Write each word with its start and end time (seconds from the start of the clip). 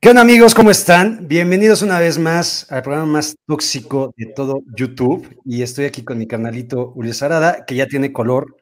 ¿Qué 0.00 0.10
onda 0.10 0.22
amigos? 0.22 0.54
¿Cómo 0.54 0.70
están? 0.70 1.26
Bienvenidos 1.26 1.82
una 1.82 1.98
vez 1.98 2.20
más 2.20 2.70
al 2.70 2.82
programa 2.82 3.06
más 3.06 3.36
tóxico 3.48 4.14
de 4.16 4.26
todo 4.26 4.62
YouTube. 4.76 5.40
Y 5.44 5.62
estoy 5.62 5.86
aquí 5.86 6.04
con 6.04 6.18
mi 6.18 6.28
canalito 6.28 6.92
Uriel 6.94 7.14
Sarada, 7.16 7.64
que 7.66 7.74
ya 7.74 7.88
tiene 7.88 8.12
color 8.12 8.54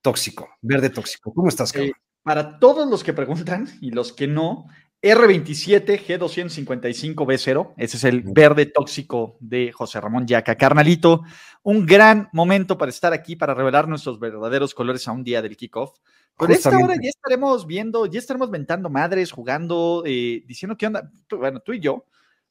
tóxico, 0.00 0.48
verde 0.62 0.88
tóxico. 0.88 1.34
¿Cómo 1.34 1.48
estás, 1.48 1.72
cabrón? 1.72 1.90
Eh, 1.90 1.92
para 2.22 2.58
todos 2.58 2.88
los 2.88 3.04
que 3.04 3.12
preguntan 3.12 3.68
y 3.82 3.90
los 3.90 4.14
que 4.14 4.28
no, 4.28 4.64
R27 5.02 6.06
G255B0, 6.06 7.74
ese 7.76 7.96
es 7.98 8.04
el 8.04 8.22
verde 8.22 8.64
tóxico 8.64 9.36
de 9.40 9.70
José 9.72 10.00
Ramón 10.00 10.26
Yaca. 10.26 10.56
Carnalito, 10.56 11.20
un 11.62 11.84
gran 11.84 12.30
momento 12.32 12.78
para 12.78 12.88
estar 12.88 13.12
aquí, 13.12 13.36
para 13.36 13.52
revelar 13.52 13.88
nuestros 13.88 14.18
verdaderos 14.18 14.74
colores 14.74 15.06
a 15.06 15.12
un 15.12 15.22
día 15.22 15.42
del 15.42 15.54
kickoff. 15.54 15.98
Por 16.38 16.52
esta 16.52 16.70
hora 16.78 16.94
ya 16.94 17.08
estaremos 17.08 17.66
viendo, 17.66 18.06
ya 18.06 18.20
estaremos 18.20 18.48
mentando 18.48 18.88
madres, 18.88 19.32
jugando, 19.32 20.04
eh, 20.06 20.44
diciendo 20.46 20.76
qué 20.76 20.86
onda. 20.86 21.10
bueno, 21.36 21.60
tú 21.60 21.72
y 21.72 21.80
yo, 21.80 22.06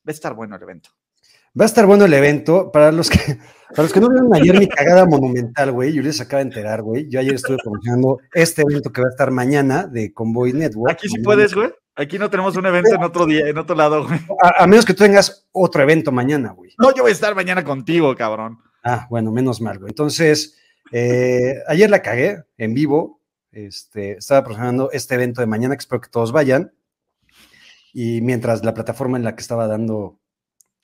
va 0.05 0.09
a 0.09 0.11
estar 0.11 0.33
bueno 0.33 0.57
el 0.57 0.63
evento. 0.63 0.89
Va 1.59 1.63
a 1.63 1.67
estar 1.67 1.85
bueno 1.85 2.03
el 2.03 2.13
evento. 2.13 2.69
Para 2.71 2.91
los 2.91 3.09
que, 3.09 3.17
para 3.69 3.83
los 3.83 3.93
que 3.93 4.01
no 4.01 4.09
vieron 4.09 4.33
ayer 4.35 4.59
mi 4.59 4.67
cagada 4.67 5.05
monumental, 5.05 5.71
güey, 5.71 5.93
yo 5.93 6.01
les 6.01 6.19
acaba 6.19 6.43
de 6.43 6.49
enterar, 6.49 6.81
güey. 6.81 7.07
Yo 7.09 7.19
ayer 7.19 7.35
estuve 7.35 7.57
promocionando 7.63 8.19
este 8.33 8.63
evento 8.63 8.91
que 8.91 9.01
va 9.01 9.07
a 9.07 9.11
estar 9.11 9.31
mañana 9.31 9.87
de 9.87 10.13
Convoy 10.13 10.51
Network. 10.51 10.91
Aquí 10.91 11.07
sí 11.07 11.21
puedes, 11.21 11.53
güey. 11.55 11.71
Aquí 11.95 12.19
no 12.19 12.29
tenemos 12.29 12.55
un 12.57 12.65
evento 12.65 12.93
en 12.93 13.03
otro 13.03 13.25
día, 13.25 13.47
en 13.47 13.57
otro 13.57 13.75
lado, 13.75 14.05
güey. 14.05 14.19
A, 14.43 14.67
menos 14.67 14.85
que 14.85 14.93
tú 14.93 15.03
tengas 15.03 15.47
otro 15.51 15.81
evento 15.81 16.11
mañana, 16.11 16.51
güey. 16.51 16.71
No, 16.77 16.93
yo 16.93 17.03
voy 17.03 17.09
a 17.09 17.13
estar 17.13 17.33
mañana 17.33 17.63
contigo, 17.63 18.13
cabrón. 18.15 18.59
Ah, 18.83 19.07
bueno, 19.09 19.31
menos 19.31 19.61
mal, 19.61 19.79
güey. 19.79 19.89
Entonces, 19.89 20.59
eh, 20.91 21.55
ayer 21.67 21.89
la 21.89 22.03
cagué 22.03 22.43
en 22.57 22.75
vivo 22.75 23.16
este, 23.57 24.17
estaba 24.17 24.43
promocionando 24.43 24.91
este 24.91 25.15
evento 25.15 25.41
de 25.41 25.47
mañana, 25.47 25.75
que 25.75 25.79
espero 25.79 26.01
que 26.01 26.09
todos 26.09 26.31
vayan. 26.31 26.71
Y 27.91 28.21
mientras 28.21 28.63
la 28.63 28.73
plataforma 28.73 29.17
en 29.17 29.23
la 29.23 29.35
que 29.35 29.41
estaba 29.41 29.67
dando 29.67 30.19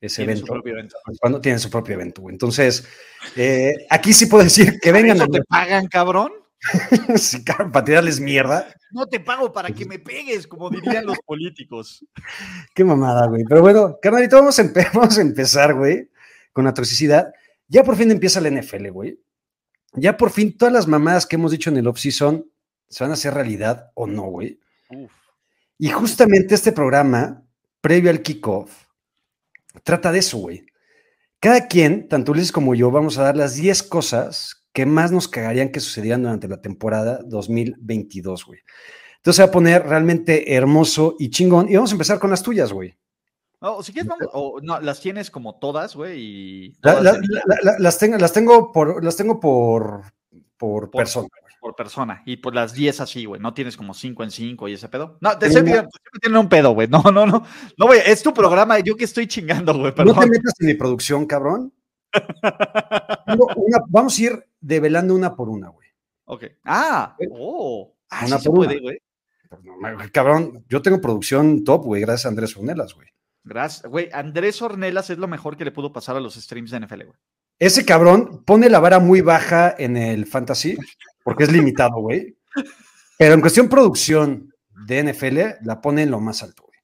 ese 0.02 0.23
evento, 0.23 0.59
pues, 0.61 1.19
Cuando 1.19 1.39
tienen 1.39 1.59
su 1.59 1.69
propio 1.69 1.93
evento. 1.93 2.30
Entonces, 2.30 2.88
eh, 3.35 3.73
aquí 3.89 4.11
sí 4.11 4.25
puedo 4.25 4.43
decir 4.43 4.80
que 4.80 4.91
vengan. 4.91 5.19
¿No 5.19 5.27
te 5.27 5.43
pagan, 5.43 5.88
cabrón? 5.88 6.31
sí, 7.15 7.43
cabrón, 7.43 7.71
para 7.71 7.85
tirarles 7.85 8.19
mierda. 8.19 8.67
No 8.91 9.05
te 9.05 9.19
pago 9.19 9.53
para 9.53 9.69
que 9.69 9.85
me 9.85 9.99
pegues, 9.99 10.47
como 10.47 10.69
dirían 10.71 11.05
los 11.05 11.19
políticos. 11.19 12.03
Qué 12.73 12.83
mamada, 12.83 13.27
güey. 13.27 13.43
Pero 13.47 13.61
bueno, 13.61 13.99
carnalito, 14.02 14.37
vamos 14.37 14.58
a, 14.58 14.63
vamos 14.93 15.17
a 15.17 15.21
empezar, 15.21 15.75
güey, 15.75 16.09
con 16.52 16.65
la 16.65 16.73
toxicidad. 16.73 17.31
Ya 17.67 17.83
por 17.83 17.95
fin 17.95 18.09
empieza 18.09 18.41
la 18.41 18.49
NFL, 18.49 18.89
güey. 18.89 19.19
Ya 19.93 20.17
por 20.17 20.31
fin 20.31 20.58
todas 20.58 20.73
las 20.73 20.87
mamadas 20.87 21.27
que 21.27 21.35
hemos 21.35 21.52
dicho 21.52 21.69
en 21.69 21.77
el 21.77 21.87
off-season 21.87 22.43
se 22.89 23.03
van 23.03 23.12
a 23.12 23.16
hacer 23.16 23.34
realidad 23.34 23.92
o 23.95 24.08
no, 24.08 24.23
güey. 24.23 24.59
Y 25.78 25.89
justamente 25.89 26.56
este 26.56 26.72
programa, 26.72 27.44
previo 27.81 28.09
al 28.09 28.22
kickoff, 28.22 28.86
trata 29.84 30.12
de 30.12 30.20
eso, 30.20 30.38
güey. 30.38 30.66
Cada 31.39 31.67
quien, 31.67 32.08
tanto 32.08 32.31
Ulises 32.31 32.52
como 32.52 32.76
yo, 32.76 32.92
vamos 32.92 33.17
a 33.17 33.23
dar 33.23 33.36
las 33.36 33.56
10 33.56 33.84
cosas 33.84 34.66
que 34.72 34.86
más 34.86 35.11
nos 35.11 35.28
cagarían 35.28 35.70
que 35.70 35.80
sucedieran 35.80 36.23
durante 36.23 36.48
la 36.48 36.61
temporada 36.61 37.20
2022, 37.26 38.45
güey. 38.45 38.59
Entonces 39.17 39.38
se 39.38 39.44
va 39.44 39.50
a 39.50 39.52
poner 39.52 39.84
realmente 39.84 40.54
hermoso 40.56 41.16
y 41.20 41.30
chingón. 41.30 41.70
Y 41.70 41.76
vamos 41.76 41.92
a 41.92 41.95
empezar 41.95 42.20
con 42.20 42.30
las 42.30 42.44
tuyas, 42.44 42.72
güey. 42.72 42.95
Oh, 43.59 43.81
si 43.81 43.94
quieres, 43.94 44.09
vamos, 44.09 44.28
o 44.34 44.59
no, 44.61 44.81
las 44.81 45.00
tienes 45.00 45.31
como 45.31 45.56
todas, 45.59 45.95
güey. 45.95 46.20
Y 46.20 46.78
las, 46.81 47.98
tengo, 47.98 48.17
las 48.17 48.34
tengo 48.34 48.72
por, 48.72 49.04
las 49.04 49.16
tengo 49.16 49.39
por, 49.39 50.04
por, 50.58 50.89
por 50.89 50.92
persona 50.92 51.30
por 51.64 51.75
persona. 51.75 52.22
Y 52.25 52.38
por 52.38 52.53
las 52.53 52.73
10 52.73 53.00
así, 53.00 53.25
güey. 53.25 53.42
No 53.42 53.53
tienes 53.53 53.78
como 53.78 53.94
5 53.94 54.23
en 54.23 54.31
5 54.31 54.67
y 54.67 54.73
ese 54.73 54.89
pedo. 54.89 55.17
No, 55.22 55.38
te 55.39 55.47
estoy 55.47 55.64
pidiendo, 55.64 56.39
un 56.39 56.50
pedo, 56.50 56.73
güey. 56.73 56.88
No, 56.92 57.02
no, 57.03 57.25
no. 57.25 57.44
No, 57.78 57.86
güey, 57.88 58.02
es 58.05 58.22
tu 58.22 58.33
programa. 58.33 58.80
Yo 58.80 58.95
que 58.95 59.05
estoy 59.05 59.25
chingando, 59.25 59.73
güey. 59.73 59.94
No 59.97 60.14
te 60.14 60.30
metas 60.30 60.53
en 60.59 60.67
mi 60.67 60.73
producción, 60.75 61.25
cabrón. 61.25 61.73
vamos 63.88 64.20
a 64.20 64.21
ir 64.21 64.45
develando 64.60 65.15
una 65.15 65.36
por 65.36 65.49
una, 65.49 65.70
güey. 65.70 65.87
Ok. 66.26 66.43
Ah, 66.65 67.15
oh. 67.32 67.95
Ah, 68.10 68.26
una 68.27 68.37
por 68.37 68.55
puede, 68.55 68.80
güey. 68.80 68.99
Pues 69.98 70.11
cabrón, 70.11 70.66
yo 70.67 70.82
tengo 70.82 70.99
producción 70.99 71.64
top, 71.64 71.86
güey, 71.86 72.02
gracias 72.02 72.26
a 72.26 72.30
Andrés 72.30 72.58
Ornelas, 72.58 72.93
güey. 72.93 73.08
Gracias, 73.43 73.89
güey. 73.89 74.10
Andrés 74.11 74.61
Ornelas 74.61 75.10
es 75.10 75.17
lo 75.17 75.27
mejor 75.27 75.58
que 75.58 75.66
le 75.66 75.71
pudo 75.71 75.93
pasar 75.93 76.16
a 76.16 76.20
los 76.20 76.36
streams 76.36 76.71
de 76.71 76.82
NFL, 76.82 77.04
güey. 77.04 77.17
Ese 77.60 77.86
cabrón 77.86 78.43
pone 78.45 78.70
la 78.70 78.80
vara 78.80 78.99
muy 78.99 79.21
baja 79.21 79.73
en 79.77 79.95
el 79.95 80.26
fantasy 80.26 80.77
porque 81.23 81.44
es 81.44 81.52
limitado, 81.52 82.00
güey. 82.00 82.38
Pero 83.17 83.34
en 83.34 83.42
cuestión 83.42 83.70
producción 83.70 84.54
de 84.86 85.04
NFL, 85.04 85.66
la 85.66 85.82
pone 85.82 86.04
en 86.04 86.11
lo 86.11 86.20
más 86.20 86.44
alto, 86.44 86.64
güey. 86.64 86.80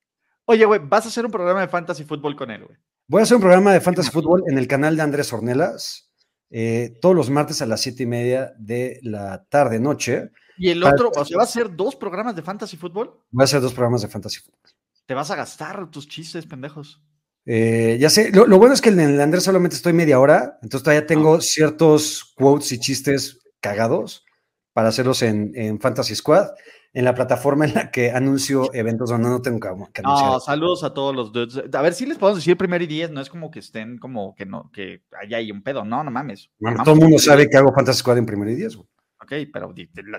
Oye, 0.45 0.65
güey, 0.65 0.81
vas 0.83 1.05
a 1.05 1.09
hacer 1.09 1.25
un 1.25 1.31
programa 1.31 1.61
de 1.61 1.67
fantasy 1.67 2.03
fútbol 2.03 2.35
con 2.35 2.49
él, 2.51 2.65
güey. 2.65 2.77
Voy 3.07 3.19
a 3.19 3.23
hacer 3.23 3.35
un 3.35 3.41
programa 3.41 3.73
de 3.73 3.81
fantasy 3.81 4.11
fútbol 4.11 4.43
en 4.47 4.57
el 4.57 4.67
canal 4.67 4.95
de 4.95 5.01
Andrés 5.01 5.33
Ornelas, 5.33 6.11
eh, 6.49 6.97
todos 7.01 7.15
los 7.15 7.29
martes 7.29 7.61
a 7.61 7.65
las 7.65 7.81
siete 7.81 8.03
y 8.03 8.05
media 8.05 8.53
de 8.57 8.99
la 9.03 9.45
tarde, 9.45 9.79
noche. 9.79 10.29
¿Y 10.57 10.69
el 10.69 10.83
otro, 10.83 11.11
o 11.15 11.25
sea, 11.25 11.37
va 11.37 11.43
a 11.43 11.47
ser 11.47 11.75
dos 11.75 11.95
programas 11.95 12.35
de 12.35 12.41
fantasy 12.41 12.77
fútbol? 12.77 13.19
Va 13.37 13.43
a 13.45 13.47
ser 13.47 13.61
dos 13.61 13.73
programas 13.73 14.01
de 14.01 14.09
fantasy 14.09 14.39
fútbol. 14.39 14.59
Te 15.05 15.13
vas 15.13 15.31
a 15.31 15.35
gastar 15.35 15.89
tus 15.89 16.07
chistes, 16.07 16.45
pendejos. 16.45 17.01
Eh, 17.45 17.97
ya 17.99 18.09
sé, 18.09 18.31
lo, 18.31 18.45
bueno 18.59 18.73
es 18.73 18.81
que 18.81 18.89
en 18.89 18.99
el 18.99 19.21
Andrés 19.21 19.43
solamente 19.43 19.75
estoy 19.75 19.93
media 19.93 20.19
hora, 20.19 20.59
entonces 20.61 20.83
todavía 20.83 21.07
tengo 21.07 21.35
ah. 21.35 21.41
ciertos 21.41 22.33
quotes 22.35 22.71
y 22.71 22.79
chistes 22.79 23.39
cagados 23.59 24.23
para 24.79 24.87
hacerlos 24.87 25.21
en, 25.23 25.77
Fantasy 25.81 26.15
Squad, 26.15 26.51
en 26.93 27.03
la 27.03 27.13
plataforma 27.13 27.65
en 27.65 27.73
la 27.73 27.91
que 27.91 28.11
anuncio 28.11 28.73
eventos 28.73 29.09
donde 29.09 29.27
no 29.27 29.41
tengo 29.41 29.59
que, 29.59 29.67
anunciar. 29.67 30.05
No, 30.05 30.39
saludos 30.39 30.85
a 30.85 30.93
todos 30.93 31.13
los 31.13 31.33
dudes. 31.33 31.61
A 31.75 31.81
ver 31.81 31.93
si 31.93 32.05
les 32.05 32.17
podemos 32.17 32.37
decir 32.37 32.55
primer 32.55 32.81
y 32.81 32.87
diez, 32.87 33.11
no 33.11 33.19
es 33.19 33.29
como 33.29 33.51
que 33.51 33.59
estén 33.59 33.97
como 33.97 34.33
que 34.35 34.45
no, 34.45 34.71
que 34.71 35.03
allá 35.21 35.35
hay 35.35 35.51
un 35.51 35.63
pedo, 35.63 35.83
no, 35.83 36.01
no 36.01 36.11
mames. 36.11 36.49
todo 36.85 36.93
el 36.93 37.01
mundo 37.01 37.19
sabe 37.19 37.49
que 37.49 37.57
hago 37.57 37.73
Fantasy 37.73 37.99
Squad 37.99 38.19
en 38.19 38.25
primer 38.25 38.47
y 38.47 38.55
diez, 38.55 38.77
güey. 38.77 38.87
Ok, 39.21 39.49
pero 39.51 39.73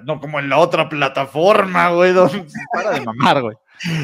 no 0.05 0.21
como 0.21 0.39
en 0.39 0.51
la 0.51 0.59
otra 0.59 0.87
plataforma, 0.91 1.91
güey, 1.93 2.13
para 2.75 2.91
de 2.91 3.01
mamar, 3.01 3.41
güey. 3.41 3.57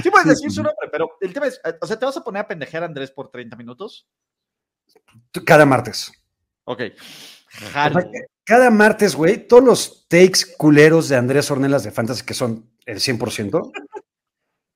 Sí 0.02 0.10
puedes 0.10 0.26
decir 0.26 0.50
su 0.50 0.62
nombre, 0.62 0.88
pero 0.90 1.18
el 1.20 1.34
tema 1.34 1.48
es, 1.48 1.60
o 1.82 1.86
sea, 1.86 1.98
¿te 1.98 2.06
vas 2.06 2.16
a 2.16 2.24
poner 2.24 2.40
a 2.40 2.48
pendejear 2.48 2.82
a 2.82 2.86
Andrés 2.86 3.10
por 3.10 3.28
30 3.28 3.56
minutos? 3.56 4.08
Cada 5.44 5.66
martes. 5.66 6.10
Ok. 6.64 6.80
Cada 8.44 8.70
martes, 8.70 9.14
güey, 9.14 9.46
todos 9.46 9.64
los 9.64 10.08
takes 10.08 10.40
culeros 10.56 11.08
de 11.08 11.16
Andrés 11.16 11.50
Ornelas 11.50 11.82
de 11.84 11.90
Fantasy, 11.90 12.24
que 12.24 12.34
son 12.34 12.70
el 12.84 12.98
100%, 12.98 13.72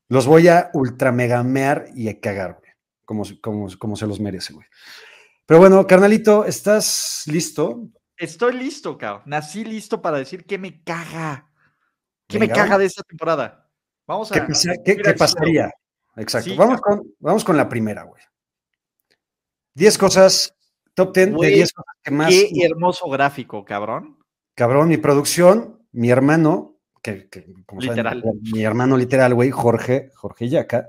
los 0.09 0.27
voy 0.27 0.49
a 0.49 0.71
ultramegamear 0.75 1.87
y 1.95 2.09
a 2.09 2.21
cagar, 2.21 2.59
güey. 2.59 2.71
Como, 3.05 3.25
como, 3.41 3.69
como 3.79 3.97
se 3.97 4.07
los 4.07 4.21
merece, 4.21 4.53
güey. 4.53 4.67
Pero 5.47 5.59
bueno, 5.59 5.87
carnalito, 5.87 6.45
¿estás 6.45 7.25
listo? 7.27 7.89
Estoy 8.17 8.53
listo, 8.53 8.97
cabrón. 8.97 9.23
Nací 9.27 9.65
listo 9.65 10.01
para 10.01 10.19
decir 10.19 10.45
que 10.45 10.59
me 10.59 10.83
caga. 10.85 11.51
¿Qué 12.29 12.39
me 12.39 12.49
caga 12.49 12.79
de 12.79 12.85
esta 12.85 13.03
temporada? 13.03 13.69
Vamos 14.07 14.31
a. 14.31 14.47
¿Qué, 14.85 14.97
qué, 14.97 15.15
pasaría? 15.15 15.71
Exacto. 16.17 16.55
vamos, 16.57 16.81
con, 16.81 17.03
vamos 17.19 17.45
con 17.45 17.57
la 17.57 17.69
primera, 17.69 18.05
güey. 18.05 18.23
Diez 19.75 19.97
cosas 19.97 20.55
Top 20.95 21.15
10 21.15 21.37
de 21.39 21.49
10 21.49 21.73
cosas 21.73 21.95
que 22.03 22.11
más. 22.11 22.29
Qué 22.29 22.65
hermoso 22.65 23.09
gráfico, 23.09 23.65
cabrón. 23.65 24.19
Cabrón, 24.55 24.89
mi 24.89 24.97
producción, 24.97 25.87
mi 25.93 26.11
hermano, 26.11 26.77
que, 27.03 27.29
como 27.67 27.81
literal. 27.81 28.21
Saben, 28.21 28.41
mi 28.53 28.63
hermano 28.63 28.97
literal, 28.97 29.35
güey, 29.35 29.51
Jorge, 29.51 30.11
Jorge 30.15 30.49
Yaca. 30.49 30.89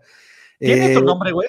¿Tiene 0.60 0.94
tu 0.94 1.00
eh, 1.00 1.04
nombre, 1.04 1.32
güey? 1.32 1.48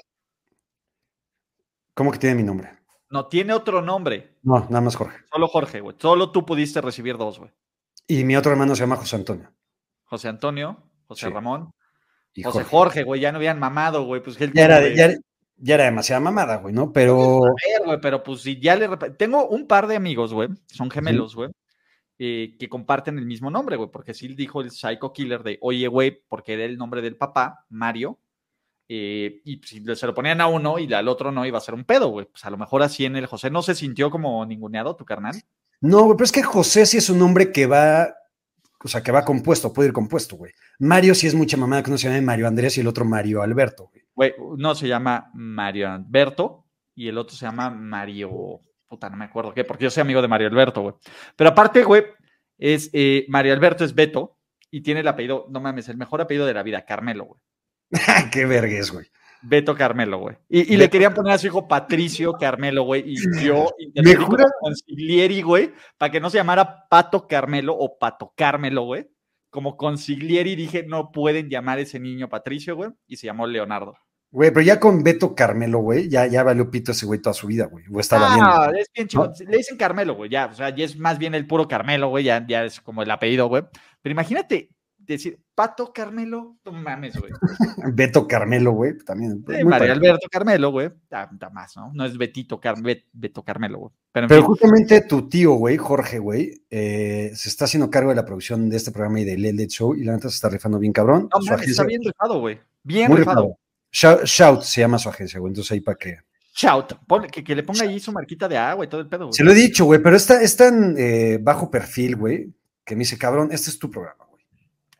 ¿Cómo 1.94 2.12
que 2.12 2.18
tiene 2.18 2.36
mi 2.36 2.42
nombre? 2.42 2.70
No, 3.10 3.26
tiene 3.26 3.52
otro 3.52 3.82
nombre. 3.82 4.38
No, 4.42 4.60
nada 4.60 4.80
más 4.80 4.96
Jorge. 4.96 5.18
Solo 5.30 5.48
Jorge, 5.48 5.80
güey. 5.80 5.96
Solo 5.98 6.30
tú 6.30 6.46
pudiste 6.46 6.80
recibir 6.80 7.18
dos, 7.18 7.38
güey. 7.38 7.50
Y 8.06 8.24
mi 8.24 8.36
otro 8.36 8.52
hermano 8.52 8.74
se 8.74 8.80
llama 8.80 8.96
José 8.96 9.16
Antonio. 9.16 9.52
José 10.04 10.28
Antonio, 10.28 10.82
José 11.06 11.28
Ramón. 11.28 11.72
Y 12.34 12.42
José 12.42 12.64
Jorge, 12.64 13.02
güey, 13.02 13.20
ya 13.20 13.30
no 13.30 13.36
habían 13.36 13.58
mamado, 13.58 14.04
güey. 14.04 14.22
Pues 14.22 14.38
ya, 14.38 14.46
era, 14.54 14.88
ya, 14.94 15.14
ya 15.62 15.76
era 15.76 15.84
demasiada 15.84 16.20
mamada, 16.20 16.56
güey, 16.56 16.74
¿no? 16.74 16.92
Pero. 16.92 17.40
güey, 17.84 18.00
pero 18.00 18.22
pues 18.22 18.42
si 18.42 18.58
ya 18.58 18.76
le. 18.76 18.88
Tengo 19.16 19.48
un 19.48 19.66
par 19.66 19.86
de 19.86 19.96
amigos, 19.96 20.34
güey, 20.34 20.48
son 20.66 20.90
gemelos, 20.90 21.36
güey, 21.36 21.50
eh, 22.18 22.56
que 22.58 22.68
comparten 22.68 23.18
el 23.18 23.26
mismo 23.26 23.50
nombre, 23.50 23.76
güey, 23.76 23.88
porque 23.90 24.12
sí 24.12 24.28
dijo 24.28 24.60
el 24.60 24.72
Psycho 24.72 25.12
Killer 25.12 25.42
de, 25.42 25.58
oye, 25.62 25.86
güey, 25.86 26.22
porque 26.28 26.54
era 26.54 26.64
el 26.64 26.76
nombre 26.76 27.00
del 27.00 27.16
papá, 27.16 27.64
Mario, 27.70 28.18
eh, 28.88 29.40
y 29.44 29.60
si 29.64 29.82
se 29.94 30.06
lo 30.06 30.14
ponían 30.14 30.40
a 30.40 30.48
uno 30.48 30.78
y 30.78 30.92
al 30.92 31.06
otro 31.06 31.30
no, 31.30 31.46
iba 31.46 31.58
a 31.58 31.62
ser 31.62 31.74
un 31.74 31.84
pedo, 31.84 32.08
güey. 32.08 32.26
Pues 32.26 32.44
a 32.44 32.50
lo 32.50 32.58
mejor 32.58 32.82
así 32.82 33.04
en 33.04 33.16
el 33.16 33.26
José 33.26 33.48
no 33.48 33.62
se 33.62 33.74
sintió 33.74 34.10
como 34.10 34.44
ninguneado 34.44 34.96
tu 34.96 35.04
carnal. 35.04 35.40
No, 35.80 36.02
güey, 36.02 36.16
pero 36.16 36.24
es 36.24 36.32
que 36.32 36.42
José 36.42 36.86
sí 36.86 36.98
es 36.98 37.08
un 37.08 37.18
nombre 37.18 37.52
que 37.52 37.66
va 37.66 38.14
o 38.84 38.88
sea, 38.88 39.02
que 39.02 39.12
va 39.12 39.24
compuesto, 39.24 39.72
puede 39.72 39.88
ir 39.88 39.92
compuesto, 39.92 40.36
güey. 40.36 40.52
Mario 40.80 41.14
sí 41.14 41.26
es 41.26 41.34
mucha 41.34 41.56
mamada 41.56 41.82
que 41.82 41.90
uno 41.90 41.98
se 41.98 42.08
llama 42.08 42.20
Mario 42.20 42.48
Andrés 42.48 42.76
y 42.76 42.80
el 42.80 42.88
otro 42.88 43.04
Mario 43.04 43.42
Alberto, 43.42 43.88
güey. 43.92 44.01
Güey, 44.14 44.34
uno 44.38 44.74
se 44.74 44.88
llama 44.88 45.30
Mario 45.34 45.90
Alberto 45.90 46.66
y 46.94 47.08
el 47.08 47.18
otro 47.18 47.36
se 47.36 47.46
llama 47.46 47.70
Mario. 47.70 48.60
Puta, 48.88 49.08
no 49.08 49.16
me 49.16 49.24
acuerdo 49.24 49.54
qué, 49.54 49.64
porque 49.64 49.84
yo 49.84 49.90
soy 49.90 50.02
amigo 50.02 50.20
de 50.20 50.28
Mario 50.28 50.48
Alberto, 50.48 50.82
güey. 50.82 50.94
Pero 51.36 51.50
aparte, 51.50 51.82
güey, 51.82 52.04
es 52.58 52.90
eh, 52.92 53.24
Mario 53.28 53.52
Alberto 53.54 53.84
es 53.84 53.94
Beto 53.94 54.38
y 54.70 54.82
tiene 54.82 55.00
el 55.00 55.08
apellido, 55.08 55.46
no 55.50 55.60
mames, 55.60 55.88
el 55.88 55.96
mejor 55.96 56.20
apellido 56.20 56.46
de 56.46 56.54
la 56.54 56.62
vida, 56.62 56.84
Carmelo, 56.84 57.24
güey. 57.24 57.40
qué 58.32 58.46
vergüenza, 58.46 58.92
güey. 58.92 59.06
Beto 59.42 59.74
Carmelo, 59.74 60.18
güey. 60.18 60.36
Y, 60.48 60.76
le 60.76 60.88
querían 60.88 61.14
poner 61.14 61.32
a 61.32 61.38
su 61.38 61.48
hijo 61.48 61.66
Patricio 61.66 62.34
Carmelo, 62.34 62.84
güey. 62.84 63.02
Y 63.04 63.16
yo 63.44 63.74
¿Me 63.96 64.14
jura? 64.14 64.46
consiglieri, 64.60 65.42
güey, 65.42 65.72
para 65.98 66.12
que 66.12 66.20
no 66.20 66.30
se 66.30 66.38
llamara 66.38 66.88
Pato 66.88 67.26
Carmelo 67.26 67.74
o 67.76 67.98
Pato 67.98 68.32
Carmelo, 68.36 68.82
güey. 68.82 69.08
Como 69.52 69.76
consiglieri 69.76 70.56
dije, 70.56 70.82
no 70.82 71.12
pueden 71.12 71.50
llamar 71.50 71.76
a 71.76 71.82
ese 71.82 72.00
niño 72.00 72.30
Patricio, 72.30 72.74
güey. 72.74 72.88
Y 73.06 73.18
se 73.18 73.26
llamó 73.26 73.46
Leonardo. 73.46 73.98
Güey, 74.30 74.50
pero 74.50 74.62
ya 74.62 74.80
con 74.80 75.04
Beto 75.04 75.34
Carmelo, 75.34 75.80
güey, 75.80 76.08
ya, 76.08 76.26
ya 76.26 76.42
valió 76.42 76.70
pito 76.70 76.92
ese 76.92 77.04
güey 77.04 77.20
toda 77.20 77.34
su 77.34 77.46
vida, 77.46 77.66
güey. 77.66 77.84
O 77.92 78.00
estaba 78.00 78.28
ah, 78.30 78.72
es 78.74 78.90
bien 78.94 79.06
chido. 79.06 79.30
Le 79.46 79.58
dicen 79.58 79.76
Carmelo, 79.76 80.14
güey, 80.14 80.30
ya. 80.30 80.46
O 80.46 80.54
sea, 80.54 80.74
ya 80.74 80.86
es 80.86 80.96
más 80.96 81.18
bien 81.18 81.34
el 81.34 81.46
puro 81.46 81.68
Carmelo, 81.68 82.08
güey. 82.08 82.24
Ya, 82.24 82.42
ya 82.48 82.64
es 82.64 82.80
como 82.80 83.02
el 83.02 83.10
apellido, 83.10 83.48
güey. 83.48 83.64
Pero 84.00 84.12
imagínate, 84.12 84.70
decir 85.06 85.38
Pato 85.54 85.92
Carmelo, 85.92 86.56
no 86.64 86.72
mames, 86.72 87.16
güey. 87.16 87.32
Beto 87.94 88.26
Carmelo, 88.26 88.72
güey, 88.72 88.96
también. 88.98 89.44
María 89.64 89.92
Alberto 89.92 90.28
Carmelo, 90.30 90.70
güey, 90.70 90.86
está, 90.86 91.28
más, 91.52 91.76
¿no? 91.76 91.90
No 91.92 92.04
es 92.04 92.16
Betito 92.16 92.60
Beto 93.12 93.42
Carmelo, 93.42 93.78
güey. 93.78 93.92
Pero, 94.12 94.42
justamente 94.42 95.00
tu 95.02 95.28
tío, 95.28 95.52
güey, 95.54 95.76
Jorge, 95.76 96.18
güey, 96.18 96.62
eh, 96.70 97.32
se 97.34 97.48
está 97.48 97.64
haciendo 97.64 97.90
cargo 97.90 98.10
de 98.10 98.16
la 98.16 98.24
producción 98.24 98.68
de 98.68 98.76
este 98.76 98.92
programa 98.92 99.20
y 99.20 99.24
del 99.24 99.42
Late 99.42 99.68
Show 99.68 99.94
y 99.94 100.04
la 100.04 100.12
neta 100.12 100.28
se 100.28 100.36
está 100.36 100.48
rifando 100.48 100.78
bien 100.78 100.92
cabrón. 100.92 101.28
No, 101.32 101.44
mames, 101.44 101.68
está 101.68 101.84
bien 101.84 102.02
rifado, 102.02 102.40
güey. 102.40 102.60
Bien 102.82 103.14
rifado. 103.14 103.56
Shout, 103.90 104.62
se 104.62 104.80
llama 104.80 104.98
su 104.98 105.08
agencia, 105.08 105.38
güey, 105.38 105.50
entonces 105.50 105.72
ahí 105.72 105.80
para 105.80 105.98
qué. 105.98 106.18
Shout, 106.54 106.94
que, 107.30 107.54
le 107.54 107.62
ponga 107.62 107.82
ahí 107.82 107.98
su 107.98 108.12
marquita 108.12 108.48
de 108.48 108.56
agua 108.56 108.84
y 108.84 108.88
todo 108.88 109.00
el 109.00 109.08
pedo, 109.08 109.26
güey. 109.26 109.34
Se 109.34 109.44
lo 109.44 109.52
he 109.52 109.54
dicho, 109.54 109.84
güey, 109.84 110.02
pero 110.02 110.16
está, 110.16 110.42
es 110.42 110.56
tan 110.56 110.94
eh, 110.98 111.38
bajo 111.40 111.70
perfil, 111.70 112.16
güey, 112.16 112.52
que 112.84 112.94
me 112.94 113.00
dice, 113.00 113.18
cabrón, 113.18 113.48
este 113.52 113.70
es 113.70 113.78
tu 113.78 113.90
programa. 113.90 114.26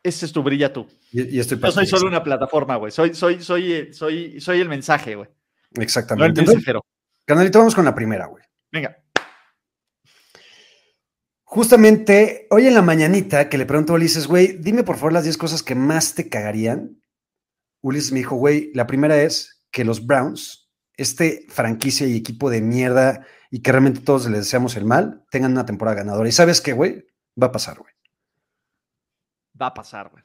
Este 0.03 0.27
es 0.27 0.33
tu 0.33 0.43
brilla 0.43 0.73
tú. 0.73 0.87
Y, 1.13 1.39
estoy 1.39 1.59
Yo 1.59 1.71
soy 1.71 1.87
solo 1.87 2.09
una 2.09 2.25
plataforma, 2.25 2.77
güey. 2.77 2.91
Soy, 2.91 3.15
soy, 3.15 3.43
soy, 3.43 3.93
soy, 3.93 4.41
soy 4.41 4.61
el 4.61 4.69
mensaje, 4.69 5.15
güey. 5.15 5.29
Exactamente. 5.75 6.43
No 6.43 6.81
Canalito, 7.25 7.61
vamos 7.61 7.75
con 7.75 7.85
la 7.85 7.95
primera, 7.95 8.27
güey. 8.27 8.43
Venga. 8.73 8.97
Justamente 11.45 12.47
hoy 12.51 12.67
en 12.67 12.75
la 12.75 12.83
mañanita 12.83 13.49
que 13.49 13.59
le 13.59 13.67
pregunto 13.67 13.93
a 13.93 13.97
Ulises, 13.97 14.27
güey, 14.27 14.57
dime 14.59 14.83
por 14.83 14.97
favor 14.97 15.13
las 15.13 15.25
10 15.25 15.37
cosas 15.37 15.63
que 15.63 15.75
más 15.75 16.15
te 16.15 16.29
cagarían. 16.29 17.01
Ulises 17.81 18.11
me 18.11 18.21
dijo, 18.21 18.37
güey, 18.37 18.73
la 18.75 18.87
primera 18.87 19.23
es 19.23 19.63
que 19.71 19.85
los 19.85 20.05
Browns, 20.05 20.71
este 20.97 21.47
franquicia 21.49 22.07
y 22.07 22.17
equipo 22.17 22.51
de 22.51 22.61
mierda 22.61 23.25
y 23.51 23.61
que 23.61 23.71
realmente 23.71 24.01
todos 24.01 24.27
les 24.27 24.41
deseamos 24.41 24.77
el 24.77 24.85
mal, 24.85 25.25
tengan 25.31 25.53
una 25.53 25.67
temporada 25.67 25.99
ganadora. 25.99 26.29
Y 26.29 26.33
sabes 26.33 26.61
qué, 26.61 26.73
güey, 26.73 27.07
va 27.41 27.49
a 27.49 27.53
pasar, 27.53 27.79
güey 27.79 27.92
va 29.63 29.69
a 29.69 29.75
pasar, 29.75 30.11
güey. 30.11 30.25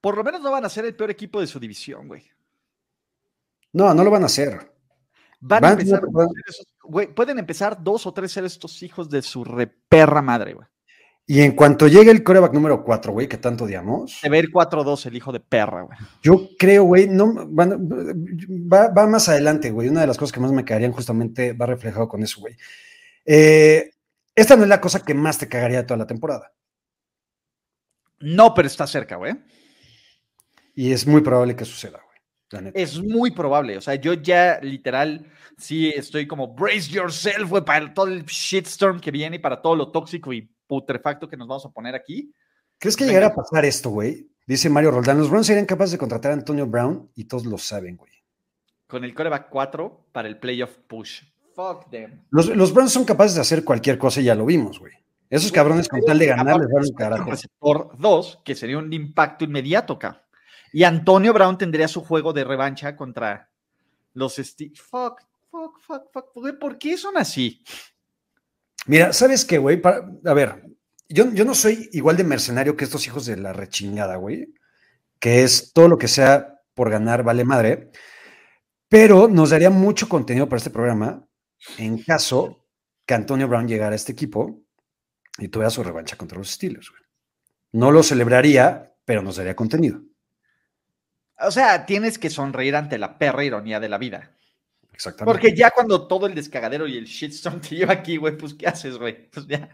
Por 0.00 0.16
lo 0.16 0.24
menos 0.24 0.40
no 0.40 0.52
van 0.52 0.64
a 0.64 0.68
ser 0.68 0.84
el 0.84 0.94
peor 0.94 1.10
equipo 1.10 1.40
de 1.40 1.46
su 1.46 1.58
división, 1.58 2.06
güey. 2.06 2.22
No, 3.72 3.92
no 3.92 4.04
lo 4.04 4.10
van 4.10 4.22
a 4.22 4.26
hacer. 4.26 4.72
Van, 5.40 5.64
a 5.64 5.72
empezar, 5.72 6.02
güey, 6.82 7.12
pueden 7.12 7.38
empezar 7.38 7.82
dos 7.82 8.06
o 8.06 8.14
tres 8.14 8.32
ser 8.32 8.44
estos 8.44 8.82
hijos 8.82 9.10
de 9.10 9.20
su 9.20 9.44
reperra 9.44 10.22
madre, 10.22 10.54
güey. 10.54 10.66
Y 11.28 11.40
en 11.40 11.56
cuanto 11.56 11.88
llegue 11.88 12.12
el 12.12 12.22
coreback 12.22 12.52
número 12.52 12.84
4, 12.84 13.12
güey, 13.12 13.26
que 13.26 13.36
tanto 13.36 13.64
odiamos. 13.64 14.20
Se 14.20 14.28
ve 14.28 14.38
el 14.38 14.52
4-2, 14.52 15.06
el 15.06 15.16
hijo 15.16 15.32
de 15.32 15.40
perra, 15.40 15.82
güey. 15.82 15.98
Yo 16.22 16.50
creo, 16.56 16.84
güey, 16.84 17.08
no, 17.08 17.34
va, 17.52 18.88
va, 18.88 19.06
más 19.08 19.28
adelante, 19.28 19.72
güey. 19.72 19.88
Una 19.88 20.02
de 20.02 20.06
las 20.06 20.18
cosas 20.18 20.32
que 20.32 20.38
más 20.38 20.52
me 20.52 20.64
cagarían 20.64 20.92
justamente 20.92 21.52
va 21.52 21.66
reflejado 21.66 22.08
con 22.08 22.22
eso, 22.22 22.40
güey. 22.40 22.56
Eh, 23.24 23.90
esta 24.36 24.54
no 24.54 24.62
es 24.62 24.68
la 24.68 24.80
cosa 24.80 25.04
que 25.04 25.14
más 25.14 25.36
te 25.38 25.48
cagaría 25.48 25.78
de 25.78 25.84
toda 25.84 25.98
la 25.98 26.06
temporada. 26.06 26.52
No, 28.20 28.54
pero 28.54 28.66
está 28.66 28.86
cerca, 28.86 29.16
güey. 29.16 29.34
Y 30.74 30.92
es 30.92 31.06
muy 31.06 31.22
probable 31.22 31.56
que 31.56 31.64
suceda, 31.64 32.00
güey. 32.02 32.16
Es 32.74 33.02
muy 33.02 33.30
probable. 33.32 33.76
O 33.76 33.80
sea, 33.80 33.94
yo 33.96 34.14
ya 34.14 34.60
literal 34.62 35.26
sí 35.58 35.88
estoy 35.88 36.26
como 36.26 36.54
brace 36.54 36.90
yourself, 36.90 37.48
güey, 37.48 37.64
para 37.64 37.92
todo 37.92 38.06
el 38.06 38.24
shitstorm 38.24 39.00
que 39.00 39.10
viene 39.10 39.36
y 39.36 39.40
para 39.40 39.60
todo 39.60 39.74
lo 39.74 39.90
tóxico 39.90 40.32
y 40.32 40.48
putrefacto 40.66 41.28
que 41.28 41.36
nos 41.36 41.48
vamos 41.48 41.66
a 41.66 41.70
poner 41.70 41.94
aquí. 41.94 42.32
¿Crees 42.78 42.96
que 42.96 43.06
llegará 43.06 43.28
a 43.28 43.34
pasar 43.34 43.64
esto, 43.64 43.90
güey? 43.90 44.30
Dice 44.46 44.68
Mario 44.68 44.92
Roldán. 44.92 45.18
Los 45.18 45.30
Browns 45.30 45.46
serían 45.46 45.66
capaces 45.66 45.92
de 45.92 45.98
contratar 45.98 46.30
a 46.30 46.34
Antonio 46.34 46.66
Brown 46.66 47.10
y 47.14 47.24
todos 47.24 47.46
lo 47.46 47.58
saben, 47.58 47.96
güey. 47.96 48.12
Con 48.86 49.02
el 49.02 49.14
coreback 49.14 49.48
4 49.48 50.08
para 50.12 50.28
el 50.28 50.38
playoff 50.38 50.76
push. 50.86 51.22
Fuck 51.54 51.90
them. 51.90 52.26
Los, 52.30 52.48
los 52.48 52.72
Browns 52.72 52.92
son 52.92 53.04
capaces 53.04 53.34
de 53.34 53.40
hacer 53.40 53.64
cualquier 53.64 53.98
cosa 53.98 54.20
y 54.20 54.24
ya 54.24 54.34
lo 54.34 54.46
vimos, 54.46 54.78
güey. 54.78 54.92
Esos 55.28 55.50
cabrones 55.50 55.88
con 55.88 56.00
tal 56.02 56.18
de 56.18 56.26
ganar 56.26 56.58
les 56.58 56.68
van 56.70 56.84
un 56.84 56.94
carajo. 56.94 57.30
Receptor 57.30 57.90
2, 57.98 58.40
que 58.44 58.54
sería 58.54 58.78
un 58.78 58.92
impacto 58.92 59.44
inmediato 59.44 59.94
acá. 59.94 60.24
Y 60.72 60.84
Antonio 60.84 61.32
Brown 61.32 61.58
tendría 61.58 61.88
su 61.88 62.02
juego 62.02 62.32
de 62.32 62.44
revancha 62.44 62.96
contra 62.96 63.50
los 64.12 64.36
Steve. 64.36 64.72
Fuck, 64.76 65.22
fuck, 65.50 65.80
fuck, 65.80 66.12
fuck. 66.12 66.58
¿Por 66.60 66.78
qué 66.78 66.96
son 66.96 67.16
así? 67.16 67.64
Mira, 68.86 69.12
¿sabes 69.12 69.44
qué, 69.44 69.58
güey? 69.58 69.80
A 70.24 70.34
ver, 70.34 70.62
yo, 71.08 71.32
yo 71.32 71.44
no 71.44 71.54
soy 71.54 71.88
igual 71.92 72.16
de 72.16 72.24
mercenario 72.24 72.76
que 72.76 72.84
estos 72.84 73.06
hijos 73.06 73.26
de 73.26 73.36
la 73.36 73.52
rechingada, 73.52 74.16
güey. 74.16 74.54
Que 75.18 75.42
es 75.42 75.72
todo 75.72 75.88
lo 75.88 75.98
que 75.98 76.08
sea 76.08 76.60
por 76.74 76.90
ganar, 76.90 77.24
vale 77.24 77.44
madre. 77.44 77.90
Pero 78.88 79.28
nos 79.28 79.50
daría 79.50 79.70
mucho 79.70 80.08
contenido 80.08 80.48
para 80.48 80.58
este 80.58 80.70
programa 80.70 81.26
en 81.78 82.02
caso 82.02 82.64
que 83.04 83.14
Antonio 83.14 83.48
Brown 83.48 83.66
llegara 83.66 83.92
a 83.92 83.96
este 83.96 84.12
equipo 84.12 84.65
y 85.38 85.48
tuviera 85.48 85.70
su 85.70 85.82
revancha 85.82 86.16
contra 86.16 86.38
los 86.38 86.50
Steelers. 86.50 86.92
No 87.72 87.90
lo 87.90 88.02
celebraría, 88.02 88.94
pero 89.04 89.22
nos 89.22 89.36
daría 89.36 89.56
contenido. 89.56 90.00
O 91.38 91.50
sea, 91.50 91.84
tienes 91.84 92.18
que 92.18 92.30
sonreír 92.30 92.76
ante 92.76 92.98
la 92.98 93.18
perra 93.18 93.44
ironía 93.44 93.80
de 93.80 93.88
la 93.88 93.98
vida. 93.98 94.36
Exactamente. 94.92 95.30
Porque 95.30 95.54
ya 95.54 95.70
cuando 95.70 96.06
todo 96.06 96.26
el 96.26 96.34
descagadero 96.34 96.86
y 96.86 96.96
el 96.96 97.04
shitstorm 97.04 97.60
te 97.60 97.76
lleva 97.76 97.92
aquí, 97.92 98.16
güey, 98.16 98.36
pues 98.36 98.54
¿qué 98.54 98.66
haces, 98.66 98.96
güey? 98.96 99.28
Pues 99.30 99.46
ya. 99.46 99.68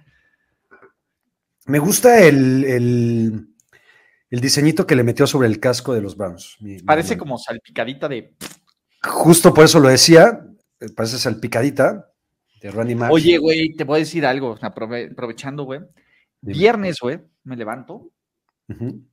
Me 1.67 1.79
gusta 1.79 2.21
el, 2.25 2.65
el, 2.65 4.41
diseñito 4.41 4.85
que 4.85 4.97
le 4.97 5.05
metió 5.05 5.29
sobre 5.29 5.47
el 5.47 5.61
casco 5.61 5.95
de 5.95 6.01
los 6.01 6.17
Browns. 6.17 6.59
Parece 6.85 7.17
como 7.17 7.39
salpicadita 7.39 8.09
de. 8.09 8.35
Justo 9.05 9.55
por 9.55 9.65
eso 9.65 9.79
lo 9.79 9.89
decía. 9.89 10.45
Parece 10.97 11.19
salpicadita. 11.19 12.12
Oye, 13.13 13.39
güey, 13.39 13.75
te 13.75 13.85
voy 13.85 13.97
a 13.97 13.99
decir 14.01 14.25
algo, 14.27 14.57
aprovechando, 14.61 15.65
güey. 15.65 15.81
Viernes, 16.41 16.99
güey, 17.01 17.21
me 17.45 17.57
levanto. 17.57 18.11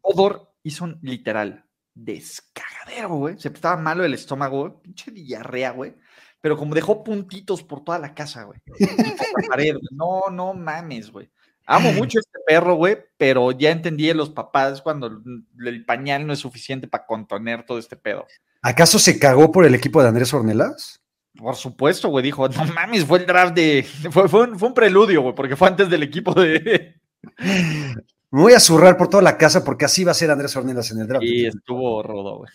Odor 0.01 0.54
hizo 0.63 0.86
un 0.86 1.00
literal 1.01 1.66
descagadero, 1.94 3.10
güey. 3.10 3.40
Se 3.40 3.50
estaba 3.50 3.78
malo 3.78 4.03
el 4.03 4.13
estómago, 4.13 4.62
güey. 4.62 4.82
Pinche 4.82 5.12
diarrea, 5.12 5.72
güey. 5.72 5.96
Pero 6.41 6.58
como 6.58 6.75
dejó 6.75 7.03
puntitos 7.03 7.63
por 7.63 7.84
toda 7.84 8.00
la 8.00 8.13
casa, 8.13 8.44
güey. 8.44 8.60
No, 9.91 10.22
no 10.32 10.53
mames, 10.53 11.12
güey. 11.12 11.29
Amo 11.65 11.91
mucho 11.91 12.20
este 12.20 12.39
perro, 12.48 12.75
güey, 12.75 12.98
pero 13.15 13.51
ya 13.51 13.70
entendí 13.70 14.10
a 14.10 14.15
los 14.15 14.32
papás 14.32 14.82
cuando 14.82 15.22
el 15.63 15.86
pañal 15.86 16.25
no 16.25 16.34
es 16.34 16.39
suficiente 16.39 16.88
para 16.88 17.06
contener 17.06 17.63
todo 17.63 17.77
este 17.77 17.96
pedo. 17.96 18.25
¿Acaso 18.63 18.98
se 18.98 19.20
cagó 19.20 19.51
por 19.51 19.65
el 19.65 19.75
equipo 19.75 20.01
de 20.01 20.08
Andrés 20.08 20.34
Ornelas? 20.34 20.99
Por 21.36 21.55
supuesto, 21.55 22.09
güey, 22.09 22.24
dijo, 22.24 22.48
no 22.50 22.65
mames, 22.65 23.05
fue 23.05 23.19
el 23.19 23.25
draft 23.25 23.55
de... 23.55 23.83
Fue, 24.12 24.41
un, 24.41 24.74
preludio, 24.74 25.21
güey, 25.21 25.36
porque 25.36 25.55
fue 25.55 25.67
antes 25.67 25.89
del 25.89 26.03
equipo 26.03 26.33
de... 26.33 26.95
Me 28.31 28.41
voy 28.41 28.53
a 28.53 28.59
zurrar 28.59 28.95
por 28.95 29.07
toda 29.07 29.24
la 29.24 29.38
casa 29.38 29.63
porque 29.63 29.86
así 29.86 30.03
va 30.03 30.12
a 30.12 30.15
ser 30.15 30.29
Andrés 30.29 30.55
Ornelas 30.55 30.91
en 30.91 31.00
el 31.00 31.07
draft. 31.07 31.25
Y 31.25 31.48
estuvo 31.48 32.03
rodo, 32.03 32.38
güey. 32.39 32.51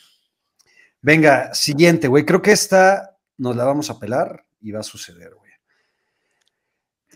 Venga, 1.03 1.53
siguiente, 1.53 2.07
güey. 2.07 2.25
Creo 2.25 2.41
que 2.41 2.53
esta 2.53 3.19
nos 3.37 3.57
la 3.57 3.65
vamos 3.65 3.91
a 3.91 3.99
pelar 3.99 4.47
y 4.61 4.71
va 4.71 4.81
a 4.81 4.85
suceder, 4.85 5.35
güey. 5.35 5.51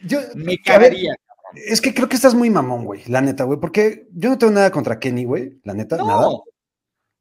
Yo, 0.02 0.20
Me 0.34 0.58
cagaría. 0.58 1.14
es 1.54 1.80
que 1.80 1.94
creo 1.94 2.08
que 2.08 2.16
estás 2.16 2.34
muy 2.34 2.50
mamón, 2.50 2.84
güey, 2.84 3.02
la 3.06 3.20
neta, 3.20 3.44
güey, 3.44 3.58
porque 3.58 4.08
yo 4.12 4.30
no 4.30 4.38
tengo 4.38 4.52
nada 4.52 4.70
contra 4.70 4.98
Kenny, 4.98 5.24
güey, 5.24 5.60
la 5.64 5.74
neta, 5.74 5.96
nada. 5.96 6.28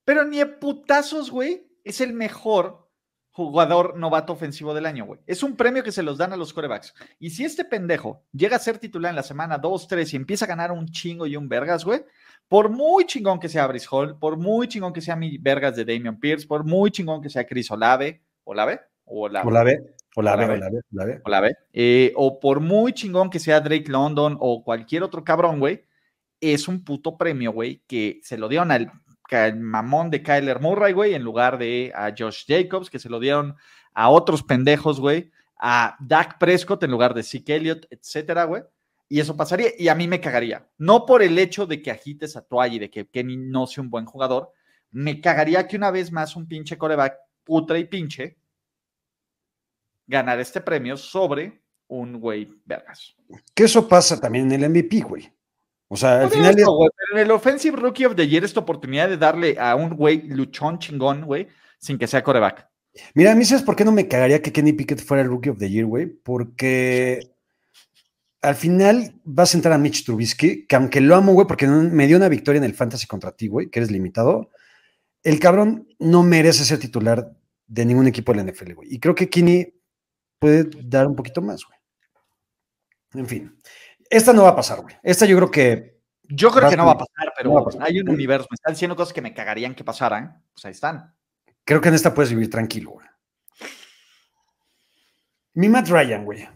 Pero 0.05 0.25
ni 0.25 0.39
a 0.39 0.59
putazos, 0.59 1.31
güey, 1.31 1.67
es 1.83 2.01
el 2.01 2.13
mejor 2.13 2.86
jugador 3.37 3.95
novato 3.95 4.33
ofensivo 4.33 4.73
del 4.73 4.87
año, 4.87 5.05
güey. 5.05 5.19
Es 5.27 5.43
un 5.43 5.55
premio 5.55 5.83
que 5.83 5.91
se 5.91 6.01
los 6.01 6.17
dan 6.17 6.33
a 6.33 6.37
los 6.37 6.53
corebacks. 6.53 6.95
Y 7.19 7.29
si 7.29 7.45
este 7.45 7.65
pendejo 7.65 8.23
llega 8.33 8.55
a 8.55 8.59
ser 8.59 8.79
titular 8.79 9.11
en 9.11 9.15
la 9.15 9.21
semana 9.21 9.59
2, 9.59 9.87
3 9.87 10.11
y 10.11 10.15
empieza 10.15 10.45
a 10.45 10.47
ganar 10.47 10.71
un 10.71 10.87
chingo 10.87 11.27
y 11.27 11.35
un 11.35 11.47
vergas, 11.47 11.85
güey, 11.85 12.03
por 12.47 12.71
muy 12.71 13.05
chingón 13.05 13.39
que 13.39 13.47
sea 13.47 13.67
Brice 13.67 13.85
Hall, 13.91 14.17
por 14.17 14.37
muy 14.37 14.67
chingón 14.67 14.91
que 14.91 15.01
sea 15.01 15.15
mi 15.15 15.37
vergas 15.37 15.75
de 15.75 15.85
Damian 15.85 16.19
Pierce, 16.19 16.47
por 16.47 16.63
muy 16.63 16.89
chingón 16.89 17.21
que 17.21 17.29
sea 17.29 17.45
Chris 17.45 17.69
Olave, 17.69 18.23
Olave, 18.43 18.79
Olave, 19.05 19.47
Olave, 19.47 19.95
Olave, 20.15 20.45
Olave, 20.45 20.81
Olave, 20.91 21.21
Olave 21.23 21.57
eh, 21.73 22.13
o 22.15 22.39
por 22.39 22.59
muy 22.59 22.91
chingón 22.93 23.29
que 23.29 23.37
sea 23.37 23.61
Drake 23.61 23.91
London 23.91 24.35
o 24.39 24.63
cualquier 24.63 25.03
otro 25.03 25.23
cabrón, 25.23 25.59
güey, 25.59 25.85
es 26.41 26.67
un 26.67 26.83
puto 26.83 27.19
premio, 27.19 27.51
güey, 27.51 27.83
que 27.85 28.19
se 28.23 28.39
lo 28.39 28.49
dieron 28.49 28.71
al 28.71 28.91
mamón 29.55 30.09
de 30.09 30.23
Kyler 30.23 30.59
Murray, 30.59 30.93
güey, 30.93 31.13
en 31.13 31.23
lugar 31.23 31.57
de 31.57 31.91
a 31.95 32.13
Josh 32.17 32.45
Jacobs, 32.47 32.89
que 32.89 32.99
se 32.99 33.09
lo 33.09 33.19
dieron 33.19 33.55
a 33.93 34.09
otros 34.09 34.43
pendejos, 34.43 34.99
güey, 34.99 35.31
a 35.57 35.95
Dak 35.99 36.37
Prescott 36.37 36.83
en 36.83 36.91
lugar 36.91 37.13
de 37.13 37.23
Zeke 37.23 37.55
Elliott, 37.55 37.85
etcétera, 37.89 38.45
güey. 38.45 38.63
Y 39.09 39.19
eso 39.19 39.37
pasaría, 39.37 39.69
y 39.77 39.87
a 39.87 39.95
mí 39.95 40.07
me 40.07 40.19
cagaría. 40.19 40.67
No 40.77 41.05
por 41.05 41.23
el 41.23 41.39
hecho 41.39 41.65
de 41.65 41.81
que 41.81 41.91
agites 41.91 42.35
a 42.35 42.45
Tuay 42.45 42.75
y 42.75 42.79
de 42.79 42.89
que 42.89 43.07
Kenny 43.07 43.37
no 43.37 43.65
sea 43.65 43.83
un 43.83 43.89
buen 43.89 44.05
jugador, 44.05 44.51
Me 44.89 45.19
cagaría 45.19 45.67
que 45.67 45.75
una 45.75 45.91
vez 45.91 46.13
más 46.13 46.35
un 46.37 46.47
pinche 46.47 46.77
coreback 46.77 47.17
putra 47.43 47.77
y 47.77 47.83
pinche 47.83 48.37
ganar 50.07 50.39
este 50.39 50.61
premio 50.61 50.95
sobre 50.95 51.61
un 51.87 52.19
güey 52.19 52.49
vergas. 52.65 53.15
Que 53.53 53.65
eso 53.65 53.87
pasa 53.87 54.19
también 54.19 54.51
en 54.51 54.63
el 54.63 54.69
MVP, 54.69 55.01
güey. 55.01 55.31
O 55.89 55.95
sea, 55.95 56.23
al 56.23 56.29
final. 56.29 56.55
en 57.13 57.19
el 57.19 57.31
Offensive 57.31 57.77
Rookie 57.77 58.05
of 58.05 58.15
the 58.15 58.27
Year, 58.27 58.43
esta 58.43 58.59
oportunidad 58.59 59.07
de 59.07 59.17
darle 59.17 59.57
a 59.59 59.75
un 59.75 59.95
güey 59.95 60.23
luchón 60.23 60.79
chingón, 60.79 61.23
güey, 61.25 61.47
sin 61.79 61.97
que 61.97 62.07
sea 62.07 62.23
coreback. 62.23 62.67
Mira, 63.13 63.31
a 63.31 63.35
mí, 63.35 63.45
¿sabes 63.45 63.63
por 63.63 63.75
qué 63.75 63.85
no 63.85 63.91
me 63.91 64.07
cagaría 64.07 64.41
que 64.41 64.51
Kenny 64.51 64.73
Pickett 64.73 65.01
fuera 65.01 65.23
el 65.23 65.29
Rookie 65.29 65.49
of 65.49 65.59
the 65.59 65.69
Year, 65.69 65.85
güey? 65.85 66.07
Porque 66.07 67.31
al 68.41 68.55
final 68.55 69.13
vas 69.23 69.53
a 69.53 69.57
entrar 69.57 69.73
a 69.73 69.77
Mitch 69.77 70.05
Trubisky, 70.05 70.65
que 70.65 70.75
aunque 70.75 71.01
lo 71.01 71.15
amo, 71.15 71.33
güey, 71.33 71.47
porque 71.47 71.67
me 71.67 72.07
dio 72.07 72.17
una 72.17 72.29
victoria 72.29 72.57
en 72.57 72.65
el 72.65 72.73
Fantasy 72.73 73.07
contra 73.07 73.31
ti, 73.31 73.47
güey, 73.47 73.69
que 73.69 73.79
eres 73.79 73.91
limitado, 73.91 74.49
el 75.23 75.39
cabrón 75.39 75.87
no 75.99 76.23
merece 76.23 76.63
ser 76.63 76.79
titular 76.79 77.33
de 77.67 77.85
ningún 77.85 78.07
equipo 78.07 78.33
de 78.33 78.43
la 78.43 78.51
NFL, 78.51 78.73
güey. 78.73 78.93
Y 78.93 78.99
creo 78.99 79.15
que 79.15 79.29
Kenny 79.29 79.73
puede 80.39 80.69
dar 80.83 81.07
un 81.07 81.15
poquito 81.15 81.41
más, 81.41 81.63
güey. 81.65 81.77
En 83.13 83.27
fin, 83.27 83.57
esta 84.09 84.33
no 84.33 84.43
va 84.43 84.49
a 84.49 84.55
pasar, 84.55 84.81
güey. 84.81 84.95
Esta 85.03 85.25
yo 85.25 85.37
creo 85.37 85.51
que. 85.51 85.97
Yo 86.29 86.51
creo 86.51 86.69
que 86.69 86.75
no 86.75 86.85
va 86.85 86.93
a 86.93 86.97
pasar, 86.97 87.33
pero 87.37 87.67
hay 87.79 87.99
un 87.99 88.09
universo. 88.09 88.47
Me 88.51 88.55
están 88.55 88.73
diciendo 88.73 88.95
cosas 88.95 89.13
que 89.13 89.21
me 89.21 89.33
cagarían 89.33 89.73
que 89.73 89.83
pasaran. 89.83 90.43
Pues 90.53 90.65
ahí 90.65 90.71
están. 90.71 91.13
Creo 91.63 91.79
que 91.79 91.87
en 91.87 91.95
esta 91.95 92.13
puedes 92.13 92.31
vivir 92.31 92.49
tranquilo, 92.49 92.91
güey. 92.91 93.07
Mi 95.53 95.69
Matt 95.69 95.87
Ryan, 95.87 96.25
güey. 96.25 96.47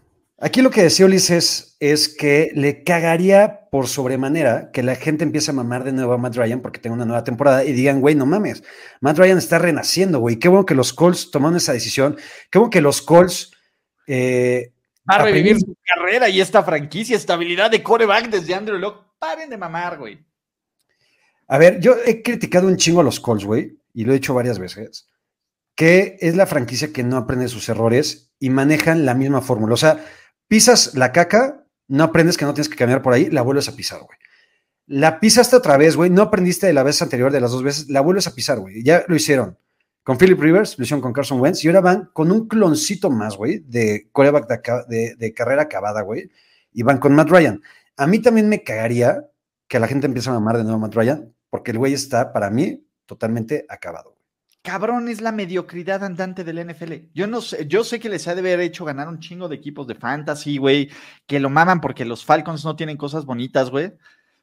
Aquí 0.43 0.61
lo 0.61 0.71
que 0.71 0.81
decía 0.83 1.05
Ulises 1.05 1.77
es 1.79 2.09
que 2.09 2.51
le 2.55 2.83
cagaría 2.83 3.67
por 3.69 3.87
sobremanera 3.87 4.71
que 4.71 4.81
la 4.81 4.95
gente 4.95 5.23
empiece 5.23 5.51
a 5.51 5.53
mamar 5.53 5.83
de 5.83 5.91
nuevo 5.91 6.13
a 6.13 6.17
Matt 6.17 6.35
Ryan 6.35 6.61
porque 6.61 6.79
tenga 6.79 6.95
una 6.95 7.05
nueva 7.05 7.23
temporada 7.23 7.63
y 7.63 7.73
digan, 7.73 8.01
güey, 8.01 8.15
no 8.15 8.25
mames, 8.25 8.63
Matt 8.99 9.19
Ryan 9.19 9.37
está 9.37 9.59
renaciendo, 9.59 10.19
güey. 10.19 10.37
Qué 10.37 10.49
bueno 10.49 10.65
que 10.65 10.73
los 10.73 10.93
Colts 10.93 11.29
tomaron 11.29 11.57
esa 11.57 11.73
decisión. 11.73 12.17
Qué 12.49 12.57
bueno 12.57 12.71
que 12.71 12.81
los 12.81 13.03
Colts 13.03 13.51
eh, 14.07 14.73
a 15.11 15.23
revivir 15.23 15.59
su 15.59 15.75
carrera 15.83 16.29
y 16.29 16.41
esta 16.41 16.63
franquicia, 16.63 17.17
estabilidad 17.17 17.69
de 17.69 17.83
coreback 17.83 18.29
desde 18.29 18.55
Andrew 18.55 18.77
Locke. 18.77 19.05
Paren 19.19 19.49
de 19.49 19.57
mamar, 19.57 19.99
güey. 19.99 20.25
A 21.47 21.57
ver, 21.57 21.79
yo 21.79 21.95
he 22.05 22.23
criticado 22.23 22.67
un 22.67 22.77
chingo 22.77 23.01
a 23.01 23.03
los 23.03 23.19
Colts, 23.19 23.45
güey, 23.45 23.77
y 23.93 24.05
lo 24.05 24.11
he 24.11 24.15
dicho 24.15 24.33
varias 24.33 24.57
veces, 24.57 25.09
que 25.75 26.17
es 26.21 26.35
la 26.35 26.47
franquicia 26.47 26.93
que 26.93 27.03
no 27.03 27.17
aprende 27.17 27.47
sus 27.49 27.67
errores 27.69 28.31
y 28.39 28.49
manejan 28.49 29.05
la 29.05 29.13
misma 29.13 29.41
fórmula. 29.41 29.73
O 29.73 29.77
sea, 29.77 30.03
pisas 30.47 30.95
la 30.95 31.11
caca, 31.11 31.65
no 31.87 32.05
aprendes 32.05 32.37
que 32.37 32.45
no 32.45 32.53
tienes 32.53 32.69
que 32.69 32.77
cambiar 32.77 33.01
por 33.01 33.13
ahí, 33.13 33.29
la 33.29 33.41
vuelves 33.41 33.67
a 33.67 33.75
pisar, 33.75 33.99
güey. 33.99 34.17
La 34.87 35.19
pisaste 35.19 35.55
otra 35.55 35.77
vez, 35.77 35.95
güey, 35.95 36.09
no 36.09 36.23
aprendiste 36.23 36.67
de 36.67 36.73
la 36.73 36.83
vez 36.83 37.01
anterior, 37.01 37.31
de 37.31 37.41
las 37.41 37.51
dos 37.51 37.63
veces, 37.63 37.89
la 37.89 38.01
vuelves 38.01 38.27
a 38.27 38.33
pisar, 38.33 38.59
güey. 38.59 38.81
Ya 38.83 39.03
lo 39.07 39.15
hicieron 39.15 39.57
con 40.03 40.17
Philip 40.17 40.39
Rivers, 40.39 40.77
lo 40.77 41.01
con 41.01 41.13
Carson 41.13 41.39
Wentz, 41.39 41.63
y 41.63 41.67
ahora 41.67 41.81
van 41.81 42.09
con 42.13 42.31
un 42.31 42.47
cloncito 42.47 43.09
más, 43.09 43.37
güey, 43.37 43.59
de 43.59 44.09
coreback 44.11 44.87
de, 44.87 45.33
carrera 45.33 45.63
acabada, 45.63 46.01
güey, 46.01 46.29
y 46.71 46.83
van 46.83 46.97
con 46.97 47.13
Matt 47.13 47.29
Ryan. 47.29 47.61
A 47.97 48.07
mí 48.07 48.19
también 48.19 48.49
me 48.49 48.63
cagaría 48.63 49.25
que 49.67 49.79
la 49.79 49.87
gente 49.87 50.07
empiece 50.07 50.29
a 50.29 50.33
mamar 50.33 50.57
de 50.57 50.63
nuevo 50.63 50.77
a 50.77 50.81
Matt 50.81 50.95
Ryan, 50.95 51.33
porque 51.49 51.71
el 51.71 51.77
güey 51.77 51.93
está, 51.93 52.33
para 52.33 52.49
mí, 52.49 52.83
totalmente 53.05 53.65
acabado. 53.69 54.17
Cabrón, 54.63 55.09
es 55.09 55.21
la 55.21 55.31
mediocridad 55.31 56.03
andante 56.03 56.43
del 56.43 56.67
NFL. 56.67 56.93
Yo 57.15 57.25
no 57.25 57.41
sé, 57.41 57.65
yo 57.67 57.83
sé 57.83 57.99
que 57.99 58.09
les 58.09 58.27
ha 58.27 58.35
de 58.35 58.41
haber 58.41 58.59
hecho 58.59 58.85
ganar 58.85 59.07
un 59.07 59.19
chingo 59.19 59.49
de 59.49 59.55
equipos 59.55 59.87
de 59.87 59.95
fantasy, 59.95 60.57
güey, 60.57 60.89
que 61.25 61.39
lo 61.39 61.49
maman 61.49 61.81
porque 61.81 62.05
los 62.05 62.23
Falcons 62.23 62.63
no 62.63 62.75
tienen 62.75 62.97
cosas 62.97 63.25
bonitas, 63.25 63.69
güey 63.71 63.93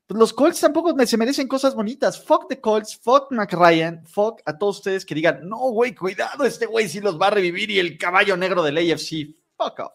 pues 0.08 0.18
los 0.18 0.32
Colts 0.32 0.60
tampoco 0.60 0.94
se 1.04 1.18
merecen 1.18 1.46
cosas 1.46 1.74
bonitas. 1.74 2.24
Fuck 2.24 2.48
the 2.48 2.58
Colts, 2.58 2.98
fuck 2.98 3.30
McRyan, 3.30 4.06
fuck 4.06 4.40
a 4.46 4.56
todos 4.56 4.78
ustedes 4.78 5.04
que 5.04 5.14
digan, 5.14 5.46
no, 5.46 5.58
güey, 5.70 5.94
cuidado, 5.94 6.44
este 6.44 6.64
güey 6.64 6.88
sí 6.88 7.00
los 7.00 7.20
va 7.20 7.26
a 7.26 7.30
revivir 7.30 7.70
y 7.70 7.78
el 7.78 7.98
caballo 7.98 8.34
negro 8.34 8.62
del 8.62 8.78
AFC, 8.78 9.36
fuck 9.54 9.80
off. 9.80 9.92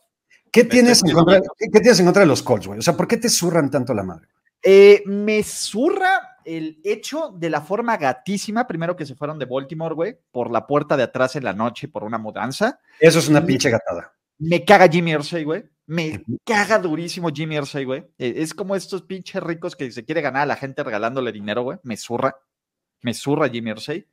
¿Qué 0.51 0.65
tienes, 0.65 1.03
en 1.03 1.13
contra, 1.13 1.41
¿qué, 1.58 1.79
tienes 1.79 2.00
en 2.00 2.05
contra 2.05 2.22
de 2.22 2.27
los 2.27 2.43
Colts, 2.43 2.67
güey? 2.67 2.77
O 2.77 2.82
sea, 2.84 2.96
¿por 2.96 3.08
qué 3.08 3.17
te 3.17 3.27
zurran 3.27 3.72
tanto 3.72 3.91
la 3.96 4.03
madre? 4.03 4.27
Eh, 4.62 5.01
me 5.08 5.41
zurra 5.41 6.38
el 6.46 6.79
hecho 6.84 7.34
de 7.36 7.50
la 7.50 7.62
forma 7.62 7.98
gatísima, 7.98 8.67
primero 8.67 8.96
que 8.96 9.08
se 9.08 9.15
fueron 9.15 9.39
de 9.39 9.46
Baltimore, 9.46 9.96
güey, 9.96 10.15
por 10.32 10.51
la 10.51 10.67
puerta 10.67 10.96
de 10.96 11.03
atrás 11.03 11.36
en 11.36 11.43
la 11.43 11.53
noche 11.53 11.88
por 11.88 12.03
una 12.03 12.20
mudanza. 12.20 12.79
Eso 13.00 13.17
es 13.17 13.27
una 13.29 13.43
pinche 13.43 13.72
gatada. 13.72 14.13
Me 14.38 14.63
caga 14.63 14.88
Jimmy 14.88 15.13
Irsay, 15.13 15.43
güey. 15.43 15.63
Me 15.85 16.23
caga 16.45 16.79
durísimo 16.79 17.29
Jimmy 17.29 17.57
Irsay, 17.57 17.83
güey. 17.83 18.05
E, 18.17 18.35
es 18.37 18.53
como 18.53 18.75
estos 18.75 19.01
pinches 19.01 19.43
ricos 19.43 19.75
que 19.75 19.91
se 19.91 20.05
quiere 20.05 20.21
ganar 20.21 20.43
a 20.43 20.47
la 20.47 20.55
gente 20.55 20.83
regalándole 20.83 21.31
dinero, 21.31 21.63
güey. 21.63 21.79
Me 21.83 21.97
zurra. 21.97 22.35
Me 23.01 23.13
zurra 23.13 23.49
Jimmy 23.49 23.71
Irsay. 23.71 24.07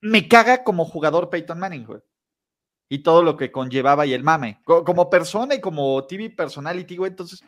Me 0.00 0.28
caga 0.28 0.64
como 0.64 0.84
jugador 0.84 1.30
Peyton 1.30 1.58
Manning, 1.58 1.84
güey. 1.84 2.00
Y 2.88 2.98
todo 3.02 3.22
lo 3.22 3.36
que 3.36 3.50
conllevaba 3.50 4.06
y 4.06 4.12
el 4.12 4.22
mame. 4.22 4.60
Como 4.64 5.10
persona 5.10 5.54
y 5.54 5.60
como 5.60 6.06
TV 6.06 6.30
personality, 6.30 6.96
güey. 6.96 7.10
Entonces. 7.10 7.42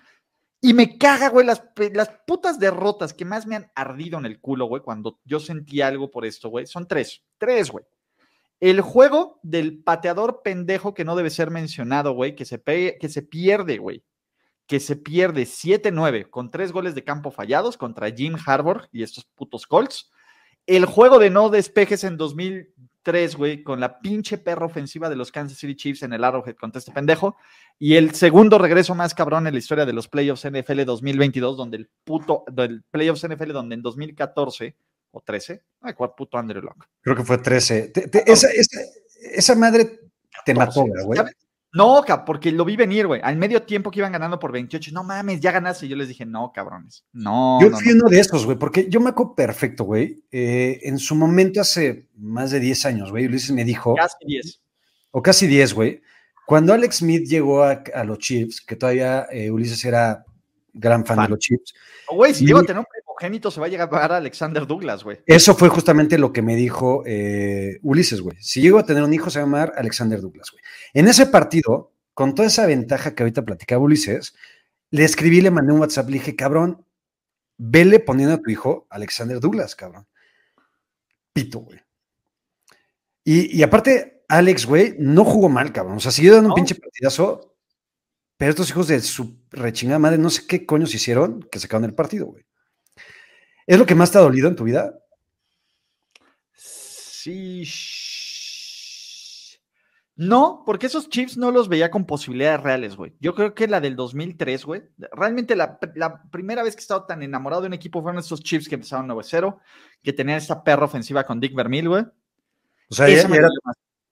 Y 0.60 0.74
me 0.74 0.96
caga, 0.98 1.28
güey, 1.28 1.46
las, 1.46 1.62
las 1.92 2.10
putas 2.26 2.58
derrotas 2.58 3.12
que 3.12 3.26
más 3.26 3.46
me 3.46 3.56
han 3.56 3.70
ardido 3.74 4.18
en 4.18 4.24
el 4.24 4.40
culo, 4.40 4.66
güey, 4.66 4.82
cuando 4.82 5.20
yo 5.24 5.38
sentí 5.38 5.82
algo 5.82 6.10
por 6.10 6.24
esto, 6.24 6.48
güey. 6.48 6.66
Son 6.66 6.88
tres. 6.88 7.22
Tres, 7.38 7.70
güey. 7.70 7.84
El 8.60 8.80
juego 8.80 9.38
del 9.42 9.82
pateador 9.82 10.40
pendejo 10.42 10.94
que 10.94 11.04
no 11.04 11.14
debe 11.14 11.30
ser 11.30 11.50
mencionado, 11.50 12.12
güey, 12.12 12.34
que 12.34 12.44
se, 12.44 12.62
que 12.62 13.08
se 13.08 13.22
pierde, 13.22 13.78
güey. 13.78 14.02
Que 14.66 14.80
se 14.80 14.96
pierde 14.96 15.42
7-9 15.42 16.30
con 16.30 16.50
tres 16.50 16.72
goles 16.72 16.94
de 16.94 17.04
campo 17.04 17.30
fallados 17.30 17.76
contra 17.76 18.10
Jim 18.10 18.36
Harbour 18.44 18.88
y 18.92 19.02
estos 19.02 19.24
putos 19.24 19.66
Colts. 19.66 20.10
El 20.66 20.86
juego 20.86 21.18
de 21.18 21.30
no 21.30 21.50
despejes 21.50 22.02
en 22.02 22.16
2003, 22.16 23.36
güey, 23.36 23.62
con 23.62 23.78
la 23.78 24.00
pinche 24.00 24.38
perra 24.38 24.66
ofensiva 24.66 25.08
de 25.08 25.14
los 25.14 25.30
Kansas 25.30 25.58
City 25.58 25.76
Chiefs 25.76 26.02
en 26.02 26.12
el 26.12 26.24
Arrowhead 26.24 26.56
contra 26.56 26.80
este 26.80 26.90
pendejo. 26.90 27.36
Y 27.78 27.94
el 27.94 28.14
segundo 28.14 28.58
regreso 28.58 28.94
más 28.94 29.14
cabrón 29.14 29.46
en 29.46 29.52
la 29.52 29.58
historia 29.58 29.86
de 29.86 29.92
los 29.92 30.08
playoffs 30.08 30.48
NFL 30.50 30.84
2022, 30.84 31.56
donde 31.56 31.76
el 31.76 31.90
puto, 32.02 32.42
del 32.50 32.82
playoffs 32.90 33.28
NFL, 33.28 33.52
donde 33.52 33.76
en 33.76 33.82
2014 33.82 34.74
o 35.10 35.20
13. 35.20 35.62
Ay, 35.82 35.94
¿cuál 35.94 36.12
puto 36.16 36.38
Andrew 36.38 36.62
Locke? 36.62 36.86
Creo 37.00 37.16
que 37.16 37.24
fue 37.24 37.38
13. 37.38 37.92
esa, 38.26 39.54
madre 39.54 40.00
te 40.44 40.54
mató, 40.54 40.84
güey. 40.84 41.20
No, 41.76 42.02
porque 42.24 42.50
lo 42.52 42.64
vi 42.64 42.74
venir, 42.74 43.06
güey. 43.06 43.20
Al 43.22 43.36
medio 43.36 43.62
tiempo 43.62 43.90
que 43.90 43.98
iban 43.98 44.12
ganando 44.12 44.38
por 44.38 44.50
28. 44.50 44.92
No 44.92 45.04
mames, 45.04 45.40
ya 45.40 45.52
ganaste. 45.52 45.84
Y 45.84 45.90
yo 45.90 45.96
les 45.96 46.08
dije, 46.08 46.24
no, 46.24 46.50
cabrones. 46.54 47.04
No. 47.12 47.58
Yo 47.60 47.70
fui 47.70 47.92
uno 47.92 48.08
de 48.08 48.18
esos, 48.18 48.46
güey, 48.46 48.56
porque 48.56 48.88
yo 48.88 48.98
me 48.98 49.10
acuerdo 49.10 49.34
perfecto, 49.34 49.84
güey. 49.84 50.24
Eh, 50.30 50.80
en 50.84 50.98
su 50.98 51.14
momento, 51.14 51.60
hace 51.60 52.08
más 52.16 52.50
de 52.50 52.60
10 52.60 52.86
años, 52.86 53.10
güey, 53.10 53.26
Ulises 53.26 53.50
me 53.50 53.64
dijo. 53.64 53.94
Casi 53.94 54.16
10. 54.24 54.60
O 55.10 55.20
casi 55.20 55.46
10, 55.46 55.74
güey. 55.74 56.02
Cuando 56.46 56.72
Alex 56.72 56.96
Smith 56.96 57.28
llegó 57.28 57.62
a, 57.62 57.82
los 58.04 58.18
Chiefs, 58.18 58.62
que 58.62 58.76
todavía 58.76 59.26
eh, 59.30 59.50
Ulises 59.50 59.84
era 59.84 60.24
gran 60.72 61.04
fan, 61.04 61.24
de 61.24 61.28
los 61.28 61.40
Chiefs. 61.40 61.74
Güey, 62.08 62.32
si 62.32 62.46
tener 62.46 62.78
un 62.78 62.86
primogénito, 63.16 63.50
se 63.50 63.60
va 63.60 63.66
a 63.66 63.68
llegar 63.68 63.88
a 63.92 64.16
Alexander 64.16 64.66
Douglas, 64.66 65.02
güey. 65.02 65.18
Eso 65.26 65.54
fue 65.54 65.68
justamente 65.68 66.18
lo 66.18 66.32
que 66.32 66.42
me 66.42 66.54
dijo 66.54 67.02
eh, 67.06 67.78
Ulises, 67.82 68.20
güey. 68.20 68.36
Si 68.40 68.60
llego 68.60 68.78
a 68.78 68.86
tener 68.86 69.02
un 69.02 69.12
hijo, 69.12 69.30
se 69.30 69.38
va 69.38 69.44
a 69.44 69.46
llamar 69.46 69.72
Alexander 69.76 70.20
Douglas, 70.20 70.50
güey. 70.50 70.62
En 70.92 71.08
ese 71.08 71.26
partido, 71.26 71.92
con 72.14 72.34
toda 72.34 72.48
esa 72.48 72.66
ventaja 72.66 73.14
que 73.14 73.22
ahorita 73.22 73.44
platicaba 73.44 73.82
Ulises, 73.82 74.34
le 74.90 75.04
escribí, 75.04 75.40
le 75.40 75.50
mandé 75.50 75.72
un 75.72 75.80
WhatsApp, 75.80 76.08
le 76.08 76.14
dije, 76.14 76.36
cabrón, 76.36 76.84
vele 77.56 78.00
poniendo 78.00 78.34
a 78.34 78.38
tu 78.38 78.50
hijo 78.50 78.86
Alexander 78.90 79.40
Douglas, 79.40 79.74
cabrón. 79.74 80.06
Pito, 81.32 81.60
güey. 81.60 81.80
Y, 83.24 83.60
aparte, 83.64 84.22
Alex, 84.28 84.66
güey, 84.66 84.94
no 85.00 85.24
jugó 85.24 85.48
mal, 85.48 85.72
cabrón. 85.72 85.96
O 85.96 86.00
sea, 86.00 86.12
siguió 86.12 86.34
dando 86.34 86.50
un 86.50 86.54
pinche 86.54 86.76
partidazo 86.76 87.56
pero 88.36 88.50
estos 88.50 88.68
hijos 88.70 88.88
de 88.88 89.00
su 89.00 89.38
rechingada 89.50 89.98
madre, 89.98 90.18
no 90.18 90.30
sé 90.30 90.46
qué 90.46 90.66
coños 90.66 90.94
hicieron 90.94 91.48
que 91.50 91.58
se 91.58 91.74
el 91.74 91.94
partido, 91.94 92.26
güey. 92.26 92.44
¿Es 93.66 93.78
lo 93.78 93.86
que 93.86 93.94
más 93.94 94.12
te 94.12 94.18
ha 94.18 94.22
dolido 94.22 94.48
en 94.48 94.56
tu 94.56 94.64
vida? 94.64 94.98
Sí. 96.54 97.64
No, 100.14 100.62
porque 100.64 100.86
esos 100.86 101.10
chips 101.10 101.36
no 101.36 101.50
los 101.50 101.68
veía 101.68 101.90
con 101.90 102.06
posibilidades 102.06 102.62
reales, 102.62 102.96
güey. 102.96 103.14
Yo 103.20 103.34
creo 103.34 103.54
que 103.54 103.68
la 103.68 103.82
del 103.82 103.96
2003, 103.96 104.64
güey. 104.64 104.82
Realmente 105.12 105.54
la, 105.54 105.78
primera 106.30 106.62
vez 106.62 106.74
que 106.74 106.80
he 106.80 106.82
estado 106.82 107.04
tan 107.04 107.22
enamorado 107.22 107.62
de 107.62 107.68
un 107.68 107.74
equipo 107.74 108.00
fueron 108.00 108.20
esos 108.20 108.40
chips 108.40 108.66
que 108.66 108.76
empezaron 108.76 109.08
9-0, 109.08 109.58
que 110.02 110.14
tenían 110.14 110.38
esta 110.38 110.64
perra 110.64 110.86
ofensiva 110.86 111.24
con 111.24 111.38
Dick 111.38 111.54
Vermeil, 111.54 111.88
güey. 111.88 112.04
O 112.88 112.94
sea, 112.94 113.08
era, 113.08 113.48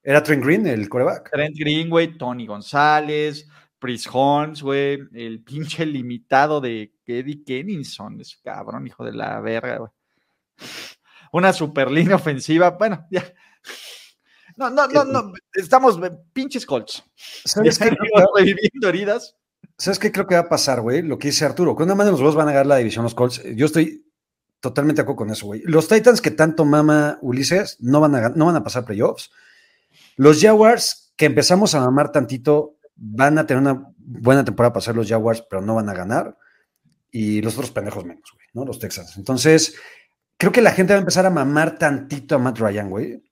era, 0.02 0.22
Trent 0.22 0.44
Green 0.44 0.66
el 0.66 0.88
coreback. 0.90 1.30
Trent 1.30 1.56
Green, 1.56 1.88
güey, 1.88 2.18
Tony 2.18 2.46
González, 2.46 3.48
Chris 3.78 4.06
Holmes, 4.12 4.62
güey, 4.62 4.98
el 5.14 5.42
pinche 5.42 5.86
limitado 5.86 6.60
de 6.60 6.93
Eddie 7.06 7.44
Kenninson, 7.44 8.20
ese 8.20 8.36
cabrón, 8.42 8.86
hijo 8.86 9.04
de 9.04 9.12
la 9.12 9.40
verga, 9.40 9.78
güey. 9.78 9.90
Una 11.32 11.52
super 11.52 11.90
línea 11.90 12.16
ofensiva, 12.16 12.70
bueno, 12.70 13.06
ya. 13.10 13.24
No, 14.56 14.70
no, 14.70 14.86
no, 14.86 15.04
no, 15.04 15.32
estamos 15.52 15.98
pinches 16.32 16.64
Colts. 16.64 17.02
¿Sabes 17.16 17.78
qué? 17.78 17.90
Reviviendo 18.36 18.88
heridas. 18.88 19.36
¿Sabes 19.76 19.98
qué 19.98 20.12
creo 20.12 20.26
que 20.28 20.36
va 20.36 20.42
a 20.42 20.48
pasar, 20.48 20.80
güey? 20.80 21.02
Lo 21.02 21.18
que 21.18 21.28
dice 21.28 21.44
Arturo, 21.44 21.74
cuando 21.74 21.96
más 21.96 22.06
de 22.06 22.12
los 22.12 22.20
dos 22.20 22.36
van 22.36 22.48
a 22.48 22.52
ganar 22.52 22.66
la 22.66 22.76
división 22.76 23.02
los 23.02 23.14
Colts, 23.14 23.42
yo 23.56 23.66
estoy 23.66 24.06
totalmente 24.60 25.00
de 25.00 25.02
acuerdo 25.02 25.18
con 25.18 25.30
eso, 25.30 25.46
güey. 25.46 25.62
Los 25.64 25.88
Titans 25.88 26.20
que 26.20 26.30
tanto 26.30 26.64
mama 26.64 27.18
Ulises 27.20 27.78
no 27.80 28.00
van 28.00 28.14
a, 28.14 28.28
no 28.30 28.46
van 28.46 28.56
a 28.56 28.62
pasar 28.62 28.84
playoffs. 28.84 29.30
Los 30.16 30.40
Jaguars 30.40 31.12
que 31.16 31.26
empezamos 31.26 31.74
a 31.74 31.80
mamar 31.80 32.12
tantito 32.12 32.76
van 32.96 33.38
a 33.38 33.46
tener 33.46 33.60
una 33.60 33.92
buena 33.96 34.44
temporada 34.44 34.72
para 34.72 34.80
pasar 34.80 34.94
los 34.94 35.08
Jaguars, 35.08 35.44
pero 35.48 35.62
no 35.62 35.74
van 35.74 35.88
a 35.88 35.94
ganar. 35.94 36.36
Y 37.16 37.40
los 37.42 37.54
otros 37.54 37.70
pendejos 37.70 38.04
menos, 38.04 38.28
güey, 38.34 38.48
¿no? 38.54 38.64
Los 38.64 38.80
Texans. 38.80 39.16
Entonces, 39.16 39.76
creo 40.36 40.50
que 40.50 40.60
la 40.60 40.72
gente 40.72 40.94
va 40.94 40.96
a 40.96 41.00
empezar 41.00 41.24
a 41.24 41.30
mamar 41.30 41.78
tantito 41.78 42.34
a 42.34 42.38
Matt 42.40 42.58
Ryan, 42.58 42.90
güey. 42.90 43.22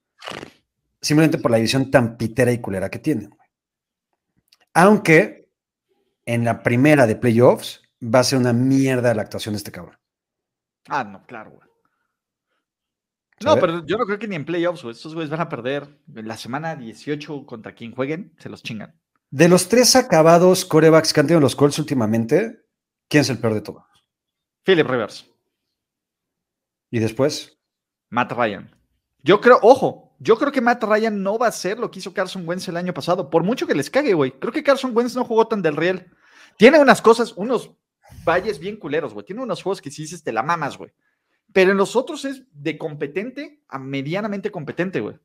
Simplemente 1.01 1.37
por 1.37 1.51
la 1.51 1.57
división 1.57 1.91
tan 1.91 2.15
pitera 2.15 2.53
y 2.53 2.61
culera 2.61 2.89
que 2.89 2.99
tienen, 2.99 3.31
güey. 3.31 3.49
Aunque 4.73 5.49
en 6.25 6.45
la 6.45 6.63
primera 6.63 7.05
de 7.05 7.17
playoffs 7.17 7.81
va 8.01 8.19
a 8.19 8.23
ser 8.23 8.39
una 8.39 8.53
mierda 8.53 9.13
la 9.13 9.23
actuación 9.23 9.53
de 9.53 9.57
este 9.57 9.73
cabrón. 9.73 9.97
Ah, 10.87 11.03
no, 11.03 11.21
claro, 11.25 11.51
güey. 11.51 11.69
No, 13.43 13.55
pero 13.57 13.85
yo 13.85 13.97
no 13.97 14.05
creo 14.05 14.17
que 14.17 14.29
ni 14.29 14.37
en 14.37 14.45
playoffs, 14.45 14.83
güey. 14.83 14.95
Estos 14.95 15.13
güeyes 15.13 15.29
van 15.29 15.41
a 15.41 15.49
perder 15.49 15.99
la 16.07 16.37
semana 16.37 16.77
18 16.77 17.45
contra 17.45 17.75
quien 17.75 17.91
jueguen, 17.93 18.33
se 18.37 18.47
los 18.47 18.63
chingan. 18.63 18.97
De 19.29 19.49
los 19.49 19.67
tres 19.67 19.97
acabados 19.97 20.63
corebacks 20.63 21.11
que 21.11 21.19
han 21.19 21.27
tenido 21.27 21.41
los 21.41 21.57
Colts 21.57 21.79
últimamente, 21.79 22.62
¿quién 23.13 23.21
es 23.21 23.29
el 23.29 23.37
peor 23.37 23.53
de 23.53 23.61
todos? 23.61 23.83
Philip 24.63 24.87
Rivers. 24.87 25.29
¿Y 26.89 26.97
después? 26.97 27.59
Matt 28.09 28.31
Ryan. 28.31 28.75
Yo 29.21 29.39
creo, 29.39 29.59
ojo, 29.61 30.15
yo 30.17 30.35
creo 30.35 30.51
que 30.51 30.61
Matt 30.61 30.83
Ryan 30.83 31.21
no 31.21 31.37
va 31.37 31.45
a 31.45 31.51
ser 31.51 31.77
lo 31.77 31.91
que 31.91 31.99
hizo 31.99 32.11
Carson 32.11 32.47
Wentz 32.47 32.67
el 32.69 32.77
año 32.77 32.91
pasado, 32.91 33.29
por 33.29 33.43
mucho 33.43 33.67
que 33.67 33.75
les 33.75 33.91
cague, 33.91 34.15
güey. 34.15 34.31
Creo 34.39 34.51
que 34.51 34.63
Carson 34.63 34.97
Wentz 34.97 35.15
no 35.15 35.25
jugó 35.25 35.47
tan 35.47 35.61
del 35.61 35.75
real. 35.75 36.07
Tiene 36.57 36.79
unas 36.79 37.03
cosas, 37.03 37.33
unos 37.33 37.69
valles 38.25 38.57
bien 38.57 38.77
culeros, 38.77 39.13
güey. 39.13 39.27
Tiene 39.27 39.43
unos 39.43 39.61
juegos 39.61 39.79
que 39.79 39.91
si 39.91 40.01
dices 40.01 40.23
te 40.23 40.31
la 40.31 40.41
mamas, 40.41 40.79
güey. 40.79 40.89
Pero 41.53 41.69
en 41.69 41.77
los 41.77 41.95
otros 41.95 42.25
es 42.25 42.41
de 42.51 42.79
competente 42.79 43.61
a 43.67 43.77
medianamente 43.77 44.49
competente, 44.49 45.01
güey. 45.01 45.19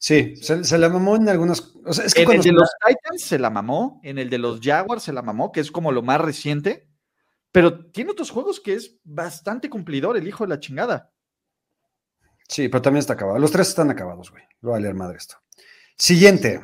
Sí, 0.00 0.34
se, 0.34 0.78
la 0.78 0.88
mamó 0.88 1.14
en 1.14 1.28
algunas. 1.28 1.76
O 1.84 1.92
sea, 1.92 2.06
es 2.06 2.12
que 2.14 2.22
en 2.22 2.32
el 2.32 2.42
de 2.42 2.52
los 2.52 2.70
Titans 2.84 3.22
se 3.22 3.38
la 3.38 3.50
mamó, 3.50 4.00
en 4.02 4.18
el 4.18 4.30
de 4.30 4.38
los 4.38 4.58
Jaguars 4.60 5.04
se 5.04 5.12
la 5.12 5.22
mamó, 5.22 5.52
que 5.52 5.60
es 5.60 5.70
como 5.70 5.92
lo 5.92 6.02
más 6.02 6.20
reciente. 6.20 6.89
Pero 7.52 7.90
tiene 7.90 8.12
otros 8.12 8.30
juegos 8.30 8.60
que 8.60 8.74
es 8.74 8.98
bastante 9.02 9.68
cumplidor, 9.68 10.16
el 10.16 10.28
hijo 10.28 10.44
de 10.44 10.48
la 10.48 10.60
chingada. 10.60 11.12
Sí, 12.48 12.68
pero 12.68 12.82
también 12.82 13.00
está 13.00 13.14
acabado. 13.14 13.38
Los 13.38 13.52
tres 13.52 13.68
están 13.68 13.90
acabados, 13.90 14.30
güey. 14.30 14.42
Lo 14.60 14.70
va 14.70 14.76
a 14.76 14.80
leer 14.80 14.94
madre 14.94 15.18
esto. 15.18 15.36
Siguiente. 15.96 16.60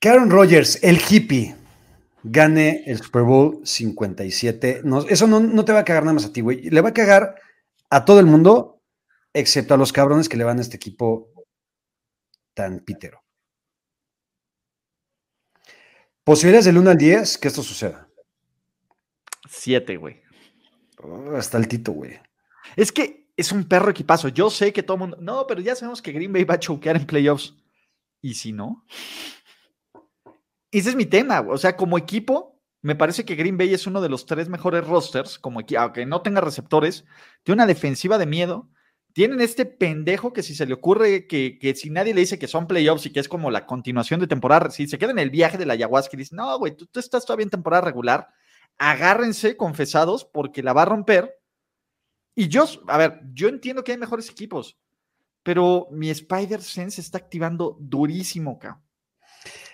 Karen 0.00 0.30
Rogers, 0.30 0.82
el 0.82 1.00
hippie 1.00 1.54
gane 2.24 2.82
el 2.86 2.98
Super 2.98 3.22
Bowl 3.22 3.60
57. 3.64 4.82
No, 4.84 5.06
eso 5.06 5.26
no, 5.26 5.64
te 5.64 5.72
va 5.72 5.80
a 5.80 5.84
cagar 5.84 6.02
nada 6.02 6.14
más 6.14 6.24
a 6.24 6.32
ti, 6.32 6.40
güey. 6.40 6.70
Le 6.70 6.80
va 6.80 6.90
a 6.90 6.94
cagar 6.94 7.36
a 7.90 8.04
todo 8.04 8.20
el 8.20 8.26
mundo, 8.26 8.82
excepto 9.32 9.74
a 9.74 9.76
los 9.76 9.92
cabrones 9.92 10.28
que 10.28 10.36
le 10.36 10.44
van 10.44 10.58
a 10.58 10.62
este 10.62 10.76
equipo 10.76 11.30
tan 12.54 12.80
pitero. 12.80 13.22
Posibilidades 16.24 16.66
del 16.66 16.78
1 16.78 16.90
al 16.90 16.98
10 16.98 17.38
que 17.38 17.48
esto 17.48 17.62
suceda. 17.62 18.08
7, 19.48 19.96
güey. 19.96 20.22
Oh, 20.98 21.36
hasta 21.36 21.58
el 21.58 21.68
tito, 21.68 21.92
güey. 21.92 22.18
Es 22.76 22.92
que 22.92 23.30
es 23.36 23.52
un 23.52 23.64
perro 23.64 23.90
equipazo. 23.90 24.28
Yo 24.28 24.50
sé 24.50 24.72
que 24.72 24.82
todo 24.82 24.96
el 24.96 25.00
mundo. 25.00 25.16
No, 25.20 25.46
pero 25.46 25.60
ya 25.60 25.74
sabemos 25.74 26.02
que 26.02 26.12
Green 26.12 26.32
Bay 26.32 26.44
va 26.44 26.54
a 26.54 26.60
choquear 26.60 26.96
en 26.96 27.06
playoffs. 27.06 27.54
¿Y 28.20 28.34
si 28.34 28.52
no? 28.52 28.84
ese 30.72 30.90
es 30.90 30.96
mi 30.96 31.06
tema. 31.06 31.40
O 31.40 31.58
sea, 31.58 31.76
como 31.76 31.98
equipo, 31.98 32.60
me 32.80 32.96
parece 32.96 33.24
que 33.24 33.36
Green 33.36 33.58
Bay 33.58 33.72
es 33.72 33.86
uno 33.86 34.00
de 34.00 34.08
los 34.08 34.26
tres 34.26 34.48
mejores 34.48 34.86
rosters, 34.86 35.38
como 35.38 35.60
aunque 35.78 36.06
no 36.06 36.22
tenga 36.22 36.40
receptores, 36.40 37.04
tiene 37.44 37.56
una 37.56 37.66
defensiva 37.66 38.18
de 38.18 38.26
miedo. 38.26 38.68
Tienen 39.12 39.42
este 39.42 39.66
pendejo 39.66 40.32
que 40.32 40.42
si 40.42 40.54
se 40.54 40.64
le 40.64 40.72
ocurre 40.72 41.26
que, 41.26 41.74
si 41.76 41.90
nadie 41.90 42.14
le 42.14 42.22
dice 42.22 42.38
que 42.38 42.48
son 42.48 42.66
playoffs 42.66 43.04
y 43.04 43.12
que 43.12 43.20
es 43.20 43.28
como 43.28 43.50
la 43.50 43.66
continuación 43.66 44.20
de 44.20 44.26
temporada, 44.26 44.70
si 44.70 44.88
se 44.88 44.96
queda 44.96 45.10
en 45.10 45.18
el 45.18 45.28
viaje 45.28 45.58
de 45.58 45.66
la 45.66 45.74
ayahuasca 45.74 46.16
y 46.16 46.20
dice, 46.20 46.34
no, 46.34 46.58
güey, 46.58 46.74
tú, 46.74 46.86
tú 46.86 46.98
estás 46.98 47.26
todavía 47.26 47.44
en 47.44 47.50
temporada 47.50 47.82
regular, 47.82 48.28
agárrense 48.90 49.56
confesados 49.56 50.24
porque 50.24 50.62
la 50.62 50.72
va 50.72 50.82
a 50.82 50.86
romper. 50.86 51.38
Y 52.34 52.48
yo, 52.48 52.64
a 52.88 52.98
ver, 52.98 53.20
yo 53.32 53.48
entiendo 53.48 53.84
que 53.84 53.92
hay 53.92 53.98
mejores 53.98 54.30
equipos, 54.30 54.78
pero 55.42 55.88
mi 55.90 56.10
Spider 56.10 56.62
Sense 56.62 57.00
está 57.00 57.18
activando 57.18 57.76
durísimo, 57.80 58.58
cabrón. 58.58 58.82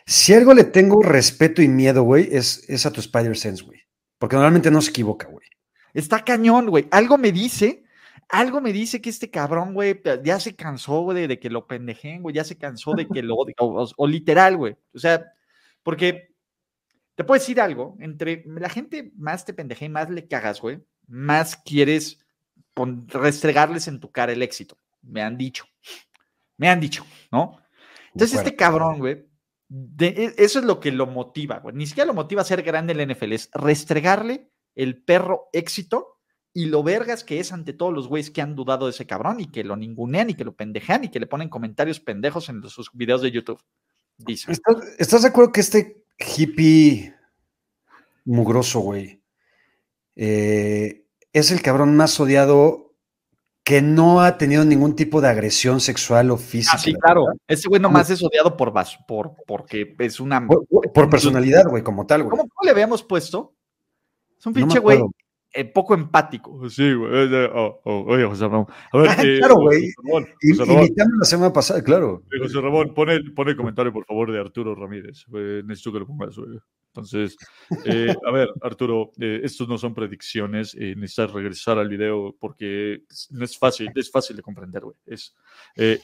Si 0.09 0.33
algo 0.33 0.55
le 0.55 0.65
tengo 0.65 1.03
respeto 1.03 1.61
y 1.61 1.69
miedo, 1.69 2.03
güey, 2.03 2.29
es, 2.33 2.65
es 2.67 2.87
a 2.87 2.91
tu 2.91 3.01
Spider-Sense, 3.01 3.63
güey. 3.63 3.81
Porque 4.17 4.37
normalmente 4.37 4.71
no 4.71 4.81
se 4.81 4.89
equivoca, 4.89 5.29
güey. 5.29 5.47
Está 5.93 6.25
cañón, 6.25 6.71
güey. 6.71 6.89
Algo 6.91 7.19
me 7.19 7.31
dice, 7.31 7.85
algo 8.31 8.63
me 8.63 8.73
dice 8.73 9.03
que 9.03 9.11
este 9.11 9.31
cabrón, 9.31 9.75
güey, 9.75 10.01
ya 10.25 10.41
se 10.41 10.57
cansó, 10.57 11.03
güey, 11.03 11.27
de 11.27 11.39
que 11.39 11.51
lo 11.51 11.67
pendejen, 11.67 12.23
güey, 12.23 12.35
ya 12.35 12.45
se 12.45 12.57
cansó 12.57 12.95
de 12.95 13.07
que 13.07 13.23
lo 13.23 13.35
o, 13.59 13.89
o, 13.97 14.07
literal, 14.07 14.57
güey. 14.57 14.77
O 14.95 14.99
sea, 14.99 15.23
porque 15.83 16.28
te 17.19 17.25
puedo 17.25 17.41
decir 17.41 17.61
algo, 17.61 17.97
entre 17.99 18.45
la 18.47 18.69
gente 18.69 19.11
más 19.17 19.45
te 19.45 19.53
pendeje 19.53 19.87
y 19.87 19.89
más 19.89 20.09
le 20.09 20.29
cagas, 20.29 20.61
güey, 20.61 20.79
más 21.09 21.57
quieres 21.57 22.25
restregarles 23.09 23.89
en 23.89 23.99
tu 23.99 24.13
cara 24.13 24.31
el 24.31 24.41
éxito. 24.41 24.79
Me 25.03 25.21
han 25.21 25.37
dicho. 25.37 25.65
Me 26.59 26.69
han 26.69 26.79
dicho, 26.79 27.05
¿no? 27.33 27.61
Entonces, 28.15 28.39
este 28.39 28.55
cabrón, 28.55 29.01
güey, 29.01 29.27
e, 29.99 30.33
eso 30.39 30.61
es 30.61 30.65
lo 30.65 30.79
que 30.79 30.93
lo 30.93 31.09
motiva, 31.09 31.59
güey. 31.59 31.75
Ni 31.75 31.89
siquiera 31.89 32.07
lo 32.07 32.15
motiva 32.15 32.43
a 32.43 32.45
ser 32.45 32.63
grande 32.63 32.93
en 32.93 33.01
el 33.01 33.17
NFL, 33.17 33.33
es 33.33 33.51
restregarle 33.53 34.53
el 34.77 35.03
perro 35.03 35.49
éxito 35.53 36.21
y 36.55 36.67
lo 36.67 36.85
vergas 36.85 37.25
que 37.25 37.41
es 37.41 37.53
ante 37.53 37.73
todos 37.73 37.93
los 37.93 38.07
güeyes 38.07 38.31
que 38.31 38.43
han 38.43 38.55
dudado 38.55 38.87
de 38.87 38.93
ese 38.93 39.09
cabrón 39.09 39.41
y 39.41 39.51
que 39.51 39.65
lo 39.65 39.75
ningunean 39.75 40.31
y 40.31 40.35
que 40.35 40.45
lo 40.45 40.55
pendejean 40.55 41.03
y 41.03 41.09
que 41.09 41.19
le 41.19 41.27
ponen 41.27 41.49
comentarios 41.49 41.99
pendejos 41.99 42.49
en 42.49 42.63
sus 42.69 42.93
videos 42.93 43.23
de 43.23 43.33
YouTube. 43.33 43.61
Dice. 44.19 44.53
¿Estás, 44.99 45.23
de 45.23 45.29
acuerdo 45.29 45.51
que 45.51 45.61
este 45.61 45.98
hippie 46.19 47.15
mugroso, 48.25 48.81
güey, 48.81 49.23
eh, 50.17 51.05
es 51.33 51.51
el 51.51 51.63
cabrón 51.63 51.97
más 51.97 52.19
odiado 52.21 52.95
que 53.65 53.83
no 53.83 54.23
ha 54.23 54.39
tenido 54.39 54.65
ningún 54.65 54.97
tipo 54.97 55.21
de 55.21 55.29
agresión 55.29 55.81
sexual 55.81 56.31
o 56.31 56.39
física. 56.39 56.77
Ah, 56.77 56.79
sí, 56.79 56.95
claro. 56.95 57.27
Ese 57.47 57.69
güey 57.69 57.81
nomás 57.81 58.09
es 58.11 58.23
odiado 58.23 58.57
por, 58.57 58.73
por 59.07 59.35
porque 59.47 59.95
es 59.99 60.21
una. 60.21 60.47
Por, 60.47 61.11
personalidad, 61.11 61.67
güey, 61.69 61.83
como 61.83 62.07
tal, 62.07 62.23
güey. 62.23 62.31
¿Cómo, 62.31 62.49
le 62.63 62.71
habíamos 62.71 63.03
puesto? 63.03 63.55
Es 64.39 64.47
un 64.47 64.55
pinche 64.55 64.79
güey 64.79 65.03
eh, 65.53 65.65
poco 65.65 65.95
empático. 65.95 66.69
Sí, 66.69 66.93
güey. 66.93 67.35
Oh, 67.55 67.81
oh, 67.85 68.05
oye, 68.09 68.25
José 68.25 68.45
Ramón. 68.45 68.67
A 68.93 68.99
ver, 68.99 69.11
eh, 69.25 69.39
claro, 69.39 69.57
güey. 69.57 69.93
La 70.43 71.25
semana 71.25 71.53
pasada, 71.53 71.83
claro. 71.83 72.23
José 72.41 72.61
Ramón, 72.61 72.95
pone, 72.95 73.15
el 73.15 73.57
comentario, 73.57 73.93
por 73.93 74.05
favor, 74.05 74.33
de 74.33 74.41
Arturo 74.41 74.75
Ramírez. 74.75 75.25
necesito 75.29 75.93
que 75.93 76.01
lo 76.01 76.07
pongas, 76.07 76.37
güey. 76.37 76.59
Entonces, 76.89 77.37
eh, 77.85 78.15
a 78.27 78.31
ver, 78.33 78.49
Arturo, 78.61 79.13
eh, 79.21 79.41
estos 79.45 79.69
no 79.69 79.79
son 79.79 79.95
predicciones, 79.95 80.75
eh, 80.75 80.95
necesitas 80.97 81.33
regresar 81.33 81.79
al 81.79 81.89
video 81.89 82.35
porque 82.41 83.03
no 83.31 83.45
es 83.45 83.57
fácil, 83.57 83.91
es 83.95 84.11
fácil 84.11 84.37
de 84.37 84.43
comprender, 84.43 84.83
güey. 84.83 84.97
Es 85.07 85.35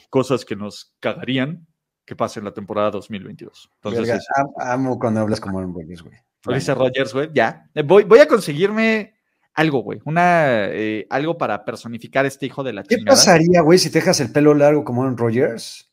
cosas 0.09 0.45
que 0.45 0.55
nos 0.55 0.95
cagarían 0.99 1.67
que 2.05 2.15
pasen 2.15 2.43
la 2.43 2.53
temporada 2.53 2.91
2022. 2.91 3.69
Entonces, 3.83 4.25
amo 4.57 4.97
cuando 4.99 5.21
hablas 5.21 5.41
como 5.41 5.61
Rodgers, 5.61 6.03
güey. 6.03 6.15
Dice 6.53 6.75
Rogers, 6.75 7.13
güey, 7.13 7.29
ya. 7.33 7.69
Voy, 7.85 8.03
voy 8.03 8.19
a 8.19 8.27
conseguirme 8.27 9.14
algo, 9.55 9.79
güey, 9.79 10.01
una, 10.05 10.69
algo 11.09 11.37
para 11.37 11.65
personificar 11.65 12.25
este 12.25 12.45
hijo 12.45 12.63
de 12.63 12.73
la 12.73 12.83
¿Qué 12.83 12.97
pasaría, 13.05 13.61
güey, 13.61 13.79
si 13.79 13.89
te 13.89 13.99
dejas 13.99 14.19
el 14.19 14.31
pelo 14.31 14.53
largo 14.53 14.83
como 14.83 15.01
Aaron 15.01 15.17
Rodgers? 15.17 15.91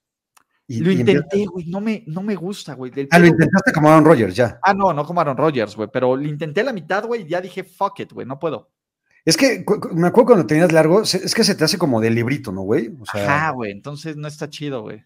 lo 0.69 0.91
intenté, 0.91 1.45
güey, 1.47 1.67
no 1.67 1.81
me, 1.81 2.05
no 2.07 2.23
me 2.23 2.35
gusta, 2.35 2.75
güey. 2.75 2.93
Ah, 3.11 3.19
lo 3.19 3.27
intentaste 3.27 3.73
como 3.73 3.89
Aaron 3.89 4.05
Rodgers, 4.05 4.35
ya. 4.35 4.59
Ah, 4.63 4.75
no, 4.75 4.93
no 4.93 5.05
como 5.05 5.21
Aaron 5.21 5.37
Rodgers, 5.37 5.77
güey, 5.77 5.89
pero 5.93 6.17
lo 6.17 6.27
intenté 6.27 6.63
la 6.63 6.73
mitad, 6.73 7.05
güey, 7.05 7.23
y 7.23 7.29
ya 7.29 7.41
dije, 7.41 7.65
fuck 7.65 8.01
it, 8.01 8.13
güey, 8.13 8.27
no 8.27 8.39
puedo. 8.39 8.71
Es 9.25 9.37
que 9.37 9.65
me 9.93 10.09
acuerdo 10.09 10.27
cuando 10.27 10.47
tenías 10.47 10.73
largo, 10.73 11.03
es 11.03 11.35
que 11.35 11.45
se 11.45 11.55
te 11.55 11.65
hace 11.65 11.79
como 11.79 12.01
de 12.01 12.11
librito, 12.11 12.51
¿no, 12.51 12.63
güey? 12.63 12.91
O 13.01 13.07
sea, 13.07 13.25
Ajá, 13.25 13.51
güey, 13.51 13.71
entonces 13.71 14.17
no 14.17 14.27
está 14.27 14.51
chido, 14.51 14.83
güey. 14.83 15.05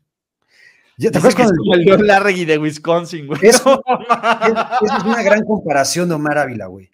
¿Te 0.99 1.09
acuerdas 1.09 1.35
cuando 1.35 1.75
el 1.75 1.85
León 1.85 2.07
Larregui 2.07 2.47
de 2.47 2.57
Wisconsin, 2.57 3.27
güey? 3.27 3.41
Eso, 3.43 3.83
es 4.83 5.05
una 5.05 5.23
gran 5.23 5.43
comparación 5.45 6.09
de 6.09 6.15
Omar 6.15 6.39
Ávila, 6.39 6.67
güey. 6.67 6.91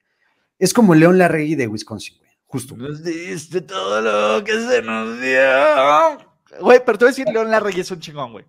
Es 0.63 0.73
como 0.73 0.95
León 0.95 1.19
Larregui 1.19 1.57
de 1.57 1.67
Wisconsin, 1.67 2.19
güey. 2.19 2.31
Justo. 2.47 2.77
Nos 2.77 3.03
diste 3.03 3.63
todo 3.63 4.01
lo 4.01 4.45
que 4.45 4.53
se 4.53 4.81
nos 4.81 5.21
dio. 5.21 5.41
Güey, 6.61 6.81
pero 6.87 6.97
te 6.97 7.05
voy 7.05 7.09
a 7.09 7.17
decir, 7.17 7.27
León 7.27 7.51
Larregui 7.51 7.81
es 7.81 7.91
un 7.91 7.99
chingón, 7.99 8.31
güey. 8.31 8.45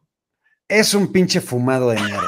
Es 0.67 0.93
un 0.93 1.11
pinche 1.11 1.41
fumado 1.41 1.89
de 1.89 1.99
mierda. 1.99 2.21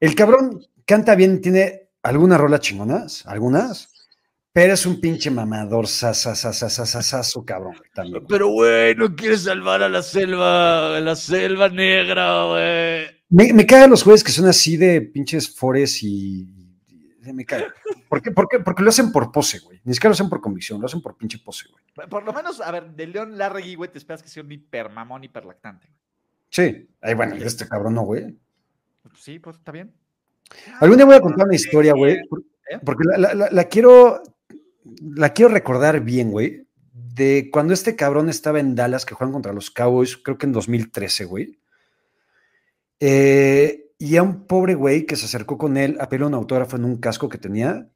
El 0.00 0.16
cabrón 0.16 0.66
canta 0.84 1.14
bien, 1.14 1.40
tiene 1.40 1.90
algunas 2.02 2.40
rolas 2.40 2.58
chingonas, 2.58 3.24
algunas, 3.24 3.88
pero 4.52 4.74
es 4.74 4.84
un 4.84 5.00
pinche 5.00 5.30
mamador, 5.30 5.86
su 5.86 7.44
cabrón, 7.46 7.76
también. 7.94 8.26
Pero, 8.28 8.48
güey, 8.48 8.96
no 8.96 9.14
quiere 9.14 9.38
salvar 9.38 9.84
a 9.84 9.88
la 9.88 10.02
selva, 10.02 10.96
a 10.96 11.00
la 11.00 11.14
selva 11.14 11.68
negra, 11.68 12.46
güey. 12.46 13.06
Me, 13.28 13.52
me 13.52 13.64
cagan 13.64 13.90
los 13.90 14.02
jueces 14.02 14.24
que 14.24 14.32
son 14.32 14.48
así 14.48 14.76
de 14.76 15.02
pinches 15.02 15.54
fores 15.54 16.02
y 16.02 16.61
Me 17.32 17.44
cae. 17.44 17.66
¿Por 18.08 18.20
qué? 18.20 18.30
¿Por 18.32 18.48
qué? 18.48 18.58
Porque 18.60 18.82
lo 18.82 18.88
hacen 18.88 19.12
por 19.12 19.30
pose, 19.30 19.60
güey. 19.60 19.80
Ni 19.84 19.94
siquiera 19.94 20.10
lo 20.10 20.14
hacen 20.14 20.28
por 20.28 20.40
convicción, 20.40 20.80
lo 20.80 20.86
hacen 20.86 21.00
por 21.00 21.16
pinche 21.16 21.38
pose, 21.38 21.68
güey. 21.70 22.08
Por 22.08 22.24
lo 22.24 22.32
menos, 22.32 22.60
a 22.60 22.70
ver, 22.72 22.90
de 22.90 23.06
León 23.06 23.38
Larregui, 23.38 23.76
güey, 23.76 23.90
te 23.92 23.98
esperas 23.98 24.22
que 24.22 24.28
sea 24.28 24.42
un 24.42 24.50
hipermamón, 24.50 25.22
hiperlactante. 25.24 25.86
güey. 25.86 25.98
Sí. 26.50 26.88
Ay, 27.00 27.14
bueno, 27.14 27.36
este 27.36 27.68
cabrón 27.68 27.94
no, 27.94 28.02
güey. 28.02 28.36
Pues 29.02 29.20
sí, 29.20 29.38
pues 29.38 29.56
está 29.56 29.70
bien. 29.72 29.94
Algún 30.80 30.96
día 30.98 31.06
voy 31.06 31.14
a 31.14 31.20
contar 31.20 31.46
una 31.46 31.54
historia, 31.54 31.92
güey. 31.94 32.14
¿Eh? 32.16 32.78
Porque 32.84 33.04
la, 33.04 33.18
la- 33.18 33.34
la- 33.34 33.50
la 33.50 33.64
quiero. 33.64 34.22
La 35.00 35.32
quiero 35.32 35.52
recordar 35.52 36.00
bien, 36.00 36.30
güey. 36.30 36.66
De 36.92 37.50
cuando 37.52 37.72
este 37.72 37.94
cabrón 37.94 38.28
estaba 38.28 38.58
en 38.58 38.74
Dallas, 38.74 39.06
que 39.06 39.14
juegan 39.14 39.32
contra 39.32 39.52
los 39.52 39.70
Cowboys, 39.70 40.16
creo 40.16 40.36
que 40.38 40.46
en 40.46 40.52
2013, 40.52 41.24
güey. 41.24 41.58
Eh, 43.00 43.81
y 44.02 44.16
a 44.16 44.22
un 44.24 44.48
pobre 44.48 44.74
güey 44.74 45.06
que 45.06 45.14
se 45.14 45.26
acercó 45.26 45.56
con 45.56 45.76
él 45.76 45.96
a 46.00 46.08
pedirle 46.08 46.26
un 46.26 46.34
autógrafo 46.34 46.74
en 46.74 46.84
un 46.84 46.96
casco 46.96 47.28
que 47.28 47.38
tenía, 47.38 47.88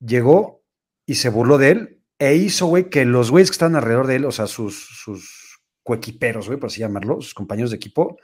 llegó 0.00 0.64
y 1.06 1.14
se 1.14 1.28
burló 1.28 1.56
de 1.56 1.70
él 1.70 2.02
e 2.18 2.34
hizo, 2.34 2.66
güey, 2.66 2.90
que 2.90 3.04
los 3.04 3.30
güeyes 3.30 3.50
que 3.50 3.54
estaban 3.54 3.76
alrededor 3.76 4.08
de 4.08 4.16
él, 4.16 4.24
o 4.24 4.32
sea, 4.32 4.48
sus, 4.48 4.74
sus 4.76 5.60
coequiperos, 5.84 6.48
güey, 6.48 6.58
por 6.58 6.66
así 6.66 6.80
llamarlo, 6.80 7.20
sus 7.20 7.32
compañeros 7.32 7.70
de 7.70 7.76
equipo, 7.76 8.18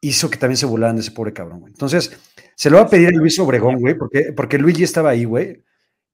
hizo 0.00 0.30
que 0.30 0.38
también 0.38 0.58
se 0.58 0.66
burlaran 0.66 0.94
de 0.94 1.02
ese 1.02 1.10
pobre 1.10 1.32
cabrón, 1.32 1.58
güey. 1.58 1.72
Entonces, 1.72 2.16
se 2.54 2.70
lo 2.70 2.76
va 2.76 2.84
a 2.84 2.88
pedir 2.88 3.08
a 3.08 3.10
Luis 3.10 3.36
Obregón, 3.40 3.80
güey, 3.80 3.98
porque, 3.98 4.32
porque 4.32 4.58
Luigi 4.58 4.84
estaba 4.84 5.10
ahí, 5.10 5.24
güey, 5.24 5.64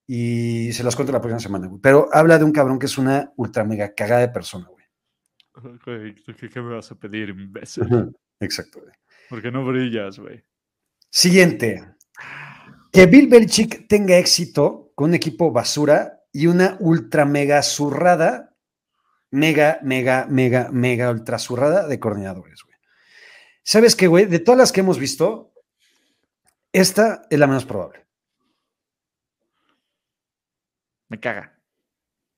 y 0.06 0.72
se 0.72 0.84
las 0.84 0.96
cuento 0.96 1.12
la 1.12 1.20
próxima 1.20 1.40
semana, 1.40 1.66
güey. 1.66 1.82
Pero 1.82 2.08
habla 2.14 2.38
de 2.38 2.44
un 2.44 2.52
cabrón 2.52 2.78
que 2.78 2.87
es 2.87 2.96
una 2.96 3.30
ultra 3.37 3.64
mega 3.64 3.92
cagada 3.92 4.22
de 4.22 4.28
persona, 4.28 4.68
güey. 4.70 4.87
Güey, 5.84 6.14
¿qué, 6.14 6.48
qué 6.48 6.62
me 6.62 6.76
vas 6.76 6.90
a 6.90 6.94
pedir, 6.94 7.28
imbécil? 7.28 7.84
Exacto, 8.40 8.80
güey. 8.80 8.94
Porque 9.28 9.50
no 9.50 9.64
brillas, 9.64 10.18
güey. 10.18 10.44
Siguiente. 11.10 11.94
Que 12.92 13.06
Bill 13.06 13.28
Belichick 13.28 13.88
tenga 13.88 14.18
éxito 14.18 14.92
con 14.94 15.10
un 15.10 15.14
equipo 15.14 15.50
basura 15.50 16.24
y 16.32 16.46
una 16.46 16.76
ultra 16.80 17.24
mega 17.24 17.62
zurrada, 17.62 18.54
mega, 19.30 19.78
mega, 19.82 20.26
mega, 20.28 20.70
mega 20.70 21.10
ultra 21.10 21.38
zurrada 21.38 21.87
de 21.87 22.00
coordinadores, 22.00 22.62
güey. 22.62 22.76
¿Sabes 23.62 23.96
qué, 23.96 24.06
güey? 24.06 24.26
De 24.26 24.40
todas 24.40 24.58
las 24.58 24.72
que 24.72 24.80
hemos 24.80 24.98
visto, 24.98 25.52
esta 26.72 27.26
es 27.30 27.38
la 27.38 27.46
menos 27.46 27.64
probable. 27.64 28.04
Me 31.08 31.20
caga. 31.20 31.58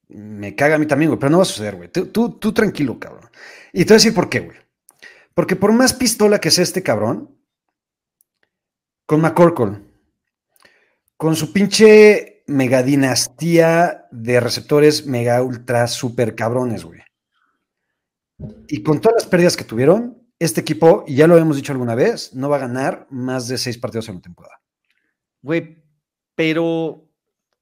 Me 0.08 0.54
caga 0.54 0.76
a 0.76 0.78
mí 0.78 0.86
también, 0.86 1.10
güey, 1.10 1.18
pero 1.18 1.30
no 1.30 1.38
va 1.38 1.42
a 1.42 1.46
suceder, 1.46 1.76
güey. 1.76 1.90
Tú, 1.90 2.06
tú, 2.06 2.38
tú 2.38 2.52
tranquilo, 2.52 2.98
cabrón. 2.98 3.30
Y 3.72 3.84
te 3.84 3.92
voy 3.92 3.94
a 3.94 3.96
decir 3.96 4.14
por 4.14 4.28
qué, 4.28 4.40
güey. 4.40 4.58
Porque 5.36 5.54
por 5.54 5.70
más 5.74 5.92
pistola 5.92 6.38
que 6.40 6.50
sea 6.50 6.64
este 6.64 6.82
cabrón, 6.82 7.38
con 9.04 9.20
McCorkle, 9.20 9.82
con 11.18 11.36
su 11.36 11.52
pinche 11.52 12.42
mega 12.46 12.82
dinastía 12.82 14.06
de 14.10 14.40
receptores 14.40 15.04
mega 15.04 15.42
ultra 15.42 15.88
super 15.88 16.34
cabrones, 16.34 16.84
güey. 16.84 17.02
Y 18.68 18.82
con 18.82 19.02
todas 19.02 19.24
las 19.24 19.30
pérdidas 19.30 19.58
que 19.58 19.64
tuvieron, 19.64 20.26
este 20.38 20.62
equipo, 20.62 21.04
y 21.06 21.16
ya 21.16 21.26
lo 21.26 21.34
habíamos 21.34 21.56
dicho 21.56 21.72
alguna 21.72 21.94
vez, 21.94 22.32
no 22.32 22.48
va 22.48 22.56
a 22.56 22.60
ganar 22.60 23.06
más 23.10 23.46
de 23.46 23.58
seis 23.58 23.76
partidos 23.76 24.08
en 24.08 24.14
la 24.14 24.22
temporada. 24.22 24.62
Güey, 25.42 25.84
pero 26.34 27.10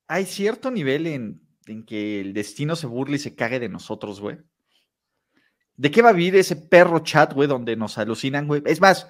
hay 0.07 0.27
cierto 0.27 0.71
nivel 0.71 1.09
en, 1.09 1.43
en 1.67 1.85
que 1.85 2.21
el 2.21 2.35
destino 2.35 2.77
se 2.77 2.87
burle 2.87 3.17
y 3.17 3.19
se 3.19 3.35
cague 3.35 3.59
de 3.59 3.69
nosotros, 3.69 4.21
güey. 4.21 4.39
¿De 5.77 5.91
qué 5.91 6.03
va 6.03 6.11
a 6.11 6.13
vivir 6.13 6.37
ese 6.37 6.57
perro 6.57 7.01
chat, 7.01 7.33
güey, 7.33 7.49
donde 7.49 7.75
nos 7.77 7.99
alucinan, 7.99 8.47
güey? 8.47 8.63
Es 8.67 8.81
más, 8.81 9.09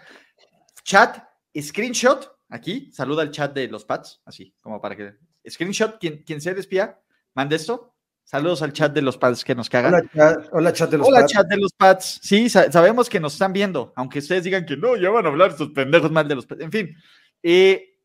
chat, 0.83 1.18
screenshot, 1.61 2.31
aquí, 2.48 2.90
saluda 2.92 3.22
al 3.22 3.31
chat 3.31 3.53
de 3.55 3.68
los 3.68 3.85
Pats, 3.85 4.22
así, 4.24 4.55
como 4.61 4.81
para 4.81 4.96
que. 4.96 5.14
Screenshot, 5.48 5.98
quien, 6.00 6.22
quien 6.22 6.40
se 6.40 6.55
despía, 6.55 6.98
mande 7.35 7.57
esto. 7.57 7.94
Saludos 8.27 8.62
al 8.62 8.72
chat 8.72 8.94
de 8.94 9.03
los 9.03 9.18
Pats 9.18 9.44
que 9.44 9.55
nos 9.55 9.68
cagan. 9.68 9.92
Hola, 9.92 10.09
chat, 10.14 10.48
hola, 10.53 10.72
chat 10.72 10.90
de 10.90 10.96
los 10.98 11.07
Hola, 11.09 11.20
Pats. 11.20 11.33
chat 11.33 11.46
de 11.46 11.57
los 11.59 11.72
Pats. 11.74 12.20
Sí, 12.22 12.48
sa- 12.48 12.72
sabemos 12.72 13.11
que 13.11 13.20
nos 13.20 13.35
están 13.35 13.53
viendo, 13.53 13.92
aunque 13.96 14.20
ustedes 14.20 14.44
digan 14.44 14.64
que 14.64 14.79
no, 14.79 14.96
ya 14.96 15.11
van 15.11 15.27
a 15.27 15.29
hablar 15.29 15.50
estos 15.50 15.68
pendejos 15.70 16.11
mal 16.11 16.27
de 16.27 16.35
los 16.35 16.46
Pats. 16.46 16.62
En 16.62 16.72
fin, 16.72 16.96
eh, 17.42 17.98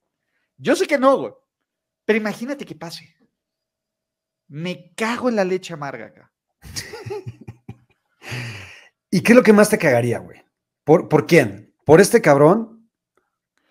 yo 0.57 0.75
sé 0.75 0.85
que 0.85 0.97
no, 0.99 1.17
güey, 1.17 1.31
pero 2.03 2.17
imagínate 2.17 2.65
que 2.65 2.75
pase. 2.75 3.15
Me 4.49 4.93
cago 4.95 5.29
en 5.29 5.37
la 5.37 5.45
leche 5.45 5.73
amarga 5.73 6.07
acá. 6.07 6.33
¿Y 9.11 9.21
qué 9.21 9.31
es 9.31 9.35
lo 9.35 9.43
que 9.43 9.53
más 9.53 9.69
te 9.69 9.77
cagaría, 9.77 10.19
güey? 10.19 10.41
¿Por, 10.83 11.07
¿Por 11.09 11.25
quién? 11.25 11.73
¿Por 11.85 11.99
este 12.01 12.21
cabrón? 12.21 12.89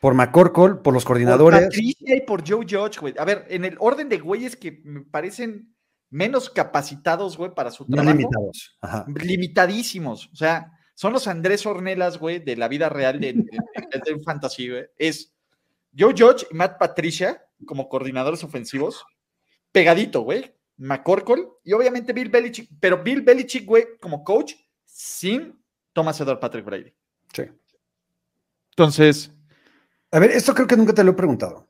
¿Por 0.01 0.15
McCorkle? 0.15 0.77
¿Por 0.83 0.95
los 0.95 1.05
Por 1.05 1.09
coordinadores? 1.09 1.61
Patricia 1.65 2.17
y 2.17 2.21
por 2.23 2.49
Joe 2.49 2.65
Judge, 2.69 3.01
güey. 3.01 3.15
A 3.19 3.25
ver, 3.25 3.45
en 3.49 3.65
el 3.65 3.77
orden 3.81 4.09
de 4.09 4.19
güeyes 4.19 4.57
que 4.57 4.81
me 4.85 5.03
parecen 5.03 5.75
menos 6.11 6.49
capacitados, 6.51 7.37
güey, 7.37 7.53
para 7.55 7.71
su 7.71 7.85
No 7.89 7.97
trabajo. 7.97 8.17
limitados. 8.17 8.79
Ajá. 8.81 9.07
limitadísimos. 9.09 10.29
O 10.33 10.37
sea, 10.37 10.71
son 10.95 11.13
los 11.13 11.27
Andrés 11.29 11.67
Ornelas, 11.67 12.19
güey, 12.19 12.39
de 12.39 12.57
la 12.57 12.69
vida 12.69 12.89
real 12.89 13.21
de, 13.21 13.33
de, 13.35 13.43
de- 13.43 14.13
de 14.15 14.21
fantasy, 14.23 14.71
güey. 14.71 14.87
Es 14.97 15.33
Joe 15.97 16.15
Judge 16.17 16.47
y 16.51 16.55
Matt 16.55 16.79
Patricia 16.79 17.45
como 17.67 17.89
coordinadores 17.89 18.43
ofensivos, 18.45 19.05
pegadito, 19.73 20.21
güey. 20.23 20.55
McCorkle 20.79 21.49
y 21.65 21.73
obviamente 21.73 22.13
Bill 22.13 22.29
Belichick, 22.29 22.71
pero 22.81 23.03
Bill 23.03 23.23
Belichick, 23.23 23.67
güey, 23.67 23.85
como 24.01 24.25
coach, 24.25 24.55
sin 24.85 25.61
Thomas 25.93 26.21
Edward 26.21 26.41
Patrick 26.41 26.65
Brady. 26.65 26.93
Sí. 27.33 27.43
Entonces, 28.71 29.33
A 30.11 30.19
ver, 30.19 30.31
esto 30.31 30.55
creo 30.55 30.67
que 30.67 30.77
nunca 30.77 30.95
te 30.95 31.05
lo 31.05 31.11
he 31.11 31.15
preguntado. 31.15 31.69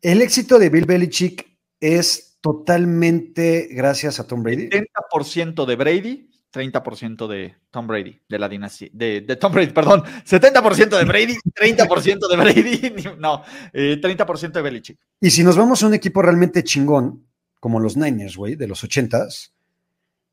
¿El 0.00 0.22
éxito 0.22 0.58
de 0.58 0.70
Bill 0.70 0.86
Belichick 0.86 1.58
es 1.78 2.38
totalmente 2.40 3.68
gracias 3.72 4.18
a 4.18 4.26
Tom 4.26 4.42
Brady? 4.42 4.70
70% 4.70 5.66
de 5.66 5.76
Brady, 5.76 6.30
30% 6.52 7.26
de 7.26 7.56
Tom 7.70 7.86
Brady, 7.86 8.18
de 8.28 8.38
la 8.38 8.48
dinastía, 8.48 8.88
de, 8.92 9.20
de 9.20 9.36
Tom 9.36 9.52
Brady, 9.52 9.72
perdón, 9.72 10.02
70% 10.24 10.96
de 10.96 11.04
Brady, 11.04 11.36
30% 11.54 12.28
de 12.28 12.36
Brady, 12.36 12.94
no, 13.18 13.42
eh, 13.72 14.00
30% 14.00 14.52
de 14.52 14.62
Belichick. 14.62 14.98
Y 15.20 15.30
si 15.30 15.44
nos 15.44 15.56
vamos 15.56 15.82
a 15.82 15.86
un 15.86 15.94
equipo 15.94 16.22
realmente 16.22 16.64
chingón, 16.64 17.29
como 17.60 17.78
los 17.78 17.96
Niners, 17.96 18.36
güey, 18.36 18.56
de 18.56 18.66
los 18.66 18.82
ochentas, 18.82 19.54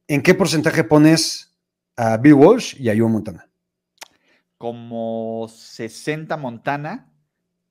¿en 0.07 0.23
qué 0.23 0.33
porcentaje 0.33 0.83
pones 0.83 1.55
a 1.95 2.17
Bill 2.17 2.33
Walsh 2.33 2.75
y 2.79 2.89
a 2.89 2.97
Joe 2.97 3.09
Montana? 3.09 3.47
como 4.57 5.47
60 5.47 6.35
Montana, 6.37 7.11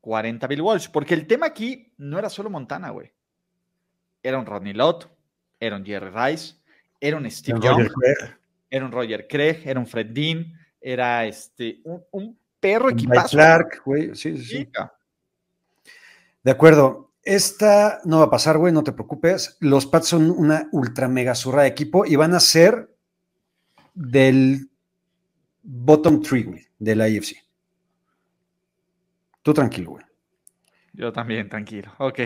40 0.01 0.47
Bill 0.47 0.63
Walsh. 0.63 0.89
Porque 0.91 1.15
el 1.15 1.27
tema 1.27 1.47
aquí 1.47 1.93
no 1.99 2.19
era 2.19 2.31
solo 2.31 2.51
Montana, 2.51 2.91
güey. 2.91 3.13
Era 4.23 4.39
un 4.39 4.47
Rodney 4.47 4.73
Lott, 4.73 5.09
era 5.61 5.77
un 5.77 5.85
Jerry 5.85 6.11
Rice, 6.11 6.55
era 7.01 7.17
un 7.17 7.31
Steve 7.31 7.61
Young, 7.61 7.79
Roger 7.79 7.93
Craig, 7.93 8.37
era 8.71 8.85
un 8.85 8.93
Roger 8.93 9.29
Craig, 9.29 9.63
era 9.65 9.81
un 9.81 9.87
Fred 9.87 10.07
Dean, 10.11 10.53
era 10.81 11.27
este, 11.27 11.81
un, 11.85 12.03
un 12.11 12.39
perro 12.59 12.87
Mike 12.87 13.01
equipazo. 13.01 13.37
Clark, 13.37 13.83
güey, 13.85 14.15
sí, 14.15 14.39
sí, 14.39 14.69
De 16.43 16.51
acuerdo. 16.51 17.13
Esta 17.27 18.01
no 18.05 18.19
va 18.21 18.27
a 18.27 18.31
pasar, 18.31 18.57
güey, 18.57 18.73
no 18.73 18.85
te 18.85 18.93
preocupes. 18.93 19.57
Los 19.59 19.85
Pats 19.87 20.07
son 20.07 20.31
una 20.31 20.69
ultra 20.71 21.09
mega 21.09 21.35
zurra 21.35 21.63
de 21.63 21.69
equipo 21.69 22.07
y 22.07 22.15
van 22.15 22.35
a 22.35 22.41
ser 22.41 22.89
del 23.95 24.71
bottom 25.65 26.23
three, 26.23 26.45
güey, 26.45 26.65
de 26.79 26.95
la 26.95 27.05
AFC. 27.07 27.35
Tú 29.43 29.53
tranquilo, 29.53 29.91
güey. 29.91 30.05
Yo 30.93 31.13
también, 31.13 31.49
tranquilo. 31.49 31.93
Ok. 31.99 32.21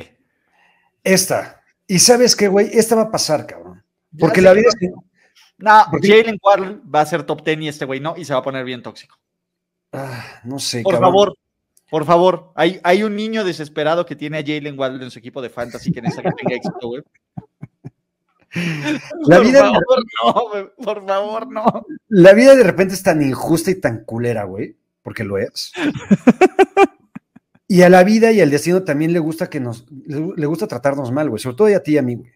Esta. 1.03 1.63
Y 1.87 1.99
sabes 1.99 2.37
qué, 2.37 2.49
güey, 2.49 2.69
esta 2.73 2.95
va 2.95 3.03
a 3.03 3.11
pasar, 3.11 3.47
cabrón. 3.47 3.83
Porque 4.19 4.43
la 4.43 4.53
que 4.53 4.61
vida 4.61 4.71
no- 4.81 4.87
es... 4.87 4.93
No, 5.59 5.85
Porque- 5.91 6.09
Jalen 6.09 6.39
Waddle 6.43 6.81
va 6.95 7.01
a 7.01 7.07
ser 7.07 7.23
top 7.25 7.43
10 7.43 7.61
y 7.63 7.69
este 7.69 7.85
güey 7.87 8.01
no, 8.01 8.15
y 8.19 8.25
se 8.27 8.35
va 8.35 8.41
a 8.41 8.43
poner 8.43 8.65
bien 8.67 8.83
tóxico. 8.83 9.17
Ah, 9.93 10.41
no 10.45 10.59
sé, 10.59 10.83
Por 10.83 10.93
cabrón. 10.95 11.11
favor, 11.11 11.35
por 11.91 12.05
favor. 12.05 12.53
Hay, 12.55 12.81
hay 12.83 13.03
un 13.03 13.17
niño 13.17 13.45
desesperado 13.45 14.07
que 14.07 14.17
tiene 14.17 14.39
a 14.39 14.43
Jalen 14.43 14.79
Waddle 14.79 15.05
en 15.05 15.11
su 15.11 15.19
equipo 15.19 15.43
de 15.43 15.51
fantasy 15.51 15.93
que 15.93 16.01
necesita 16.01 16.31
que 16.31 16.37
tenga 16.43 16.57
éxito, 16.57 16.89
güey. 16.89 17.03
La 19.27 19.37
por 19.37 19.47
vida, 19.47 19.61
favor, 19.61 20.05
no, 20.25 20.49
güey. 20.49 20.67
Por 20.83 21.07
favor, 21.07 21.53
no. 21.53 21.87
la 22.09 22.33
vida 22.33 22.57
de 22.57 22.65
repente 22.65 22.95
es 22.95 23.03
tan 23.03 23.23
injusta 23.23 23.71
y 23.71 23.81
tan 23.81 24.05
culera, 24.05 24.45
güey, 24.45 24.77
porque 25.03 25.25
lo 25.25 25.39
es. 25.39 25.73
Y 27.69 27.83
a 27.83 27.89
la 27.89 28.03
vida 28.03 28.33
y 28.33 28.41
al 28.41 28.51
destino 28.51 28.83
también 28.83 29.13
le 29.13 29.21
gusta 29.21 29.49
que 29.49 29.61
nos, 29.61 29.87
le, 29.91 30.33
le 30.37 30.47
gusta 30.47 30.67
tratarnos 30.67 31.13
mal, 31.13 31.29
güey, 31.31 31.41
sobre 31.41 31.57
todo 31.57 31.77
a 31.77 31.81
ti 31.81 31.93
y 31.93 31.99
a 31.99 32.03
mí, 32.03 32.17
güey. 32.17 32.33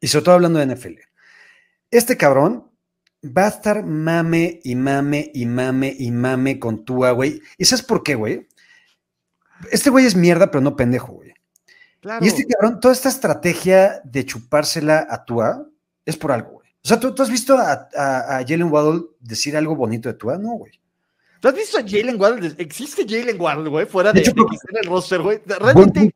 Y 0.00 0.08
sobre 0.08 0.24
todo 0.24 0.34
hablando 0.34 0.58
de 0.58 0.74
NFL. 0.74 0.94
Este 1.92 2.16
cabrón 2.16 2.69
va 3.24 3.46
a 3.46 3.48
estar 3.48 3.84
mame 3.84 4.60
y 4.64 4.74
mame 4.76 5.30
y 5.34 5.46
mame 5.46 5.94
y 5.98 6.10
mame 6.10 6.58
con 6.58 6.84
Tua, 6.84 7.10
güey. 7.12 7.40
¿Y 7.58 7.64
sabes 7.64 7.84
por 7.84 8.02
qué, 8.02 8.14
güey? 8.14 8.46
Este 9.70 9.90
güey 9.90 10.06
es 10.06 10.16
mierda, 10.16 10.50
pero 10.50 10.62
no 10.62 10.76
pendejo, 10.76 11.12
güey. 11.12 11.34
Claro. 12.00 12.24
Y 12.24 12.28
este 12.28 12.46
cabrón, 12.46 12.80
toda 12.80 12.94
esta 12.94 13.10
estrategia 13.10 14.00
de 14.04 14.24
chupársela 14.24 15.06
a 15.10 15.24
Tua 15.24 15.66
es 16.06 16.16
por 16.16 16.32
algo, 16.32 16.52
güey. 16.52 16.68
O 16.82 16.88
sea, 16.88 16.98
¿tú, 16.98 17.14
tú 17.14 17.22
has 17.22 17.30
visto 17.30 17.58
a, 17.58 17.88
a- 17.94 18.38
a 18.38 18.46
Jalen 18.46 18.72
Waddle 18.72 19.02
decir 19.20 19.54
algo 19.54 19.76
bonito 19.76 20.08
de 20.08 20.14
Tua? 20.14 20.38
No, 20.38 20.52
güey. 20.52 20.72
¿Tú 21.40 21.48
has 21.48 21.54
visto 21.54 21.78
a 21.78 21.82
Jalen 21.82 22.18
Waddle? 22.20 22.54
¿Existe 22.58 23.04
Jalen 23.06 23.38
Waddle, 23.40 23.68
güey, 23.68 23.86
fuera 23.86 24.12
de, 24.12 24.20
De 24.20 24.26
hecho, 24.26 24.32
de 24.34 24.46
que 24.48 24.56
esté 24.56 24.70
en 24.72 24.78
el 24.78 24.90
roster, 24.90 25.20
güey? 25.20 25.40
¿Realmente 25.46 26.14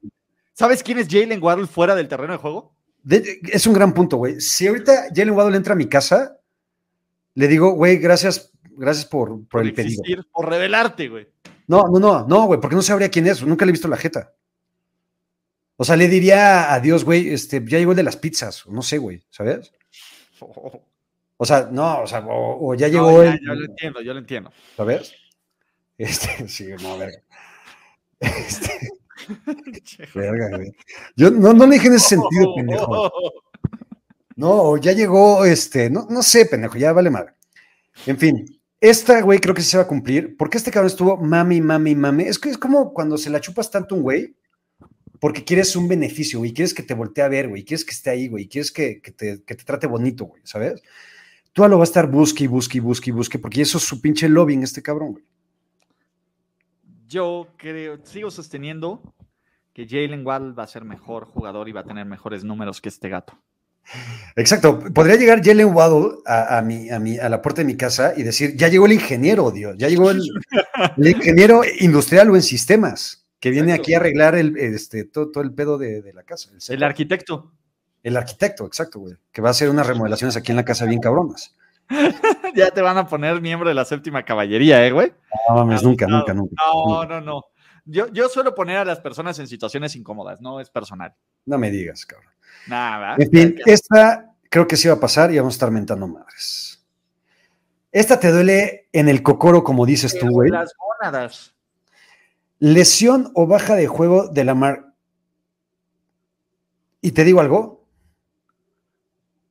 sabes 0.54 0.82
quién 0.82 0.98
es 0.98 1.08
Jalen 1.08 1.42
Waddle 1.42 1.66
fuera 1.66 1.94
del 1.94 2.08
terreno 2.08 2.32
de 2.32 2.38
juego? 2.38 2.74
De- 3.02 3.40
es 3.52 3.66
un 3.66 3.74
gran 3.74 3.92
punto, 3.92 4.16
güey. 4.16 4.40
Si 4.40 4.66
ahorita 4.66 5.08
Jalen 5.14 5.34
Waddle 5.34 5.56
entra 5.56 5.74
a 5.74 5.76
mi 5.76 5.86
casa, 5.86 6.38
le 7.34 7.48
digo, 7.48 7.72
güey, 7.72 7.98
gracias, 7.98 8.52
gracias 8.70 9.06
por, 9.06 9.28
por 9.30 9.48
Por 9.48 9.62
el 9.62 9.74
pedido. 9.74 10.02
por 10.32 10.48
revelarte, 10.48 11.08
güey. 11.08 11.28
No, 11.66 11.84
no, 11.88 11.98
no, 11.98 12.26
no, 12.26 12.46
güey, 12.46 12.60
porque 12.60 12.76
no 12.76 12.82
sabría 12.82 13.10
quién 13.10 13.26
es. 13.26 13.42
Nunca 13.42 13.64
le 13.64 13.70
he 13.70 13.72
visto 13.72 13.88
la 13.88 13.96
jeta. 13.96 14.34
O 15.76 15.84
sea, 15.84 15.96
le 15.96 16.08
diría 16.08 16.72
adiós, 16.72 17.04
güey, 17.04 17.32
este, 17.32 17.62
ya 17.66 17.78
llegó 17.78 17.92
el 17.92 17.96
de 17.96 18.02
las 18.04 18.16
pizzas, 18.16 18.64
no 18.68 18.82
sé, 18.82 18.98
güey, 18.98 19.24
¿sabes? 19.30 19.72
O 21.36 21.44
sea, 21.44 21.68
no, 21.70 22.02
o 22.02 22.06
sea, 22.06 22.20
o, 22.20 22.70
o 22.70 22.74
ya 22.76 22.86
llegó 22.86 23.10
No, 23.10 23.24
ya, 23.24 23.32
el, 23.32 23.40
ya 23.44 23.54
lo 23.54 23.64
entiendo, 23.64 24.00
yo 24.00 24.12
lo 24.12 24.18
entiendo. 24.20 24.52
¿sabes? 24.76 25.12
Este, 25.98 26.48
sí, 26.48 26.68
no, 26.80 26.96
verga. 26.96 27.18
Este, 28.20 30.08
verga, 30.14 30.56
güey. 30.56 30.72
Yo 31.16 31.30
no, 31.32 31.52
no 31.52 31.66
le 31.66 31.74
dije 31.74 31.88
en 31.88 31.94
ese 31.94 32.08
sentido, 32.10 32.54
pendejo. 32.54 33.10
No, 34.36 34.76
ya 34.76 34.92
llegó, 34.92 35.44
este, 35.44 35.90
no, 35.90 36.06
no 36.10 36.22
sé, 36.22 36.46
pendejo, 36.46 36.76
ya 36.76 36.92
vale 36.92 37.10
madre. 37.10 37.34
En 38.06 38.18
fin, 38.18 38.60
esta, 38.80 39.20
güey, 39.22 39.38
creo 39.38 39.54
que 39.54 39.62
se 39.62 39.76
va 39.76 39.84
a 39.84 39.86
cumplir, 39.86 40.36
porque 40.36 40.58
este 40.58 40.70
cabrón 40.70 40.90
estuvo 40.90 41.16
mami, 41.16 41.60
mami, 41.60 41.94
mami. 41.94 42.24
Es 42.24 42.38
que 42.38 42.50
es 42.50 42.58
como 42.58 42.92
cuando 42.92 43.16
se 43.16 43.30
la 43.30 43.40
chupas 43.40 43.70
tanto 43.70 43.94
un 43.94 44.02
güey, 44.02 44.36
porque 45.20 45.44
quieres 45.44 45.74
un 45.76 45.88
beneficio, 45.88 46.40
güey, 46.40 46.52
quieres 46.52 46.74
que 46.74 46.82
te 46.82 46.94
voltee 46.94 47.24
a 47.24 47.28
ver, 47.28 47.48
güey, 47.48 47.64
quieres 47.64 47.84
que 47.84 47.92
esté 47.92 48.10
ahí, 48.10 48.28
güey, 48.28 48.48
quieres 48.48 48.70
que, 48.70 49.00
te, 49.16 49.42
que 49.42 49.54
te 49.54 49.64
trate 49.64 49.86
bonito, 49.86 50.26
güey, 50.26 50.42
¿sabes? 50.44 50.82
Tú 51.52 51.66
lo 51.66 51.78
va 51.78 51.84
a 51.84 51.84
estar 51.84 52.10
busque 52.10 52.44
y 52.44 52.46
busque 52.48 52.78
y 52.78 52.80
busque 52.80 53.38
y 53.38 53.40
porque 53.40 53.62
eso 53.62 53.78
es 53.78 53.84
su 53.84 54.00
pinche 54.00 54.28
lobbying, 54.28 54.64
este 54.64 54.82
cabrón, 54.82 55.12
güey. 55.12 55.24
Yo 57.06 57.46
creo, 57.56 58.04
sigo 58.04 58.30
sosteniendo 58.30 59.14
que 59.72 59.86
Jalen 59.86 60.26
Waddle 60.26 60.52
va 60.52 60.64
a 60.64 60.66
ser 60.66 60.84
mejor 60.84 61.26
jugador 61.26 61.68
y 61.68 61.72
va 61.72 61.80
a 61.80 61.84
tener 61.84 62.06
mejores 62.06 62.42
números 62.42 62.80
que 62.80 62.88
este 62.88 63.08
gato. 63.08 63.38
Exacto. 64.36 64.80
Podría 64.92 65.16
llegar 65.16 65.44
Jalen 65.44 65.74
Waddle 65.74 66.18
a, 66.26 66.58
a, 66.58 66.62
mi, 66.62 66.90
a, 66.90 66.98
mi, 66.98 67.18
a 67.18 67.28
la 67.28 67.40
puerta 67.42 67.60
de 67.60 67.66
mi 67.66 67.76
casa 67.76 68.14
y 68.16 68.22
decir, 68.22 68.56
ya 68.56 68.68
llegó 68.68 68.86
el 68.86 68.92
ingeniero, 68.92 69.50
Dios, 69.50 69.76
ya 69.78 69.88
llegó 69.88 70.10
el, 70.10 70.20
el 70.96 71.08
ingeniero 71.08 71.62
industrial 71.80 72.30
o 72.30 72.36
en 72.36 72.42
sistemas, 72.42 73.26
que 73.40 73.50
viene 73.50 73.72
Exacto. 73.72 73.82
aquí 73.82 73.94
a 73.94 73.98
arreglar 73.98 74.34
el, 74.34 74.56
este, 74.56 75.04
todo, 75.04 75.30
todo 75.30 75.44
el 75.44 75.52
pedo 75.52 75.78
de, 75.78 76.02
de 76.02 76.12
la 76.12 76.22
casa. 76.22 76.50
El, 76.50 76.74
El 76.76 76.82
arquitecto. 76.82 77.52
El 78.02 78.16
arquitecto, 78.16 78.66
exacto, 78.66 79.00
güey, 79.00 79.14
que 79.32 79.40
va 79.40 79.48
a 79.48 79.52
hacer 79.52 79.70
unas 79.70 79.86
remodelaciones 79.86 80.36
aquí 80.36 80.52
en 80.52 80.56
la 80.56 80.64
casa 80.64 80.84
bien 80.84 81.00
cabronas. 81.00 81.54
ya 82.54 82.70
te 82.70 82.82
van 82.82 82.98
a 82.98 83.06
poner 83.06 83.40
miembro 83.40 83.68
de 83.68 83.74
la 83.74 83.84
séptima 83.84 84.24
caballería, 84.24 84.86
¿eh, 84.86 84.90
güey? 84.90 85.12
No 85.48 85.56
mames, 85.56 85.82
nunca, 85.82 86.06
nunca, 86.06 86.34
nunca. 86.34 86.54
No, 86.66 87.02
nunca. 87.02 87.08
no, 87.08 87.20
no. 87.20 87.42
Yo, 87.86 88.08
yo 88.08 88.28
suelo 88.28 88.54
poner 88.54 88.78
a 88.78 88.84
las 88.84 89.00
personas 89.00 89.38
en 89.38 89.46
situaciones 89.46 89.94
incómodas, 89.96 90.40
no 90.40 90.60
es 90.60 90.70
personal. 90.70 91.14
No 91.44 91.58
me 91.58 91.70
digas, 91.70 92.06
cabrón. 92.06 92.30
Nada. 92.66 93.16
En 93.18 93.30
fin, 93.30 93.60
esta 93.66 94.32
creo 94.50 94.66
que 94.66 94.76
sí 94.76 94.88
va 94.88 94.94
a 94.94 95.00
pasar 95.00 95.32
y 95.32 95.36
vamos 95.38 95.54
a 95.54 95.56
estar 95.56 95.70
mentando 95.70 96.06
madres. 96.06 96.82
Esta 97.92 98.18
te 98.18 98.30
duele 98.32 98.88
en 98.92 99.08
el 99.08 99.22
cocoro, 99.22 99.62
como 99.62 99.84
dices 99.86 100.18
tú, 100.18 100.28
güey. 100.28 100.50
Las 100.50 100.72
gónadas. 100.76 101.54
Lesión 102.58 103.30
o 103.34 103.46
baja 103.46 103.74
de 103.76 103.86
juego 103.86 104.28
de 104.28 104.44
la 104.44 104.54
mar. 104.54 104.92
Y 107.00 107.12
te 107.12 107.22
digo 107.24 107.40
algo. 107.40 107.86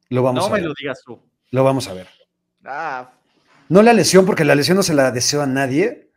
Lo 0.09 0.23
vamos 0.23 0.41
No 0.43 0.47
a 0.47 0.49
me 0.49 0.59
ver. 0.59 0.67
lo 0.69 0.73
digas 0.77 1.01
tú. 1.05 1.21
Lo 1.51 1.63
vamos 1.63 1.87
a 1.87 1.93
ver. 1.93 2.07
Ah, 2.65 3.11
No 3.69 3.81
la 3.81 3.93
lesión, 3.93 4.25
porque 4.25 4.43
la 4.43 4.55
lesión 4.55 4.75
no 4.77 4.83
se 4.83 4.93
la 4.93 5.11
deseo 5.11 5.41
a 5.41 5.45
nadie, 5.47 6.09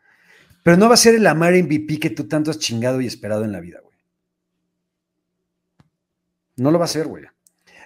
pero 0.66 0.76
no 0.78 0.88
va 0.88 0.94
a 0.94 0.96
ser 0.96 1.14
el 1.14 1.24
Amar 1.28 1.54
MVP 1.54 2.00
que 2.00 2.10
tú 2.10 2.26
tanto 2.26 2.50
has 2.50 2.58
chingado 2.58 3.00
y 3.00 3.06
esperado 3.06 3.44
en 3.44 3.52
la 3.52 3.60
vida, 3.60 3.78
güey. 3.84 3.96
No 6.56 6.72
lo 6.72 6.78
va 6.80 6.86
a 6.86 6.88
ser, 6.88 7.06
güey. 7.06 7.22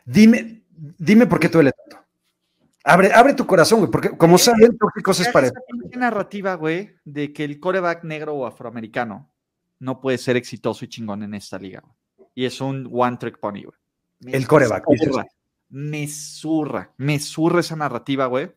Dime, 0.07 0.63
dime 0.97 1.27
por 1.27 1.39
qué 1.39 1.49
duele 1.49 1.73
tanto. 1.73 2.03
Abre, 2.83 3.13
abre 3.13 3.35
tu 3.35 3.47
corazón, 3.47 3.81
güey, 3.81 3.91
porque 3.91 4.17
como 4.17 4.39
saben, 4.39 4.79
tóxicos 4.79 5.21
es 5.21 5.29
para 5.29 5.49
esa 5.49 5.61
narrativa, 5.95 6.55
güey, 6.55 6.97
de 7.05 7.35
que 7.35 7.45
el 7.45 7.61
coreback 7.61 8.03
negro 8.05 8.33
o 8.33 8.47
afroamericano 8.47 9.31
no 9.79 10.01
puede 10.01 10.17
ser 10.17 10.39
exitoso 10.39 10.87
y 10.87 10.89
chingón 10.89 11.23
en 11.23 11.35
esta 11.35 11.59
liga. 11.59 11.83
güey. 12.17 12.31
Y 12.35 12.47
es 12.47 12.63
un 12.63 12.89
one 12.91 13.19
trick 13.19 13.39
pony, 13.41 13.65
güey. 13.65 13.77
Me 14.21 14.33
El 14.33 14.47
zurra, 14.47 14.83
Me 15.69 16.09
zurra, 16.09 16.95
me 16.97 17.19
zurra 17.19 17.61
esa 17.61 17.77
narrativa, 17.77 18.25
güey. 18.25 18.51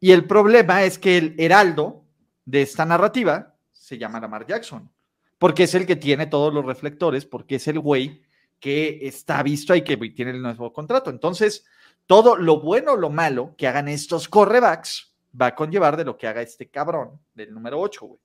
Y 0.00 0.10
el 0.10 0.26
problema 0.26 0.82
es 0.82 0.98
que 0.98 1.16
el 1.16 1.34
heraldo 1.38 2.04
de 2.44 2.60
esta 2.60 2.84
narrativa 2.84 3.53
se 3.84 3.98
llama 3.98 4.18
Lamar 4.18 4.46
Jackson, 4.46 4.90
porque 5.36 5.64
es 5.64 5.74
el 5.74 5.84
que 5.84 5.96
tiene 5.96 6.26
todos 6.26 6.54
los 6.54 6.64
reflectores, 6.64 7.26
porque 7.26 7.56
es 7.56 7.68
el 7.68 7.80
güey 7.80 8.22
que 8.58 9.00
está 9.02 9.42
visto 9.42 9.74
ahí, 9.74 9.82
que 9.82 9.98
tiene 10.08 10.30
el 10.30 10.40
nuevo 10.40 10.72
contrato. 10.72 11.10
Entonces, 11.10 11.66
todo 12.06 12.34
lo 12.34 12.60
bueno 12.60 12.92
o 12.92 12.96
lo 12.96 13.10
malo 13.10 13.54
que 13.58 13.66
hagan 13.66 13.88
estos 13.88 14.26
correbacks 14.26 15.14
va 15.38 15.48
a 15.48 15.54
conllevar 15.54 15.98
de 15.98 16.06
lo 16.06 16.16
que 16.16 16.26
haga 16.26 16.40
este 16.40 16.70
cabrón 16.70 17.20
del 17.34 17.52
número 17.52 17.78
8, 17.78 18.06
güey. 18.06 18.20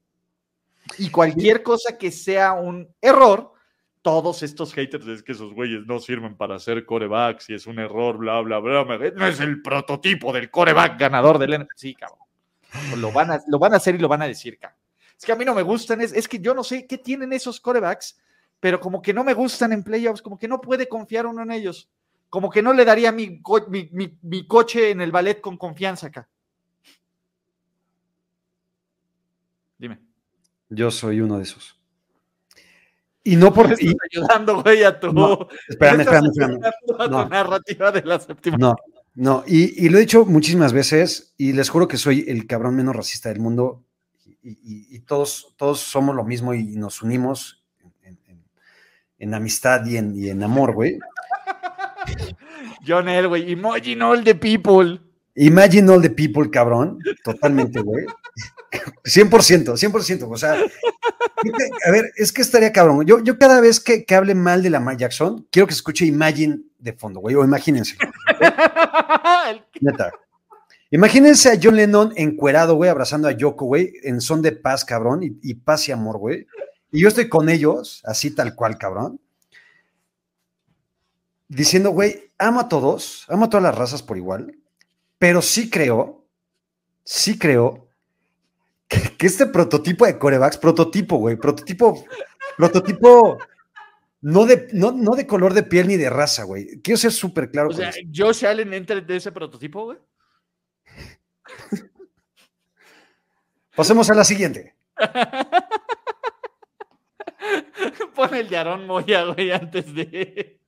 Y 0.97 1.09
cualquier 1.09 1.61
cosa 1.61 1.97
que 1.97 2.09
sea 2.09 2.53
un 2.53 2.87
error, 3.01 3.51
todos 4.01 4.43
estos 4.43 4.73
haters 4.73 5.05
Es 5.07 5.23
que 5.23 5.33
esos 5.33 5.53
güeyes 5.53 5.85
no 5.85 5.99
sirven 5.99 6.37
para 6.37 6.55
hacer 6.55 6.85
corebacks 6.85 7.49
y 7.49 7.55
es 7.55 7.67
un 7.67 7.79
error, 7.79 8.17
bla, 8.17 8.39
bla, 8.39 8.59
bla. 8.59 8.85
No 9.13 9.27
es 9.27 9.41
el 9.41 9.61
prototipo 9.61 10.31
del 10.31 10.49
coreback. 10.49 10.97
ganador 10.97 11.37
del. 11.37 11.67
Sí, 11.75 11.95
cabrón. 11.95 12.19
Lo 12.95 13.11
van, 13.11 13.31
a, 13.31 13.41
lo 13.47 13.59
van 13.59 13.73
a 13.73 13.77
hacer 13.77 13.95
y 13.95 13.97
lo 13.97 14.07
van 14.07 14.21
a 14.21 14.27
decir, 14.27 14.57
cabrón. 14.57 14.78
Es 15.19 15.25
que 15.25 15.33
a 15.33 15.35
mí 15.35 15.43
no 15.43 15.53
me 15.53 15.63
gustan, 15.63 15.99
es, 15.99 16.13
es 16.13 16.27
que 16.29 16.39
yo 16.39 16.53
no 16.53 16.63
sé 16.63 16.87
qué 16.87 16.97
tienen 16.97 17.33
esos 17.33 17.59
corebacks, 17.59 18.17
pero 18.59 18.79
como 18.79 19.01
que 19.01 19.13
no 19.13 19.23
me 19.25 19.33
gustan 19.33 19.73
en 19.73 19.83
playoffs, 19.83 20.21
como 20.21 20.39
que 20.39 20.47
no 20.47 20.61
puede 20.61 20.87
confiar 20.87 21.25
uno 21.25 21.43
en 21.43 21.51
ellos. 21.51 21.89
Como 22.29 22.49
que 22.49 22.61
no 22.61 22.71
le 22.73 22.85
daría 22.85 23.11
mi, 23.11 23.41
co- 23.41 23.67
mi, 23.69 23.89
mi- 23.91 24.17
mi 24.21 24.47
coche 24.47 24.91
en 24.91 25.01
el 25.01 25.11
ballet 25.11 25.41
con 25.41 25.57
confianza 25.57 26.07
acá. 26.07 26.29
Dime. 29.77 29.99
Yo 30.69 30.91
soy 30.91 31.21
uno 31.21 31.37
de 31.37 31.43
esos. 31.43 31.77
Y 33.23 33.35
no 33.35 33.53
por. 33.53 33.71
Y- 33.81 33.93
ayudando, 34.11 34.61
güey, 34.61 34.83
a 34.83 34.99
tu. 34.99 35.11
No, 35.11 35.47
espérame, 35.67 36.01
estás 36.01 36.23
espérame, 36.23 36.25
espérame. 36.27 36.51
ayudando 36.53 37.03
a 37.03 37.05
tu 37.05 37.11
No. 37.11 37.29
narrativa 37.29 37.91
de 37.91 38.01
la 38.03 38.19
séptima. 38.19 38.57
No, 38.57 38.75
no, 39.15 39.43
y, 39.47 39.85
y 39.85 39.89
lo 39.89 39.97
he 39.97 40.01
dicho 40.01 40.25
muchísimas 40.25 40.71
veces 40.73 41.33
y 41.37 41.53
les 41.53 41.69
juro 41.69 41.87
que 41.87 41.97
soy 41.97 42.25
el 42.27 42.47
cabrón 42.47 42.75
menos 42.75 42.95
racista 42.95 43.29
del 43.29 43.39
mundo 43.39 43.83
y, 44.49 44.57
y- 44.63 44.95
y 44.95 44.99
todos, 44.99 45.53
todos 45.57 45.79
somos 45.79 46.15
lo 46.15 46.23
mismo 46.23 46.53
y 46.53 46.63
nos 46.75 47.01
unimos 47.01 47.63
en, 48.03 48.17
en- 48.25 48.43
en 49.19 49.33
amistad 49.33 49.85
y 49.85 49.97
en, 49.97 50.15
y 50.15 50.29
en 50.29 50.41
amor, 50.43 50.73
güey. 50.73 50.99
John 52.87 53.05
güey. 53.27 53.51
Emoji 53.51 53.99
all 54.01 54.23
the 54.23 54.35
people. 54.35 54.99
Imagine 55.35 55.89
all 55.91 56.01
the 56.01 56.09
people, 56.09 56.49
cabrón, 56.49 56.99
totalmente, 57.23 57.79
güey. 57.81 58.05
100%, 59.03 59.29
100%, 59.77 60.27
o 60.29 60.37
sea, 60.37 60.53
a 60.53 61.91
ver, 61.91 62.11
es 62.17 62.31
que 62.31 62.41
estaría 62.41 62.71
cabrón. 62.71 63.05
Yo, 63.05 63.23
yo 63.23 63.37
cada 63.39 63.61
vez 63.61 63.79
que, 63.79 64.03
que 64.05 64.15
hable 64.15 64.35
mal 64.35 64.61
de 64.61 64.69
la 64.69 64.79
Lamar 64.79 64.97
Jackson, 64.97 65.47
quiero 65.49 65.65
que 65.65 65.73
se 65.73 65.77
escuche 65.77 66.05
Imagine 66.05 66.59
de 66.77 66.93
fondo, 66.93 67.19
güey, 67.19 67.35
o 67.35 67.43
imagínense. 67.43 67.95
Neta. 69.81 70.11
Imagínense 70.91 71.51
a 71.51 71.59
John 71.61 71.75
Lennon 71.75 72.13
encuerado, 72.15 72.75
güey, 72.75 72.89
abrazando 72.89 73.27
a 73.27 73.31
Yoko, 73.31 73.65
güey, 73.65 73.93
en 74.03 74.21
son 74.21 74.41
de 74.41 74.53
paz, 74.53 74.83
cabrón, 74.83 75.23
y, 75.23 75.37
y 75.43 75.53
paz 75.53 75.87
y 75.87 75.91
amor, 75.91 76.17
güey. 76.17 76.47
Y 76.91 77.01
yo 77.01 77.07
estoy 77.07 77.29
con 77.29 77.49
ellos, 77.49 78.01
así 78.05 78.33
tal 78.33 78.55
cual, 78.55 78.77
cabrón. 78.77 79.21
Diciendo, 81.47 81.91
güey, 81.91 82.31
amo 82.37 82.61
a 82.61 82.69
todos, 82.69 83.25
amo 83.29 83.45
a 83.45 83.49
todas 83.49 83.63
las 83.63 83.77
razas 83.77 84.01
por 84.01 84.17
igual, 84.17 84.55
pero 85.19 85.41
sí 85.41 85.69
creo, 85.69 86.25
sí 87.03 87.37
creo 87.37 87.87
que, 88.87 89.15
que 89.17 89.27
este 89.27 89.45
prototipo 89.45 90.05
de 90.05 90.17
corebacks, 90.17 90.57
prototipo, 90.57 91.17
güey, 91.17 91.35
prototipo, 91.35 92.03
prototipo, 92.57 93.37
no 94.21 94.45
de, 94.45 94.67
no, 94.73 94.91
no 94.91 95.15
de 95.15 95.27
color 95.27 95.53
de 95.53 95.63
piel 95.63 95.87
ni 95.87 95.97
de 95.97 96.09
raza, 96.09 96.43
güey. 96.43 96.81
Quiero 96.81 96.97
ser 96.97 97.11
súper 97.11 97.51
claro 97.51 97.69
O 97.69 97.71
con 97.71 97.77
sea, 97.77 97.89
esto. 97.89 98.01
Josh 98.13 98.45
Allen 98.45 98.73
entra 98.73 98.99
de 98.99 99.15
ese 99.15 99.31
prototipo, 99.31 99.85
güey. 99.85 99.97
Pasemos 103.79 104.09
a 104.09 104.13
la 104.13 104.25
siguiente. 104.25 104.75
Pon 108.13 108.35
el 108.35 108.49
de 108.49 108.57
Aaron 108.57 108.85
Moya, 108.85 109.23
güey, 109.23 109.53
antes 109.53 109.95
de. 109.95 110.59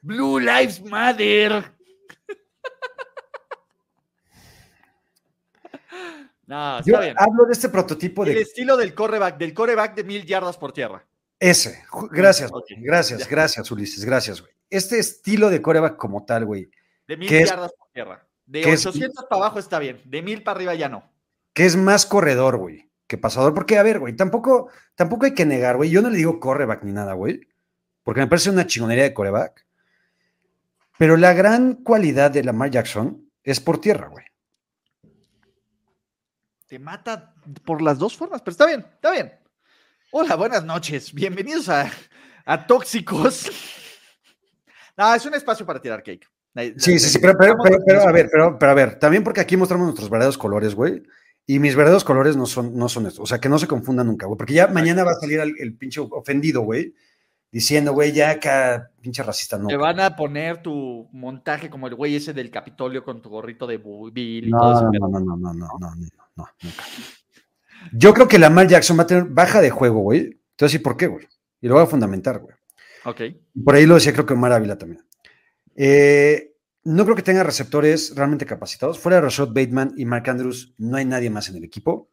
Blue 0.00 0.38
Lives 0.38 0.80
Matter. 0.84 1.64
No, 6.46 6.78
está 6.78 6.90
Yo 6.90 7.00
bien. 7.00 7.14
hablo 7.18 7.44
de 7.46 7.52
este 7.52 7.68
prototipo 7.68 8.24
El 8.24 8.34
de 8.34 8.40
estilo 8.42 8.76
del 8.76 8.94
coreback, 8.94 9.38
del 9.38 9.54
coreback 9.54 9.94
de 9.94 10.04
mil 10.04 10.24
yardas 10.26 10.58
por 10.58 10.72
tierra. 10.72 11.04
ese. 11.40 11.84
Gracias, 12.10 12.50
gracias, 12.78 13.20
ya. 13.20 13.26
gracias, 13.28 13.70
Ulises, 13.70 14.04
gracias, 14.04 14.40
güey. 14.42 14.52
Este 14.68 14.98
estilo 14.98 15.48
de 15.50 15.62
coreback 15.62 15.96
como 15.96 16.24
tal, 16.24 16.44
güey. 16.44 16.70
De 17.08 17.16
mil 17.16 17.28
yardas 17.28 17.72
por 17.72 17.88
tierra. 17.92 18.26
De 18.52 18.60
¿Qué 18.60 18.72
es? 18.74 18.84
800 18.84 19.24
para 19.30 19.40
abajo 19.40 19.58
está 19.58 19.78
bien, 19.78 20.02
de 20.04 20.20
1000 20.20 20.42
para 20.42 20.56
arriba 20.56 20.74
ya 20.74 20.90
no. 20.90 21.10
Que 21.54 21.64
es 21.64 21.74
más 21.74 22.04
corredor, 22.04 22.58
güey, 22.58 22.86
que 23.06 23.16
pasador. 23.16 23.54
Porque, 23.54 23.78
a 23.78 23.82
ver, 23.82 23.98
güey, 23.98 24.14
tampoco, 24.14 24.68
tampoco 24.94 25.24
hay 25.24 25.32
que 25.32 25.46
negar, 25.46 25.78
güey. 25.78 25.88
Yo 25.88 26.02
no 26.02 26.10
le 26.10 26.18
digo 26.18 26.38
coreback 26.38 26.82
ni 26.82 26.92
nada, 26.92 27.14
güey. 27.14 27.48
Porque 28.02 28.20
me 28.20 28.26
parece 28.26 28.50
una 28.50 28.66
chingonería 28.66 29.04
de 29.04 29.14
coreback. 29.14 29.66
Pero 30.98 31.16
la 31.16 31.32
gran 31.32 31.76
cualidad 31.76 32.30
de 32.30 32.44
Lamar 32.44 32.70
Jackson 32.70 33.26
es 33.42 33.58
por 33.58 33.80
tierra, 33.80 34.08
güey. 34.08 34.26
Te 36.66 36.78
mata 36.78 37.34
por 37.64 37.80
las 37.80 37.98
dos 37.98 38.14
formas, 38.14 38.42
pero 38.42 38.52
está 38.52 38.66
bien, 38.66 38.80
está 38.80 39.12
bien. 39.12 39.32
Hola, 40.10 40.36
buenas 40.36 40.62
noches. 40.62 41.14
Bienvenidos 41.14 41.70
a, 41.70 41.90
a 42.44 42.66
Tóxicos. 42.66 43.50
No, 44.94 45.14
es 45.14 45.24
un 45.24 45.32
espacio 45.32 45.64
para 45.64 45.80
tirar 45.80 46.02
cake. 46.02 46.28
Sí, 46.54 46.98
sí, 46.98 47.08
sí, 47.08 47.18
pero, 47.18 47.34
pero, 47.38 47.56
pero, 47.86 48.02
a 48.02 48.12
ver, 48.12 48.28
pero, 48.30 48.58
pero 48.58 48.72
a 48.72 48.74
ver, 48.74 48.98
también 48.98 49.24
porque 49.24 49.40
aquí 49.40 49.56
mostramos 49.56 49.86
nuestros 49.86 50.10
verdaderos 50.10 50.36
colores, 50.36 50.74
güey. 50.74 51.02
Y 51.46 51.58
mis 51.58 51.74
verdaderos 51.74 52.04
colores 52.04 52.36
no 52.36 52.46
son, 52.46 52.76
no 52.76 52.88
son 52.88 53.06
estos. 53.06 53.20
O 53.20 53.26
sea, 53.26 53.40
que 53.40 53.48
no 53.48 53.58
se 53.58 53.66
confundan 53.66 54.06
nunca, 54.06 54.26
güey. 54.26 54.36
Porque 54.36 54.54
ya 54.54 54.68
mañana 54.68 55.02
va 55.02 55.12
a 55.12 55.20
salir 55.20 55.40
el, 55.40 55.74
pinche 55.76 56.00
ofendido, 56.00 56.60
güey. 56.60 56.94
Diciendo, 57.50 57.92
güey, 57.92 58.12
ya 58.12 58.30
acá, 58.30 58.90
pinche 59.00 59.22
racista, 59.22 59.58
no. 59.58 59.68
Te 59.68 59.76
van 59.76 60.00
a 60.00 60.14
poner 60.14 60.62
tu 60.62 61.08
montaje 61.12 61.68
como 61.68 61.86
el 61.88 61.94
güey 61.94 62.16
ese 62.16 62.32
del 62.32 62.50
Capitolio 62.50 63.04
con 63.04 63.20
tu 63.20 63.28
gorrito 63.28 63.66
de 63.66 63.78
Bill 63.78 64.48
y 64.48 64.50
no, 64.50 64.58
todo 64.58 64.72
eso. 64.72 64.90
No, 64.92 65.08
no, 65.08 65.20
no, 65.20 65.36
no, 65.36 65.52
no, 65.52 65.78
no, 65.78 65.94
no, 66.36 66.48
nunca. 66.62 66.84
Yo 67.92 68.14
creo 68.14 68.28
que 68.28 68.38
la 68.38 68.48
Lamar 68.48 68.68
Jackson 68.68 68.98
va 68.98 69.02
a 69.02 69.06
tener 69.06 69.24
baja 69.24 69.60
de 69.60 69.70
juego, 69.70 70.00
güey. 70.00 70.40
Entonces, 70.50 70.80
¿y 70.80 70.82
por 70.82 70.96
qué, 70.96 71.08
güey? 71.08 71.26
Y 71.60 71.68
lo 71.68 71.74
voy 71.74 71.82
a 71.82 71.86
fundamentar, 71.86 72.38
güey. 72.38 72.54
Ok. 73.04 73.20
Por 73.64 73.74
ahí 73.74 73.84
lo 73.84 73.94
decía, 73.94 74.12
creo 74.12 74.26
que 74.26 74.34
Omar 74.34 74.78
también. 74.78 75.02
Eh, 75.76 76.54
no 76.84 77.04
creo 77.04 77.16
que 77.16 77.22
tenga 77.22 77.42
receptores 77.42 78.14
realmente 78.14 78.46
capacitados. 78.46 78.98
Fuera 78.98 79.16
de 79.16 79.22
Rashad 79.22 79.48
Bateman 79.48 79.94
y 79.96 80.04
Mark 80.04 80.28
Andrews, 80.28 80.74
no 80.78 80.96
hay 80.96 81.04
nadie 81.04 81.30
más 81.30 81.48
en 81.48 81.56
el 81.56 81.64
equipo. 81.64 82.10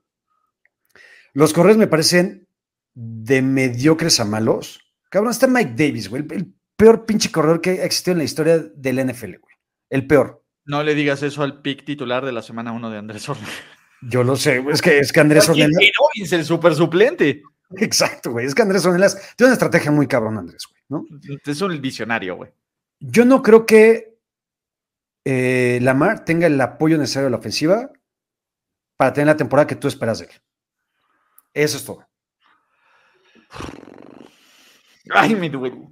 Los 1.33 1.53
correos 1.53 1.77
me 1.77 1.87
parecen 1.87 2.47
de 2.93 3.41
mediocres 3.41 4.19
a 4.19 4.25
malos. 4.25 4.79
Cabrón, 5.09 5.31
está 5.31 5.47
Mike 5.47 5.73
Davis, 5.75 6.09
güey. 6.09 6.23
El, 6.23 6.33
el 6.33 6.53
peor 6.75 7.05
pinche 7.05 7.31
corredor 7.31 7.61
que 7.61 7.81
ha 7.81 7.85
existido 7.85 8.13
en 8.13 8.19
la 8.19 8.23
historia 8.23 8.59
del 8.59 9.05
NFL, 9.05 9.37
güey. 9.39 9.55
El 9.89 10.05
peor. 10.07 10.43
No 10.65 10.83
le 10.83 10.93
digas 10.93 11.23
eso 11.23 11.41
al 11.41 11.61
pick 11.61 11.83
titular 11.83 12.23
de 12.25 12.31
la 12.31 12.41
semana 12.41 12.71
1 12.71 12.89
de 12.91 12.97
Andrés 12.97 13.27
Ornelas. 13.27 13.53
Yo 14.01 14.23
lo 14.23 14.35
sé, 14.35 14.59
güey. 14.59 14.73
Es 14.73 14.81
que, 14.81 14.99
es 14.99 15.11
que 15.11 15.19
Andrés 15.19 15.49
Ornelas. 15.49 15.75
Owens, 15.99 16.31
el 16.31 16.45
super 16.45 16.75
suplente. 16.75 17.41
Exacto, 17.77 18.31
güey. 18.31 18.45
Es 18.45 18.55
que 18.55 18.61
Andrés 18.61 18.85
Ornelas 18.85 19.15
tiene 19.35 19.49
una 19.49 19.53
estrategia 19.53 19.91
muy 19.91 20.07
cabrón, 20.07 20.37
Andrés, 20.37 20.63
güey, 20.69 20.81
¿no? 20.89 21.05
Es 21.45 21.61
un 21.61 21.79
visionario, 21.81 22.35
güey. 22.35 22.51
Yo 22.99 23.25
no 23.25 23.41
creo 23.41 23.65
que 23.65 24.17
eh, 25.25 25.79
Lamar 25.81 26.25
tenga 26.25 26.47
el 26.47 26.59
apoyo 26.59 26.97
necesario 26.97 27.25
de 27.25 27.31
la 27.31 27.37
ofensiva 27.37 27.91
para 28.97 29.13
tener 29.13 29.27
la 29.27 29.37
temporada 29.37 29.67
que 29.67 29.75
tú 29.75 29.87
esperas 29.87 30.19
de 30.19 30.25
él. 30.25 30.31
Eso 31.53 31.77
es 31.77 31.85
todo. 31.85 32.05
Ay, 35.11 35.35
me 35.35 35.49
duele. 35.49 35.87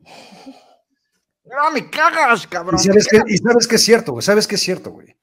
No 1.45 1.71
me 1.71 1.89
cagas, 1.89 2.45
cabrón. 2.45 2.79
Y 2.79 2.83
sabes, 2.83 3.07
que, 3.07 3.21
y 3.25 3.37
sabes 3.37 3.67
que 3.67 3.75
es 3.75 3.83
cierto, 3.83 4.11
güey. 4.11 4.21
Sabes 4.21 4.47
que 4.47 4.55
es 4.55 4.61
cierto, 4.61 4.91
güey. 4.91 5.15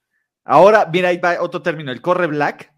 Ahora, 0.43 0.85
mira, 0.91 1.09
ahí 1.09 1.17
va 1.17 1.41
otro 1.41 1.61
término. 1.61 1.91
El 1.91 2.01
corre 2.01 2.27
black. 2.27 2.73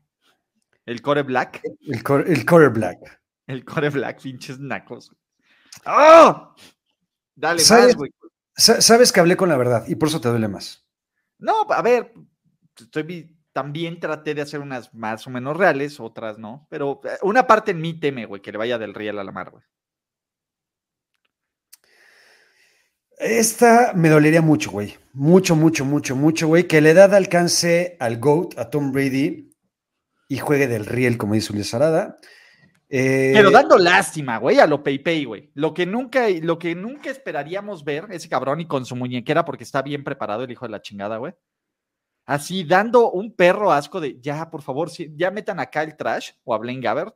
El 0.86 1.02
core 1.02 1.24
black. 1.24 1.62
El, 1.82 2.04
core- 2.04 2.32
el 2.32 2.46
quarterback. 2.46 3.22
El 3.46 3.66
core 3.66 3.90
black, 3.90 4.22
pinches 4.22 4.60
nacos. 4.60 5.14
¡Ah! 5.86 6.54
Dale 7.36 7.60
¿Sabes? 7.60 7.88
más, 7.88 7.96
güey. 7.96 8.12
Sa- 8.58 8.82
Sabes 8.82 9.12
que 9.12 9.20
hablé 9.20 9.38
con 9.38 9.50
la 9.50 9.58
verdad 9.58 9.86
y 9.88 9.96
por 9.96 10.10
eso 10.10 10.20
te 10.20 10.30
duele 10.30 10.48
más. 10.48 10.86
No, 11.40 11.62
a 11.70 11.82
ver, 11.82 12.14
estoy 12.76 13.38
también 13.54 14.00
traté 14.00 14.36
de 14.36 14.42
hacer 14.42 14.60
unas 14.60 14.94
más 14.94 15.26
o 15.26 15.30
menos 15.30 15.56
reales, 15.58 16.00
otras 16.00 16.38
no, 16.38 16.68
pero 16.70 17.00
eh, 17.06 17.18
una 17.24 17.48
parte 17.48 17.72
en 17.72 17.82
mí 17.82 18.00
teme, 18.00 18.26
güey, 18.26 18.42
que 18.42 18.52
le 18.52 18.58
vaya 18.58 18.78
del 18.78 18.94
riel 18.94 19.18
a 19.20 19.24
la 19.24 19.32
mar, 19.32 19.52
güey. 19.52 19.64
Esta 23.20 23.94
me 23.96 24.10
dolería 24.10 24.42
mucho, 24.42 24.70
güey. 24.72 24.96
Mucho, 25.14 25.56
mucho, 25.56 25.86
mucho, 25.86 26.16
mucho, 26.16 26.48
güey. 26.48 26.68
Que 26.68 26.82
le 26.82 26.94
da 26.94 27.08
de 27.08 27.18
alcance 27.18 27.98
al 28.00 28.18
GOAT, 28.20 28.58
a 28.60 28.70
Tom 28.70 28.92
Brady, 28.92 29.50
y 30.30 30.38
juegue 30.38 30.68
del 30.68 30.86
riel, 30.86 31.18
como 31.18 31.34
dice 31.34 31.52
Ulises 31.52 31.74
Arada. 31.74 32.20
Eh, 32.90 33.32
Pero 33.34 33.52
dando 33.52 33.78
lástima, 33.78 34.38
güey, 34.38 34.60
a 34.60 34.68
lo 34.68 34.82
PayPay, 34.82 35.26
güey. 35.26 35.52
Lo 35.56 35.74
que 35.74 35.86
nunca, 35.86 36.30
lo 36.30 36.58
que 36.58 36.74
nunca 36.74 37.10
esperaríamos 37.10 37.84
ver, 37.84 38.08
ese 38.12 38.30
cabrón 38.30 38.62
y 38.62 38.66
con 38.66 38.86
su 38.86 38.96
muñequera, 38.96 39.44
porque 39.44 39.66
está 39.66 39.82
bien 39.82 40.04
preparado 40.04 40.44
el 40.44 40.52
hijo 40.52 40.66
de 40.66 40.72
la 40.72 40.82
chingada, 40.82 41.18
güey. 41.18 41.34
Así 42.26 42.64
dando 42.64 43.12
un 43.12 43.34
perro 43.36 43.72
asco 43.72 44.00
de 44.00 44.20
ya, 44.22 44.50
por 44.50 44.62
favor, 44.62 44.90
sí, 44.90 45.14
ya 45.16 45.32
metan 45.32 45.60
acá 45.60 45.84
el 45.84 45.96
trash 45.96 46.32
o 46.44 46.54
a 46.54 46.58
Blaine 46.58 46.82
Gabbert. 46.82 47.16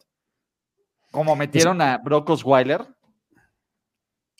Como 1.11 1.35
metieron 1.35 1.81
a 1.81 1.97
Brock 1.97 2.29
Osweiler. 2.29 2.85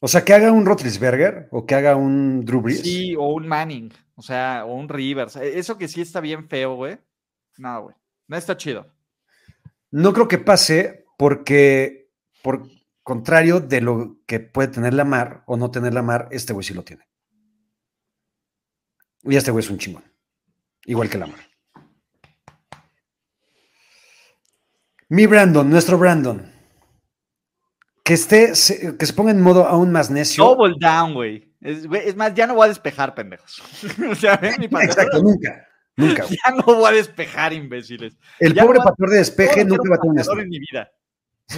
O 0.02 0.08
sea, 0.08 0.24
que 0.26 0.34
haga 0.34 0.52
un 0.52 0.66
Rotlisberger 0.66 1.48
o 1.52 1.66
que 1.66 1.76
haga 1.76 1.96
un 1.96 2.44
Drew 2.46 2.62
Brees. 2.62 2.82
Sí, 2.82 3.16
o 3.16 3.34
un 3.34 3.48
Manning, 3.48 3.92
o 4.16 4.22
sea, 4.22 4.64
o 4.66 4.74
un 4.76 4.90
Rivers. 4.90 5.36
E- 5.36 5.60
Eso 5.60 5.78
que 5.78 5.88
sí 5.88 6.02
está 6.02 6.22
bien 6.22 6.48
feo, 6.48 6.76
güey. 6.76 6.98
No, 7.58 7.84
güey. 7.84 7.96
No 8.28 8.38
está 8.38 8.56
chido. 8.58 8.88
No 9.92 10.14
creo 10.14 10.28
que 10.28 10.38
pase 10.38 11.06
porque, 11.22 12.10
por 12.42 12.68
contrario 13.04 13.60
de 13.60 13.80
lo 13.80 14.18
que 14.26 14.40
puede 14.40 14.70
tener 14.70 14.96
la 14.96 15.06
mar 15.06 15.44
o 15.46 15.56
no 15.56 15.70
tener 15.70 15.94
la 15.94 16.02
mar, 16.02 16.28
este 16.32 16.52
güey 16.52 16.64
sí 16.66 16.74
lo 16.74 16.84
tiene. 16.84 17.08
Y 19.22 19.36
este 19.36 19.52
güey 19.52 19.64
es 19.64 19.70
un 19.70 19.78
chingón. 19.78 20.04
Igual 20.84 21.12
que 21.12 21.20
la 21.20 21.28
mar. 21.28 21.40
Mi 25.10 25.28
Brandon, 25.28 25.70
nuestro 25.70 26.00
Brandon. 26.00 26.52
Que 28.04 28.16
esté, 28.16 28.56
se- 28.56 28.98
que 28.98 29.06
se 29.06 29.14
ponga 29.14 29.30
en 29.30 29.42
modo 29.42 29.68
aún 29.68 29.92
más 29.92 30.10
necio. 30.10 30.44
Double 30.44 30.74
down, 30.80 31.14
güey. 31.14 31.54
Es, 31.62 32.16
más, 32.16 32.34
ya 32.34 32.48
no 32.48 32.56
voy 32.56 32.66
a 32.66 32.70
despejar, 32.70 33.14
pendejos. 33.14 33.62
o 34.12 34.16
sea, 34.16 34.40
mi. 34.58 34.66
Exacto, 34.66 35.22
nunca. 35.22 35.68
Nunca. 35.98 36.26
Ya 36.30 36.56
no 36.56 36.64
voy 36.64 36.86
a 36.86 36.96
despejar, 36.96 37.54
imbéciles. 37.54 38.18
El 38.40 38.56
Ya 38.56 38.64
pobre 38.64 38.80
no 38.80 38.86
patrón 38.86 39.12
de 39.12 39.18
despeje 39.18 39.64
No 39.64 39.76
nunca 39.76 39.88
va 39.92 39.96
a 39.98 40.00
tener 40.00 40.10
un 40.14 40.16
pateador 40.18 40.36
snap. 40.38 40.44
en 40.46 40.50
mi 40.50 40.60
vida. 40.60 40.92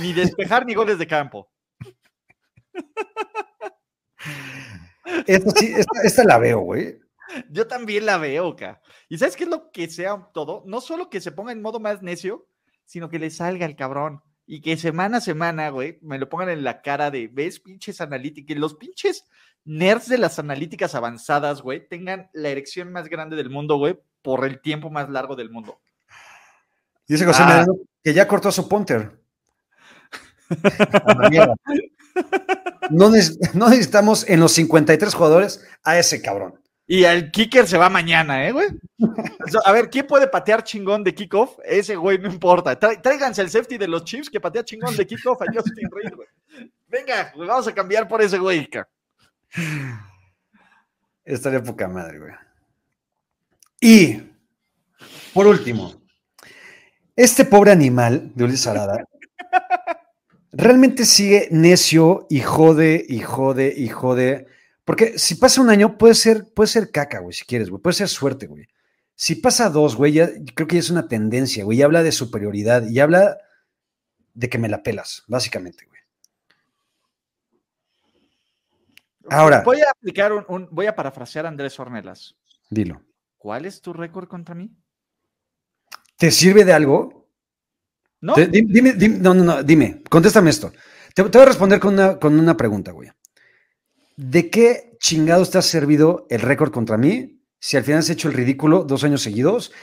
Ni 0.01 0.13
despejar 0.13 0.65
ni 0.65 0.73
goles 0.73 0.97
de 0.97 1.07
campo. 1.07 1.49
Esta, 5.27 5.51
sí- 5.51 5.73
esta- 5.75 6.01
esta 6.03 6.23
la 6.23 6.37
veo, 6.37 6.59
güey. 6.59 6.99
Yo 7.49 7.67
también 7.67 8.05
la 8.05 8.17
veo, 8.17 8.55
ca. 8.55 8.81
¿Y 9.09 9.17
sabes 9.17 9.35
qué 9.35 9.43
es 9.43 9.49
lo 9.49 9.71
que 9.71 9.87
sea 9.89 10.27
todo? 10.33 10.63
No 10.65 10.81
solo 10.81 11.09
que 11.09 11.21
se 11.21 11.31
ponga 11.31 11.51
en 11.51 11.61
modo 11.61 11.79
más 11.79 12.01
necio, 12.01 12.47
sino 12.85 13.09
que 13.09 13.19
le 13.19 13.29
salga 13.29 13.65
el 13.65 13.75
cabrón. 13.75 14.21
Y 14.45 14.61
que 14.61 14.75
semana 14.77 15.17
a 15.17 15.21
semana, 15.21 15.69
güey, 15.69 15.99
me 16.01 16.19
lo 16.19 16.27
pongan 16.29 16.49
en 16.49 16.63
la 16.63 16.81
cara 16.81 17.09
de, 17.11 17.29
¿ves, 17.31 17.59
pinches 17.59 18.01
analíticas? 18.01 18.57
Los 18.57 18.75
pinches 18.75 19.25
nerds 19.63 20.09
de 20.09 20.17
las 20.17 20.37
analíticas 20.37 20.95
avanzadas, 20.95 21.61
güey, 21.61 21.87
tengan 21.87 22.29
la 22.33 22.49
erección 22.49 22.91
más 22.91 23.07
grande 23.07 23.37
del 23.37 23.49
mundo, 23.49 23.77
güey, 23.77 23.97
por 24.21 24.45
el 24.45 24.59
tiempo 24.61 24.89
más 24.89 25.09
largo 25.09 25.35
del 25.37 25.49
mundo. 25.49 25.79
Dice 27.07 27.25
José 27.25 27.43
Ah. 27.45 27.65
Que 28.03 28.13
ya 28.13 28.27
cortó 28.27 28.51
su 28.51 28.67
punter. 28.67 29.17
No, 32.89 33.09
neces- 33.09 33.53
no 33.53 33.69
necesitamos 33.69 34.27
en 34.29 34.39
los 34.39 34.51
53 34.53 35.13
jugadores 35.13 35.65
a 35.83 35.97
ese 35.97 36.21
cabrón. 36.21 36.59
Y 36.85 37.05
el 37.05 37.31
kicker 37.31 37.65
se 37.65 37.77
va 37.77 37.89
mañana, 37.89 38.45
¿eh, 38.45 38.51
güey? 38.51 38.67
A 39.63 39.71
ver, 39.71 39.89
¿quién 39.89 40.05
puede 40.05 40.27
patear 40.27 40.63
chingón 40.63 41.03
de 41.03 41.15
kickoff? 41.15 41.57
Ese 41.63 41.95
güey 41.95 42.17
no 42.19 42.27
importa. 42.29 42.77
Tráiganse 42.77 43.41
el 43.41 43.49
safety 43.49 43.77
de 43.77 43.87
los 43.87 44.03
Chiefs 44.03 44.29
que 44.29 44.41
patea 44.41 44.65
chingón 44.65 44.95
de 44.95 45.07
kickoff 45.07 45.41
a 45.41 45.45
Justin 45.45 45.89
Reed, 45.89 46.13
güey. 46.13 46.27
Venga, 46.87 47.31
güey, 47.35 47.47
vamos 47.47 47.67
a 47.67 47.73
cambiar 47.73 48.07
por 48.07 48.21
ese 48.21 48.37
güey. 48.37 48.69
Estaría 51.23 51.63
poca 51.63 51.87
madre, 51.87 52.19
güey. 52.19 52.33
Y, 53.79 54.21
por 55.33 55.47
último, 55.47 56.01
este 57.15 57.45
pobre 57.45 57.71
animal 57.71 58.31
de 58.35 58.43
Ulises 58.43 58.67
Arada 58.67 59.05
realmente 60.53 61.03
sigue 61.05 61.47
necio 61.51 62.25
y 62.29 62.39
jode 62.41 63.03
y 63.09 63.19
jode 63.19 63.73
y 63.75 63.89
jode. 63.89 64.47
Porque 64.85 65.17
si 65.17 65.35
pasa 65.35 65.61
un 65.61 65.69
año, 65.69 65.97
puede 65.97 66.13
ser, 66.13 66.45
puede 66.53 66.67
ser 66.67 66.91
caca, 66.91 67.19
güey, 67.19 67.33
si 67.33 67.43
quieres, 67.45 67.69
güey. 67.69 67.81
Puede 67.81 67.95
ser 67.95 68.07
suerte, 68.09 68.47
güey. 68.47 68.67
Si 69.15 69.35
pasa 69.35 69.69
dos, 69.69 69.95
güey, 69.95 70.13
ya 70.13 70.29
creo 70.55 70.67
que 70.67 70.75
ya 70.75 70.79
es 70.79 70.89
una 70.89 71.07
tendencia, 71.07 71.63
güey. 71.63 71.79
Y 71.79 71.81
habla 71.81 72.03
de 72.03 72.11
superioridad 72.11 72.87
y 72.87 72.99
habla 72.99 73.37
de 74.33 74.49
que 74.49 74.57
me 74.57 74.69
la 74.69 74.83
pelas, 74.83 75.23
básicamente, 75.27 75.85
güey. 75.85 75.99
Ahora. 79.29 79.61
Voy 79.61 79.79
a 79.81 79.89
aplicar 79.91 80.33
un, 80.33 80.45
un- 80.47 80.67
voy 80.71 80.85
a 80.85 80.95
parafrasear 80.95 81.45
a 81.45 81.49
Andrés 81.49 81.79
Ornelas. 81.79 82.35
Dilo. 82.69 83.01
¿Cuál 83.37 83.65
es 83.65 83.81
tu 83.81 83.93
récord 83.93 84.27
contra 84.27 84.55
mí? 84.55 84.71
¿Te 86.17 86.31
sirve 86.31 86.63
de 86.65 86.73
algo? 86.73 87.22
¿No? 88.23 88.35
Dime, 88.35 88.93
dime- 88.93 89.19
no, 89.19 89.33
no, 89.33 89.43
no, 89.43 89.63
dime, 89.63 90.01
contéstame 90.09 90.49
esto. 90.49 90.71
Te, 91.13 91.23
te 91.23 91.37
voy 91.37 91.41
a 91.41 91.45
responder 91.45 91.77
con 91.81 91.93
una, 91.95 92.17
con 92.17 92.39
una 92.39 92.55
pregunta, 92.55 92.91
güey. 92.93 93.09
¿De 94.15 94.49
qué 94.49 94.95
chingados 94.97 95.51
te 95.51 95.57
ha 95.57 95.61
servido 95.61 96.25
el 96.29 96.39
récord 96.39 96.71
contra 96.71 96.97
mí 96.97 97.41
si 97.59 97.75
al 97.75 97.83
final 97.83 97.99
has 97.99 98.09
hecho 98.09 98.29
el 98.29 98.33
ridículo 98.33 98.85
dos 98.85 99.03
años 99.03 99.21
seguidos? 99.21 99.73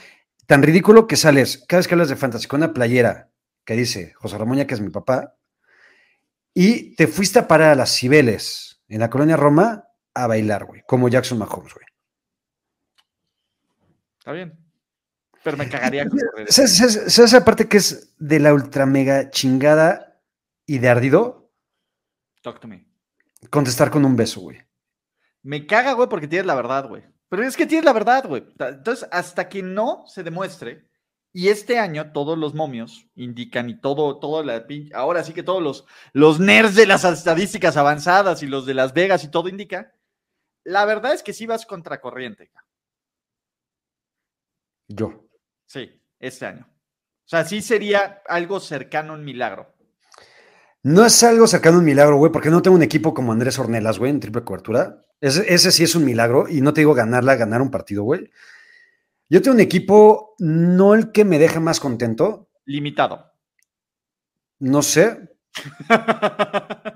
Tan 0.46 0.62
ridículo 0.62 1.06
que 1.06 1.16
sales 1.16 1.62
cada 1.68 1.80
vez 1.80 1.86
que 1.88 1.92
hablas 1.94 2.08
de 2.08 2.16
fantasy 2.16 2.46
con 2.48 2.60
una 2.62 2.72
playera 2.72 3.28
que 3.66 3.74
dice 3.76 4.14
José 4.14 4.38
Ramón, 4.38 4.64
que 4.66 4.72
es 4.74 4.80
mi 4.80 4.88
papá, 4.88 5.36
y 6.54 6.94
te 6.96 7.06
fuiste 7.08 7.40
a 7.40 7.46
parar 7.46 7.72
a 7.72 7.74
las 7.74 7.94
Cibeles 7.94 8.80
en 8.88 9.00
la 9.00 9.10
colonia 9.10 9.36
Roma 9.36 9.84
a 10.14 10.26
bailar, 10.26 10.64
güey, 10.64 10.82
como 10.86 11.10
Jackson 11.10 11.36
Mahomes, 11.38 11.74
güey. 11.74 11.86
Está 14.18 14.32
bien. 14.32 14.58
Pero 15.42 15.56
me 15.56 15.68
cagaría. 15.68 16.06
¿Sabes, 16.48 17.18
esa 17.18 17.44
parte 17.44 17.68
que 17.68 17.78
es 17.78 18.14
de 18.18 18.40
la 18.40 18.52
ultra 18.52 18.86
mega 18.86 19.30
chingada 19.30 20.20
y 20.66 20.78
de 20.78 20.88
ardido? 20.88 21.50
Talk 22.42 22.60
to 22.60 22.68
me. 22.68 22.86
Contestar 23.50 23.90
con 23.90 24.04
un 24.04 24.16
beso, 24.16 24.40
güey. 24.40 24.58
Me 25.42 25.66
caga, 25.66 25.92
güey, 25.92 26.08
porque 26.08 26.28
tienes 26.28 26.46
la 26.46 26.54
verdad, 26.54 26.88
güey. 26.88 27.02
Pero 27.28 27.42
es 27.42 27.56
que 27.56 27.66
tienes 27.66 27.84
la 27.84 27.92
verdad, 27.92 28.26
güey. 28.26 28.44
Entonces, 28.58 29.08
hasta 29.10 29.48
que 29.48 29.62
no 29.62 30.04
se 30.06 30.22
demuestre, 30.22 30.90
y 31.32 31.48
este 31.48 31.78
año 31.78 32.12
todos 32.12 32.36
los 32.36 32.54
momios 32.54 33.06
indican 33.14 33.70
y 33.70 33.80
todo, 33.80 34.18
todo 34.18 34.42
la 34.42 34.66
ahora 34.94 35.22
sí 35.22 35.32
que 35.32 35.44
todos 35.44 35.62
los, 35.62 35.86
los 36.12 36.40
nerds 36.40 36.74
de 36.74 36.86
las 36.86 37.04
estadísticas 37.04 37.76
avanzadas 37.76 38.42
y 38.42 38.46
los 38.46 38.66
de 38.66 38.74
Las 38.74 38.92
Vegas 38.92 39.22
y 39.22 39.30
todo 39.30 39.48
indica, 39.48 39.94
la 40.64 40.84
verdad 40.84 41.14
es 41.14 41.22
que 41.22 41.32
sí 41.32 41.46
vas 41.46 41.66
contracorriente. 41.66 42.50
Yo. 44.88 45.29
Sí, 45.70 46.02
este 46.18 46.46
año. 46.46 46.66
O 46.68 47.28
sea, 47.30 47.44
sí 47.44 47.62
sería 47.62 48.22
algo 48.26 48.58
cercano 48.58 49.12
a 49.12 49.16
un 49.16 49.24
milagro. 49.24 49.72
No 50.82 51.06
es 51.06 51.22
algo 51.22 51.46
cercano 51.46 51.76
a 51.76 51.78
un 51.78 51.84
milagro, 51.84 52.16
güey, 52.16 52.32
porque 52.32 52.50
no 52.50 52.60
tengo 52.60 52.74
un 52.74 52.82
equipo 52.82 53.14
como 53.14 53.30
Andrés 53.30 53.56
Ornelas, 53.56 54.00
güey, 54.00 54.10
en 54.10 54.18
triple 54.18 54.42
cobertura. 54.42 55.00
Ese, 55.20 55.44
ese 55.54 55.70
sí 55.70 55.84
es 55.84 55.94
un 55.94 56.04
milagro 56.04 56.48
y 56.48 56.60
no 56.60 56.72
te 56.72 56.80
digo 56.80 56.92
ganarla, 56.92 57.36
ganar 57.36 57.62
un 57.62 57.70
partido, 57.70 58.02
güey. 58.02 58.32
Yo 59.28 59.40
tengo 59.40 59.54
un 59.54 59.60
equipo, 59.60 60.34
no 60.40 60.94
el 60.94 61.12
que 61.12 61.24
me 61.24 61.38
deja 61.38 61.60
más 61.60 61.78
contento. 61.78 62.50
Limitado. 62.64 63.32
No 64.58 64.82
sé. 64.82 65.36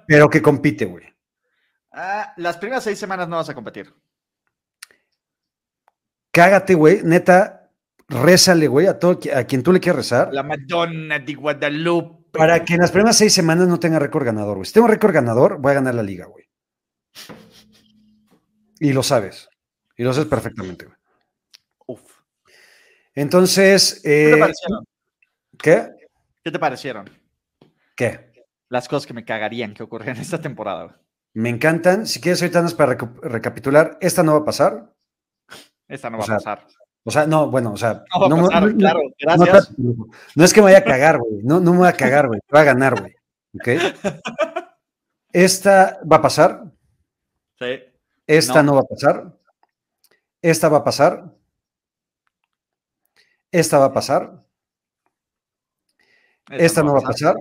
pero 0.09 0.29
que 0.29 0.43
compite, 0.43 0.87
güey. 0.87 1.05
Ah, 1.93 2.35
las 2.39 2.57
primeras 2.57 2.83
seis 2.83 2.99
semanas 2.99 3.29
no 3.29 3.37
vas 3.37 3.49
a 3.49 3.55
competir. 3.55 3.95
Cágate, 6.33 6.75
güey. 6.75 7.05
Neta, 7.05 7.64
rézale, 8.09 8.69
güey, 8.69 8.87
a, 8.87 8.99
todo, 8.99 9.19
a 9.35 9.45
quien 9.45 9.63
tú 9.63 9.73
le 9.73 9.81
quieras 9.81 9.97
rezar. 9.97 10.33
La 10.33 10.43
Madonna 10.43 11.19
de 11.19 11.35
Guadalupe. 11.35 12.39
Para 12.39 12.65
que 12.65 12.75
en 12.75 12.81
las 12.81 12.91
primeras 12.91 13.17
seis 13.17 13.33
semanas 13.33 13.69
no 13.69 13.79
tenga 13.79 13.99
récord 13.99 14.25
ganador, 14.25 14.57
güey. 14.57 14.67
Si 14.67 14.73
tengo 14.73 14.89
récord 14.89 15.13
ganador, 15.13 15.59
voy 15.61 15.71
a 15.71 15.75
ganar 15.75 15.95
la 15.95 16.03
liga, 16.03 16.27
güey. 16.27 16.45
Y 18.81 18.93
lo 18.93 19.03
sabes. 19.03 19.49
Y 19.97 20.03
lo 20.03 20.13
sabes 20.13 20.29
perfectamente, 20.29 20.87
güey. 20.87 20.99
Entonces. 23.15 24.01
¿Qué 24.03 24.11
te 24.11 24.31
eh, 24.33 24.39
parecieron? 24.39 24.85
¿Qué? 25.59 25.91
¿Qué 26.43 26.51
te 26.51 26.59
parecieron? 26.59 27.11
¿Qué? 27.97 28.33
Las 28.69 28.89
cosas 28.89 29.07
que 29.07 29.15
me 29.15 29.25
cagarían 29.25 29.75
que 29.75 29.83
ocurrían 29.83 30.17
esta 30.17 30.41
temporada. 30.41 31.01
Me 31.33 31.49
encantan. 31.49 32.07
Si 32.07 32.21
quieres, 32.21 32.43
ahorita 32.43 32.67
para 32.77 32.97
recapitular. 33.23 33.99
Esta 34.01 34.23
no 34.23 34.33
va 34.33 34.39
a 34.41 34.45
pasar. 34.45 34.93
Esta 35.89 36.11
no 36.11 36.19
va 36.19 36.25
a 36.25 36.27
pasar. 36.27 36.67
O 37.05 37.11
sea, 37.11 37.27
no, 37.27 37.51
bueno, 37.51 37.73
o 37.73 37.77
sea. 37.77 38.05
No, 38.29 38.49
claro, 38.49 39.03
gracias. 39.19 39.75
No, 39.79 40.45
es 40.45 40.53
que 40.55 40.61
me 40.61 40.67
vaya 40.67 40.79
a 40.79 40.85
cagar, 40.85 41.19
güey. 41.19 41.43
No, 41.43 41.61
no 41.61 41.73
me 41.73 41.79
voy 41.79 41.89
a 41.89 41.93
cagar, 41.93 42.29
güey. 42.29 42.41
Va 42.55 42.61
a 42.61 42.65
ganar, 42.65 42.99
güey. 42.99 43.15
¿Ok? 43.55 43.69
Esta 45.33 46.01
va 46.11 46.17
a 46.17 46.23
pasar. 46.23 46.65
Sí. 47.59 47.81
Esta 48.27 48.63
no 48.63 48.75
va 48.75 48.81
a 48.81 48.85
pasar. 48.85 49.33
Esta 50.41 50.69
va 50.69 50.79
a 50.79 50.85
pasar. 50.85 51.35
Esta 53.51 53.79
va 53.79 53.87
a 53.87 53.93
pasar. 53.93 54.45
Esta, 56.51 56.83
no 56.83 56.93
va 56.93 56.99
a 57.01 57.03
pasar. 57.03 57.37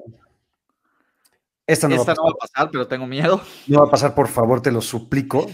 Esta 1.66 1.88
no, 1.88 1.98
va, 1.98 2.12
a 2.12 2.36
pasar, 2.36 2.70
pero 2.72 2.88
tengo 2.88 3.06
miedo. 3.06 3.42
No 3.68 3.80
va 3.80 3.88
a 3.88 3.92
pasar, 3.92 4.14
por 4.14 4.28
favor, 4.28 4.62
te 4.62 4.72
lo 4.72 4.82
suplico. 4.82 5.46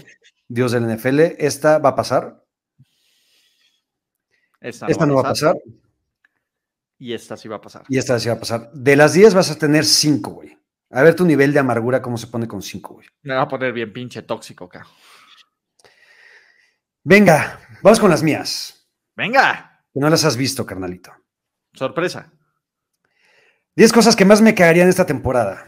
Dios 0.48 0.72
del 0.72 0.86
NFL. 0.86 1.20
Esta 1.38 1.78
va 1.78 1.90
a 1.90 1.94
pasar. 1.94 2.39
Esta 4.60 5.06
no, 5.06 5.14
va, 5.14 5.20
a 5.20 5.24
pasar. 5.24 5.56
Y 6.98 7.14
esta 7.14 7.36
sí 7.36 7.48
va 7.48 7.56
a 7.56 7.60
pasar. 7.60 7.84
Y 7.88 7.96
esta 7.96 8.18
sí 8.18 8.28
va 8.28 8.34
a 8.34 8.38
pasar. 8.38 8.70
De 8.72 8.94
las 8.94 9.14
10 9.14 9.34
vas 9.34 9.50
a 9.50 9.58
tener 9.58 9.84
5, 9.84 10.30
güey. 10.30 10.58
A 10.90 11.02
ver 11.02 11.14
tu 11.14 11.24
nivel 11.24 11.52
de 11.52 11.60
amargura, 11.60 12.02
cómo 12.02 12.18
se 12.18 12.26
pone 12.26 12.46
con 12.46 12.60
5, 12.60 12.94
güey. 12.94 13.06
Me 13.22 13.34
va 13.34 13.42
a 13.42 13.48
poner 13.48 13.72
bien 13.72 13.92
pinche 13.92 14.22
tóxico 14.22 14.66
acá. 14.66 14.86
Venga, 17.02 17.60
vamos 17.82 17.98
con 17.98 18.10
las 18.10 18.22
mías. 18.22 18.86
Venga. 19.16 19.82
Que 19.94 20.00
no 20.00 20.10
las 20.10 20.24
has 20.24 20.36
visto, 20.36 20.66
carnalito. 20.66 21.12
Sorpresa. 21.72 22.30
Diez 23.74 23.92
cosas 23.92 24.14
que 24.14 24.24
más 24.24 24.42
me 24.42 24.54
cagarían 24.54 24.88
esta 24.88 25.06
temporada. 25.06 25.66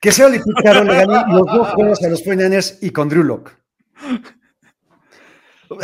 Que 0.00 0.12
sea 0.12 0.28
Carroll 0.62 0.86
le 0.86 1.04
los 1.04 1.46
dos 1.46 1.68
juegos 1.74 2.04
a 2.04 2.08
los 2.08 2.24
49ers 2.24 2.78
y 2.82 2.90
con 2.90 3.08
Drew 3.08 3.24
Locke. 3.24 3.52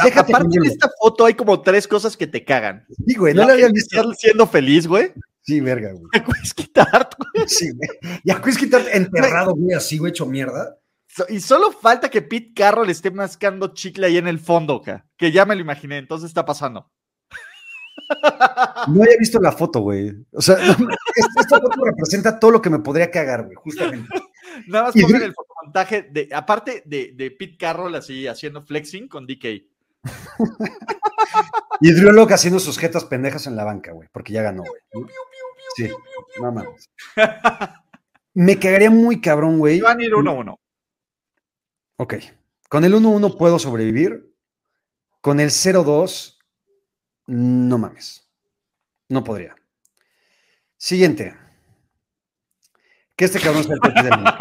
Déjate 0.04 0.32
Aparte 0.32 0.60
de 0.60 0.68
esta 0.68 0.90
foto 1.00 1.24
hay 1.24 1.34
como 1.34 1.60
tres 1.62 1.88
cosas 1.88 2.16
que 2.16 2.26
te 2.26 2.44
cagan. 2.44 2.86
Sí, 3.06 3.14
güey, 3.14 3.34
no 3.34 3.46
la 3.46 3.54
había 3.54 3.68
visto. 3.68 3.96
Estar 3.96 4.14
siendo 4.16 4.46
feliz, 4.46 4.86
güey. 4.86 5.12
Sí, 5.42 5.60
verga, 5.60 5.92
güey. 5.92 6.04
Ya 6.14 6.24
puedes 6.24 6.54
quitarte, 6.54 7.16
güey. 7.34 7.48
Sí, 7.48 7.70
güey. 7.72 8.20
Ya 8.24 8.40
puedes 8.40 8.58
quitarte 8.58 8.96
enterrado, 8.96 9.54
güey, 9.54 9.74
así, 9.74 9.98
güey, 9.98 10.10
hecho 10.10 10.26
mierda. 10.26 10.78
Y 11.28 11.40
solo 11.40 11.72
falta 11.72 12.08
que 12.08 12.22
Pete 12.22 12.52
Carroll 12.54 12.88
esté 12.88 13.10
mascando 13.10 13.74
chicle 13.74 14.06
ahí 14.06 14.16
en 14.16 14.28
el 14.28 14.38
fondo, 14.38 14.82
que 15.16 15.32
ya 15.32 15.44
me 15.44 15.54
lo 15.54 15.60
imaginé, 15.60 15.98
entonces 15.98 16.28
está 16.28 16.44
pasando. 16.44 16.90
No 18.88 19.02
había 19.02 19.16
visto 19.18 19.40
la 19.40 19.52
foto, 19.52 19.80
güey. 19.80 20.12
O 20.32 20.40
sea, 20.40 20.56
esta 20.56 21.48
foto 21.48 21.84
representa 21.84 22.38
todo 22.38 22.50
lo 22.50 22.62
que 22.62 22.70
me 22.70 22.78
podría 22.78 23.10
cagar, 23.10 23.44
güey, 23.44 23.56
justamente. 23.56 24.08
Nada 24.66 24.84
más 24.84 24.94
pongan 24.94 25.22
el 25.22 25.34
fotomontaje 25.34 26.02
de, 26.10 26.28
aparte 26.32 26.82
de, 26.84 27.12
de, 27.14 27.30
Pete 27.30 27.56
Carroll 27.56 27.94
así 27.94 28.26
haciendo 28.26 28.62
flexing 28.62 29.08
con 29.08 29.26
DK. 29.26 29.71
Y 31.80 31.92
Drew 31.92 32.12
Locke 32.12 32.34
haciendo 32.34 32.58
sus 32.58 32.78
jetas 32.78 33.04
pendejas 33.04 33.46
en 33.46 33.56
la 33.56 33.64
banca, 33.64 33.92
güey, 33.92 34.08
porque 34.12 34.32
ya 34.32 34.42
ganó, 34.42 34.62
güey. 34.62 35.06
Sí, 35.76 35.90
no 36.40 36.52
mames. 36.52 36.90
Me 38.34 38.58
cagaría 38.58 38.90
muy 38.90 39.20
cabrón, 39.20 39.58
güey. 39.58 39.80
Van 39.80 40.00
a 40.00 40.04
ir 40.04 40.14
uno 40.14 40.30
a 40.30 40.34
uno. 40.34 40.60
Ok. 41.96 42.14
Con 42.68 42.84
el 42.84 42.94
1-1 42.94 43.36
puedo 43.36 43.58
sobrevivir. 43.58 44.32
Con 45.20 45.38
el 45.38 45.50
0-2, 45.50 46.38
no 47.26 47.78
mames. 47.78 48.28
No 49.08 49.22
podría. 49.22 49.54
Siguiente. 50.76 51.36
Que 53.14 53.26
este 53.26 53.38
cabrón 53.40 53.62
sea 53.62 53.76
el 53.82 54.02
del 54.02 54.16
mundo. 54.16 54.32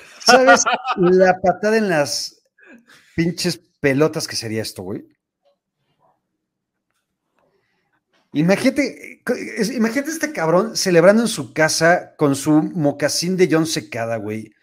¿Sabes 0.24 0.64
la 0.96 1.40
patada 1.40 1.76
en 1.76 1.88
las 1.88 2.42
pinches 3.14 3.60
pelotas 3.80 4.26
que 4.26 4.36
sería 4.36 4.62
esto, 4.62 4.82
güey? 4.82 5.04
Imagínate, 8.34 9.22
imagínate 9.74 10.10
este 10.10 10.32
cabrón 10.32 10.74
celebrando 10.74 11.22
en 11.22 11.28
su 11.28 11.52
casa 11.52 12.14
con 12.16 12.34
su 12.34 12.62
mocasín 12.62 13.36
de 13.36 13.48
John 13.50 13.66
Secada, 13.66 14.16
güey. 14.16 14.54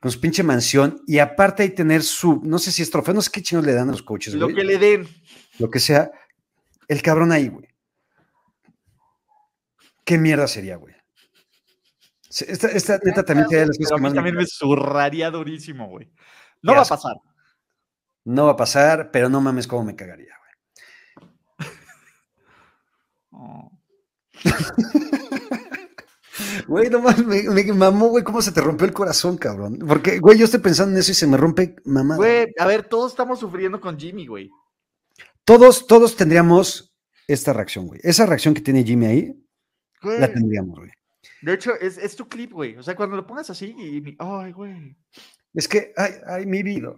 Con 0.00 0.10
su 0.10 0.20
pinche 0.20 0.42
mansión. 0.42 1.02
Y 1.06 1.18
aparte 1.18 1.62
hay 1.62 1.70
tener 1.70 2.02
su, 2.02 2.40
no 2.44 2.58
sé 2.58 2.72
si 2.72 2.82
es 2.82 2.90
trofeo, 2.90 3.14
no 3.14 3.22
sé 3.22 3.30
qué 3.32 3.42
chinos 3.42 3.64
le 3.64 3.72
dan 3.72 3.88
a 3.88 3.92
los 3.92 4.02
coches, 4.02 4.34
Lo 4.34 4.48
que 4.48 4.64
le 4.64 4.78
den. 4.78 5.08
Lo 5.58 5.70
que 5.70 5.80
sea. 5.80 6.10
El 6.88 7.02
cabrón 7.02 7.32
ahí, 7.32 7.48
güey. 7.48 7.68
¿Qué 10.04 10.18
mierda 10.18 10.46
sería, 10.46 10.76
güey? 10.76 10.94
Esta, 12.30 12.68
esta 12.68 12.98
neta 13.02 13.24
también 13.24 13.48
de 13.48 13.66
las 13.66 13.76
cosas 13.76 13.96
que 13.96 14.02
más 14.02 14.14
también 14.14 14.36
me 14.36 14.46
zurraría 14.46 15.30
durísimo, 15.30 15.88
güey. 15.88 16.10
No 16.62 16.74
va 16.74 16.82
a 16.82 16.84
pasar. 16.84 17.16
No 18.24 18.46
va 18.46 18.52
a 18.52 18.56
pasar, 18.56 19.10
pero 19.10 19.28
no 19.28 19.40
mames 19.40 19.66
cómo 19.66 19.84
me 19.84 19.96
cagaría. 19.96 20.40
Güey, 26.66 26.88
nomás 26.88 27.24
me, 27.24 27.42
me, 27.42 27.64
mamó, 27.72 28.08
güey, 28.08 28.24
cómo 28.24 28.40
se 28.40 28.52
te 28.52 28.60
rompió 28.60 28.86
el 28.86 28.92
corazón, 28.92 29.36
cabrón. 29.36 29.78
Porque, 29.86 30.18
güey, 30.20 30.38
yo 30.38 30.44
estoy 30.44 30.60
pensando 30.60 30.92
en 30.92 31.00
eso 31.00 31.10
y 31.10 31.14
se 31.14 31.26
me 31.26 31.36
rompe 31.36 31.76
mamá. 31.84 32.16
Güey, 32.16 32.46
a 32.58 32.66
ver, 32.66 32.84
todos 32.84 33.12
estamos 33.12 33.40
sufriendo 33.40 33.80
con 33.80 33.98
Jimmy, 33.98 34.26
güey. 34.26 34.50
Todos, 35.44 35.86
todos 35.86 36.16
tendríamos 36.16 36.94
esta 37.26 37.52
reacción, 37.52 37.88
güey. 37.88 38.00
Esa 38.02 38.24
reacción 38.26 38.54
que 38.54 38.60
tiene 38.60 38.84
Jimmy 38.84 39.06
ahí, 39.06 39.46
la 40.02 40.32
tendríamos, 40.32 40.78
güey. 40.78 40.90
De 41.42 41.54
hecho, 41.54 41.72
es, 41.80 41.98
es 41.98 42.16
tu 42.16 42.28
clip, 42.28 42.52
güey. 42.52 42.76
O 42.76 42.82
sea, 42.82 42.94
cuando 42.94 43.16
lo 43.16 43.26
pongas 43.26 43.50
así 43.50 43.74
y. 43.78 44.16
Ay, 44.18 44.52
güey. 44.52 44.96
Es 45.54 45.66
que, 45.66 45.92
ay, 45.96 46.12
ay, 46.26 46.46
mi 46.46 46.62
vida. 46.62 46.94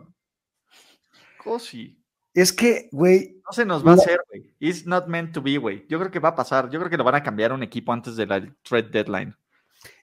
Cosi. 1.42 1.98
Es 2.34 2.52
que, 2.52 2.88
güey. 2.92 3.40
No 3.46 3.52
se 3.52 3.64
nos 3.64 3.86
va 3.86 3.92
a 3.92 3.94
hacer, 3.94 4.20
güey. 4.28 4.54
It's 4.58 4.86
not 4.86 5.06
meant 5.06 5.32
to 5.32 5.42
be, 5.42 5.58
güey. 5.58 5.86
Yo 5.88 5.98
creo 5.98 6.10
que 6.10 6.18
va 6.18 6.30
a 6.30 6.34
pasar. 6.34 6.70
Yo 6.70 6.78
creo 6.78 6.90
que 6.90 6.96
lo 6.96 7.04
van 7.04 7.16
a 7.16 7.22
cambiar 7.22 7.52
un 7.52 7.62
equipo 7.62 7.92
antes 7.92 8.16
de 8.16 8.26
la 8.26 8.54
trade 8.62 8.90
deadline. 8.90 9.34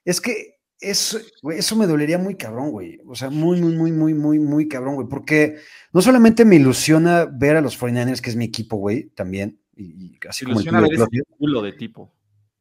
Es 0.04 0.20
que 0.20 0.60
eso, 0.78 1.18
güey, 1.42 1.58
eso 1.58 1.76
me 1.76 1.86
dolería 1.86 2.18
muy 2.18 2.36
cabrón, 2.36 2.70
güey. 2.70 3.00
O 3.06 3.14
sea, 3.14 3.30
muy, 3.30 3.60
muy, 3.60 3.74
muy, 3.74 3.92
muy, 3.92 4.14
muy, 4.14 4.38
muy 4.38 4.68
cabrón, 4.68 4.94
güey. 4.94 5.08
Porque 5.08 5.58
no 5.92 6.00
solamente 6.00 6.44
me 6.44 6.56
ilusiona 6.56 7.26
ver 7.26 7.56
a 7.56 7.60
los 7.60 7.78
49ers, 7.78 8.20
que 8.20 8.30
es 8.30 8.36
mi 8.36 8.46
equipo, 8.46 8.76
güey, 8.76 9.10
también. 9.10 9.60
Y, 9.76 9.84
y 10.06 10.18
así 10.28 10.44
como 10.44 10.60
el 10.60 10.64
Ilusiona 10.64 10.78
tuyo, 10.78 10.90
ver 10.90 10.96
Claudio, 10.96 11.22
ese 11.26 11.36
culo 11.36 11.62
de 11.62 11.72
tipo. 11.72 12.12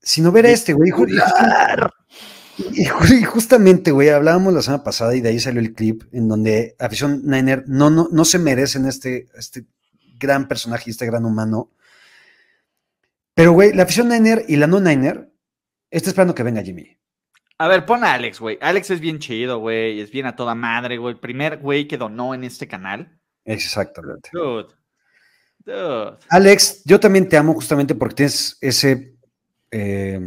Sino 0.01 0.31
ver 0.31 0.45
a 0.45 0.49
este, 0.51 0.73
güey. 0.73 0.89
Y, 2.73 2.85
ju- 2.85 3.19
y 3.19 3.23
justamente, 3.23 3.91
güey, 3.91 4.09
hablábamos 4.09 4.53
la 4.53 4.61
semana 4.61 4.83
pasada 4.83 5.15
y 5.15 5.21
de 5.21 5.29
ahí 5.29 5.39
salió 5.39 5.61
el 5.61 5.73
clip 5.73 6.03
en 6.11 6.27
donde 6.27 6.75
afición 6.79 7.21
Niner 7.25 7.63
no, 7.67 7.89
no, 7.89 8.09
no 8.11 8.25
se 8.25 8.37
merecen 8.39 8.85
este, 8.85 9.29
este 9.37 9.65
gran 10.19 10.47
personaje 10.47 10.85
y 10.87 10.91
este 10.91 11.05
gran 11.05 11.23
humano. 11.25 11.71
Pero, 13.33 13.53
güey, 13.53 13.73
la 13.73 13.83
afición 13.83 14.09
Niner 14.09 14.43
y 14.47 14.57
la 14.57 14.67
no 14.67 14.81
Niner 14.81 15.31
está 15.89 16.09
esperando 16.09 16.35
que 16.35 16.43
venga 16.43 16.61
Jimmy. 16.61 16.97
A 17.57 17.67
ver, 17.67 17.85
pon 17.85 18.03
a 18.03 18.13
Alex, 18.13 18.39
güey. 18.39 18.57
Alex 18.61 18.89
es 18.91 18.99
bien 18.99 19.19
chido, 19.19 19.59
güey. 19.59 19.99
Es 20.01 20.11
bien 20.11 20.25
a 20.25 20.35
toda 20.35 20.55
madre, 20.55 20.97
güey. 20.97 21.13
El 21.13 21.19
primer 21.19 21.57
güey 21.59 21.87
que 21.87 21.97
donó 21.97 22.33
en 22.33 22.43
este 22.43 22.67
canal. 22.67 23.19
Exactamente. 23.45 24.29
Dude. 24.33 24.67
Dude. 25.65 26.17
Alex, 26.29 26.83
yo 26.85 26.99
también 26.99 27.27
te 27.27 27.37
amo 27.37 27.53
justamente 27.53 27.95
porque 27.95 28.15
tienes 28.15 28.57
ese. 28.61 29.15
Eh, 29.71 30.19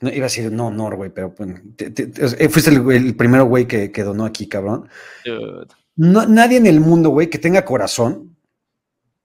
no, 0.00 0.08
iba 0.10 0.24
a 0.24 0.28
decir 0.28 0.50
no 0.50 0.68
honor, 0.68 0.96
güey, 0.96 1.10
pero 1.10 1.34
bueno, 1.36 1.60
te- 1.76 1.90
te- 1.90 2.06
te- 2.06 2.48
fuiste 2.48 2.70
el, 2.70 2.90
el 2.90 3.16
primero 3.16 3.44
güey 3.44 3.66
que, 3.66 3.92
que 3.92 4.02
donó 4.02 4.24
aquí, 4.24 4.48
cabrón. 4.48 4.88
Dude. 5.24 5.66
No- 5.96 6.26
nadie 6.26 6.56
en 6.58 6.66
el 6.66 6.80
mundo, 6.80 7.10
güey, 7.10 7.28
que 7.28 7.38
tenga 7.38 7.64
corazón 7.64 8.36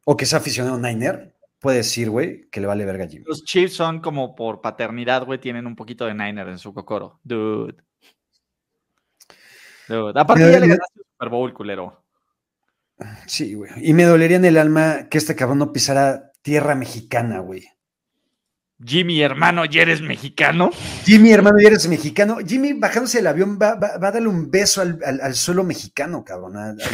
o 0.05 0.17
que 0.17 0.25
sea 0.25 0.39
aficionado 0.39 0.75
a 0.75 0.79
Niner 0.79 1.33
puede 1.59 1.77
decir, 1.77 2.09
güey, 2.11 2.47
que 2.51 2.59
le 2.61 2.67
vale 2.67 2.85
verga 2.85 3.05
a 3.05 3.07
Jimmy. 3.07 3.25
Los 3.25 3.43
Chiefs 3.43 3.73
son 3.73 3.99
como 4.01 4.35
por 4.35 4.61
paternidad, 4.61 5.25
güey. 5.25 5.39
Tienen 5.39 5.65
un 5.65 5.75
poquito 5.75 6.05
de 6.05 6.13
Niner 6.13 6.47
en 6.49 6.59
su 6.59 6.73
cocoro. 6.73 7.19
Dude. 7.23 7.75
Dude. 9.87 10.19
Aparte 10.19 10.41
ya 10.51 10.59
le 10.59 10.67
ganaste 10.67 10.99
el 10.99 11.05
Super 11.11 11.29
Bowl, 11.29 11.53
culero. 11.53 12.03
Sí, 13.27 13.53
güey. 13.55 13.71
Y 13.77 13.93
me 13.93 14.03
dolería 14.03 14.37
en 14.37 14.45
el 14.45 14.57
alma 14.57 15.07
que 15.09 15.17
este 15.17 15.35
cabrón 15.35 15.59
no 15.59 15.73
pisara 15.73 16.31
tierra 16.41 16.75
mexicana, 16.75 17.39
güey. 17.39 17.65
Jimmy, 18.83 19.21
hermano, 19.21 19.63
¿ya 19.65 19.83
eres 19.83 20.01
mexicano? 20.01 20.69
Jimmy, 21.05 21.31
hermano, 21.31 21.57
ya 21.61 21.67
eres 21.69 21.87
mexicano. 21.87 22.37
Jimmy, 22.45 22.73
bajándose 22.73 23.19
del 23.19 23.27
avión, 23.27 23.57
va, 23.61 23.75
va- 23.75 23.97
va 23.97 24.07
a 24.09 24.11
darle 24.11 24.27
un 24.27 24.51
beso 24.51 24.81
al, 24.81 24.99
al- 25.05 25.21
al 25.21 25.33
suelo 25.35 25.63
mexicano, 25.63 26.23
cabrón. 26.25 26.57
al- 26.57 26.77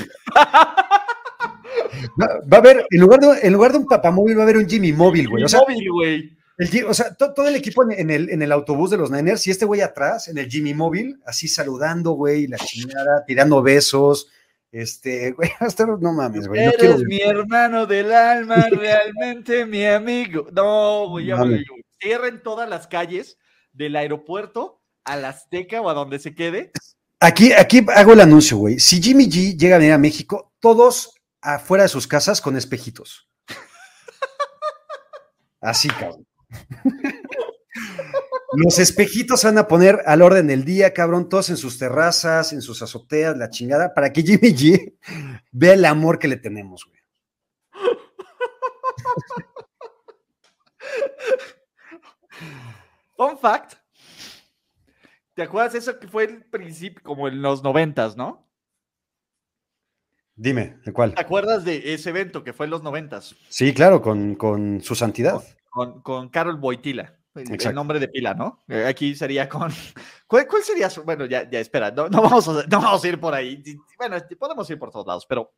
Va, 2.22 2.28
va 2.52 2.58
a 2.58 2.60
haber, 2.60 2.86
en 2.90 3.00
lugar, 3.02 3.20
de, 3.20 3.40
en 3.48 3.54
lugar 3.54 3.72
de 3.72 3.78
un 3.80 3.86
papamóvil, 3.86 4.36
va 4.38 4.42
a 4.42 4.44
haber 4.44 4.58
un 4.58 4.68
Jimmy 4.68 4.92
móvil, 4.94 5.28
güey. 5.30 5.44
O 5.44 5.48
sea, 5.50 5.62
móvil, 5.62 5.92
güey. 5.92 6.38
el 6.58 6.86
o 6.86 6.94
sea, 6.94 7.14
to- 7.14 7.34
todo 7.34 7.48
el 7.48 7.56
equipo 7.56 7.84
en, 7.84 7.92
en 7.92 8.10
el, 8.10 8.30
en 8.30 8.42
el 8.42 8.52
autobús 8.52 8.90
de 8.92 8.98
los 8.98 9.12
Niners 9.12 9.46
y 9.48 9.52
este 9.52 9.66
güey 9.66 9.82
atrás, 9.82 10.28
en 10.28 10.38
el 10.38 10.50
Jimmy 10.50 10.74
móvil, 10.74 11.20
así 11.26 11.48
saludando, 11.48 12.12
güey, 12.12 12.48
la 12.48 12.58
chingada, 12.58 13.24
tirando 13.26 13.62
besos. 13.62 14.28
Este, 14.72 15.32
güey, 15.34 15.50
hasta 15.60 15.86
no 15.86 15.98
mames, 16.14 16.48
güey. 16.48 16.62
quiero- 16.78 16.94
Eres 16.96 17.04
mi 17.04 17.20
hermano 17.20 17.86
del 17.86 18.12
alma, 18.14 18.56
realmente 18.72 19.66
mi 19.66 19.86
amigo. 19.86 20.48
No, 20.54 21.10
güey, 21.10 21.26
ya 21.28 21.38
me 21.38 21.50
güey. 21.50 21.66
Cierren 22.02 22.42
todas 22.42 22.68
las 22.70 22.88
calles 22.88 23.38
del 23.74 23.96
aeropuerto 23.96 24.82
a 25.04 25.18
la 25.18 25.30
Azteca 25.30 25.82
o 25.82 25.90
a 25.90 25.94
donde 25.94 26.20
se 26.20 26.34
quede. 26.34 26.72
Aquí, 27.20 27.52
aquí 27.54 27.86
hago 27.96 28.14
el 28.14 28.22
anuncio, 28.22 28.58
güey. 28.58 28.80
Si 28.80 29.02
Jimmy 29.02 29.26
G 29.30 29.56
llega 29.58 29.76
a 29.76 29.80
venir 29.80 29.94
a 29.94 29.98
México, 30.00 30.52
todos 30.60 31.14
afuera 31.42 31.84
de 31.84 31.90
sus 31.90 32.08
casas 32.08 32.42
con 32.42 32.56
espejitos. 32.58 33.28
Así, 35.60 35.90
cabrón. 35.90 36.26
Los 38.54 38.80
espejitos 38.80 39.40
se 39.40 39.48
van 39.48 39.58
a 39.58 39.68
poner 39.68 40.02
al 40.06 40.22
orden 40.22 40.48
del 40.48 40.66
día, 40.66 40.94
cabrón, 40.94 41.30
todos 41.30 41.50
en 41.50 41.56
sus 41.58 41.78
terrazas, 41.78 42.52
en 42.52 42.62
sus 42.62 42.82
azoteas, 42.82 43.38
la 43.38 43.50
chingada, 43.50 43.94
para 43.94 44.12
que 44.12 44.24
Jimmy 44.24 44.54
G 44.54 44.98
vea 45.52 45.74
el 45.74 45.86
amor 45.86 46.20
que 46.20 46.28
le 46.28 46.36
tenemos, 46.36 46.86
güey. 46.86 47.00
Fun 53.16 53.38
fact. 53.38 53.76
¿Te 55.34 55.44
acuerdas 55.44 55.76
eso 55.76 55.98
que 55.98 56.10
fue 56.10 56.26
el 56.26 56.44
principio, 56.44 57.02
como 57.04 57.30
en 57.30 57.42
los 57.42 57.64
noventas, 57.64 58.18
no? 58.18 58.50
Dime, 60.36 60.78
¿de 60.84 60.92
cuál? 60.92 61.16
¿Te 61.16 61.22
acuerdas 61.22 61.64
de 61.64 61.94
ese 61.94 62.10
evento 62.10 62.44
que 62.44 62.52
fue 62.52 62.66
en 62.66 62.72
los 62.72 62.84
noventas? 62.84 63.34
Sí, 63.48 63.74
claro, 63.74 64.02
con, 64.02 64.36
con 64.36 64.82
su 64.82 64.94
santidad. 64.96 65.42
Con, 65.70 66.02
con 66.02 66.28
Carol 66.28 66.58
Boitila. 66.58 67.21
El, 67.34 67.74
nombre 67.74 68.00
de 68.00 68.10
pila, 68.10 68.34
¿no? 68.34 68.64
Eh, 68.68 68.86
Aquí 68.86 69.16
sería 69.16 69.48
con. 69.48 69.72
¿Cuál, 70.28 70.48
cuál 70.48 70.64
sería 70.64 70.90
su.? 70.90 71.04
Bueno, 71.04 71.26
ya, 71.26 71.50
ya 71.50 71.60
espera, 71.60 71.92
no, 71.92 72.10
no 72.10 72.22
vamos 72.22 72.48
a, 72.48 72.54
no 72.68 72.82
vamos 72.82 73.04
a 73.04 73.08
ir 73.08 73.20
por 73.20 73.34
ahí. 73.34 73.64
Bueno, 73.98 74.18
podemos 74.38 74.70
ir 74.70 74.78
por 74.78 74.92
todos 74.92 75.08
lados, 75.08 75.26
pero 75.28 75.54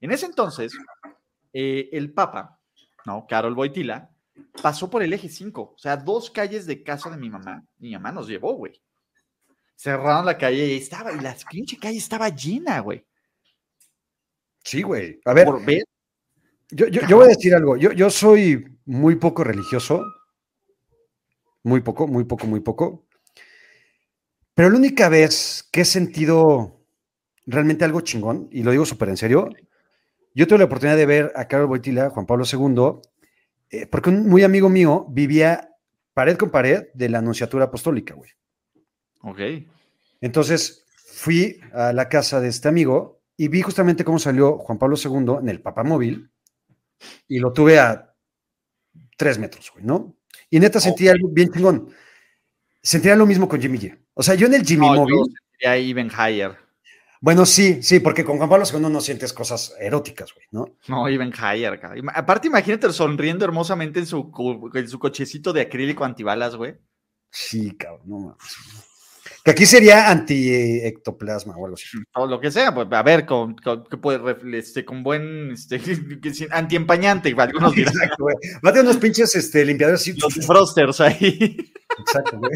en 0.00 0.12
ese 0.12 0.26
entonces, 0.26 0.72
eh, 1.52 1.88
el 1.92 2.12
Papa, 2.12 2.58
¿no? 3.04 3.26
Carol 3.28 3.54
Boitila, 3.54 4.10
pasó 4.62 4.88
por 4.88 5.02
el 5.02 5.12
eje 5.12 5.28
5. 5.28 5.72
O 5.74 5.78
sea, 5.78 5.96
dos 5.96 6.30
calles 6.30 6.66
de 6.66 6.82
casa 6.84 7.10
de 7.10 7.16
mi 7.16 7.28
mamá. 7.28 7.64
Mi 7.78 7.92
mamá 7.92 8.12
nos 8.12 8.28
llevó, 8.28 8.54
güey. 8.54 8.80
Cerraron 9.74 10.26
la 10.26 10.38
calle 10.38 10.66
y 10.66 10.76
estaba, 10.76 11.12
y 11.12 11.20
la 11.20 11.36
pinche 11.50 11.78
calle 11.78 11.98
estaba 11.98 12.28
llena, 12.28 12.80
güey. 12.80 13.04
Sí, 14.62 14.82
güey. 14.82 15.20
A 15.24 15.32
ver, 15.32 15.46
Por 15.46 15.64
ver. 15.64 15.84
Yo, 16.70 16.86
yo- 16.88 17.00
yo 17.08 17.16
voy 17.16 17.26
a 17.26 17.28
decir 17.28 17.54
algo. 17.54 17.76
Yo, 17.76 17.92
yo 17.92 18.10
soy 18.10 18.78
muy 18.84 19.16
poco 19.16 19.42
religioso. 19.42 20.04
Muy 21.68 21.82
poco, 21.82 22.06
muy 22.06 22.24
poco, 22.24 22.46
muy 22.46 22.60
poco. 22.60 23.04
Pero 24.54 24.70
la 24.70 24.78
única 24.78 25.10
vez 25.10 25.68
que 25.70 25.82
he 25.82 25.84
sentido 25.84 26.80
realmente 27.44 27.84
algo 27.84 28.00
chingón, 28.00 28.48
y 28.50 28.62
lo 28.62 28.70
digo 28.70 28.86
súper 28.86 29.10
en 29.10 29.18
serio, 29.18 29.50
yo 30.34 30.46
tuve 30.46 30.60
la 30.60 30.64
oportunidad 30.64 30.96
de 30.96 31.04
ver 31.04 31.32
a 31.36 31.46
Carol 31.46 31.66
Boitila, 31.66 32.08
Juan 32.08 32.24
Pablo 32.24 32.46
II, 32.50 33.02
eh, 33.68 33.86
porque 33.86 34.08
un 34.08 34.26
muy 34.26 34.44
amigo 34.44 34.70
mío 34.70 35.04
vivía 35.10 35.76
pared 36.14 36.38
con 36.38 36.50
pared 36.50 36.86
de 36.94 37.10
la 37.10 37.18
Anunciatura 37.18 37.66
Apostólica, 37.66 38.14
güey. 38.14 38.30
Ok. 39.20 39.40
Entonces 40.22 40.86
fui 40.94 41.60
a 41.74 41.92
la 41.92 42.08
casa 42.08 42.40
de 42.40 42.48
este 42.48 42.68
amigo 42.68 43.20
y 43.36 43.48
vi 43.48 43.60
justamente 43.60 44.04
cómo 44.04 44.18
salió 44.18 44.56
Juan 44.56 44.78
Pablo 44.78 44.96
II 44.96 45.36
en 45.42 45.50
el 45.50 45.60
papamóvil 45.60 46.30
y 47.28 47.38
lo 47.40 47.52
tuve 47.52 47.78
a 47.78 48.14
tres 49.18 49.38
metros, 49.38 49.70
güey, 49.70 49.84
¿no? 49.84 50.17
Y 50.50 50.60
neta 50.60 50.80
sentía 50.80 51.12
algo 51.12 51.28
bien 51.28 51.50
chingón. 51.52 51.90
Sentía 52.82 53.16
lo 53.16 53.26
mismo 53.26 53.48
con 53.48 53.60
Jimmy 53.60 53.78
G. 53.78 53.98
O 54.14 54.22
sea, 54.22 54.34
yo 54.34 54.46
en 54.46 54.54
el 54.54 54.64
Jimmy 54.64 54.86
No, 54.86 54.94
yo 54.94 55.00
móvil, 55.16 55.34
sentiría 55.34 55.76
even 55.76 56.10
higher. 56.10 56.56
bueno, 57.20 57.44
sí, 57.44 57.82
sí, 57.82 58.00
porque 58.00 58.24
con 58.24 58.38
Juan 58.38 58.48
Pablo 58.48 58.64
II 58.72 58.88
no 58.90 59.00
sientes 59.00 59.32
cosas 59.32 59.74
eróticas, 59.78 60.32
güey, 60.32 60.46
¿no? 60.52 60.76
No, 60.88 61.08
even 61.08 61.32
higher, 61.32 61.78
cara. 61.78 62.00
Aparte, 62.14 62.48
imagínate 62.48 62.92
sonriendo 62.92 63.44
hermosamente 63.44 63.98
en 63.98 64.06
su, 64.06 64.32
en 64.74 64.88
su 64.88 64.98
cochecito 64.98 65.52
de 65.52 65.62
acrílico 65.62 66.04
antibalas, 66.04 66.56
güey. 66.56 66.78
Sí, 67.30 67.76
cabrón, 67.76 68.02
no 68.06 68.18
mames. 68.20 68.87
Que 69.48 69.52
aquí 69.52 69.64
sería 69.64 70.10
anti-ectoplasma 70.10 71.56
o 71.56 71.64
algo 71.64 71.74
así. 71.74 71.86
O 72.16 72.26
lo 72.26 72.38
que 72.38 72.50
sea, 72.50 72.74
pues 72.74 72.86
a 72.90 73.02
ver, 73.02 73.24
con, 73.24 73.54
con, 73.56 73.82
que 73.84 73.96
puede 73.96 74.18
ref- 74.18 74.54
este, 74.54 74.84
con 74.84 75.02
buen 75.02 75.52
este, 75.52 75.80
antiempañante, 76.50 77.34
algunos 77.38 77.74
dirán. 77.74 77.94
Exacto, 77.94 78.24
güey. 78.24 78.36
Va 78.62 78.68
a 78.68 78.72
tener 78.74 78.84
unos 78.84 78.98
pinches 78.98 79.34
este, 79.36 79.64
limpiadores 79.64 80.02
así. 80.02 80.12
Los 80.20 80.34
frosters 80.46 81.00
ahí. 81.00 81.56
Exacto, 81.98 82.36
güey. 82.38 82.52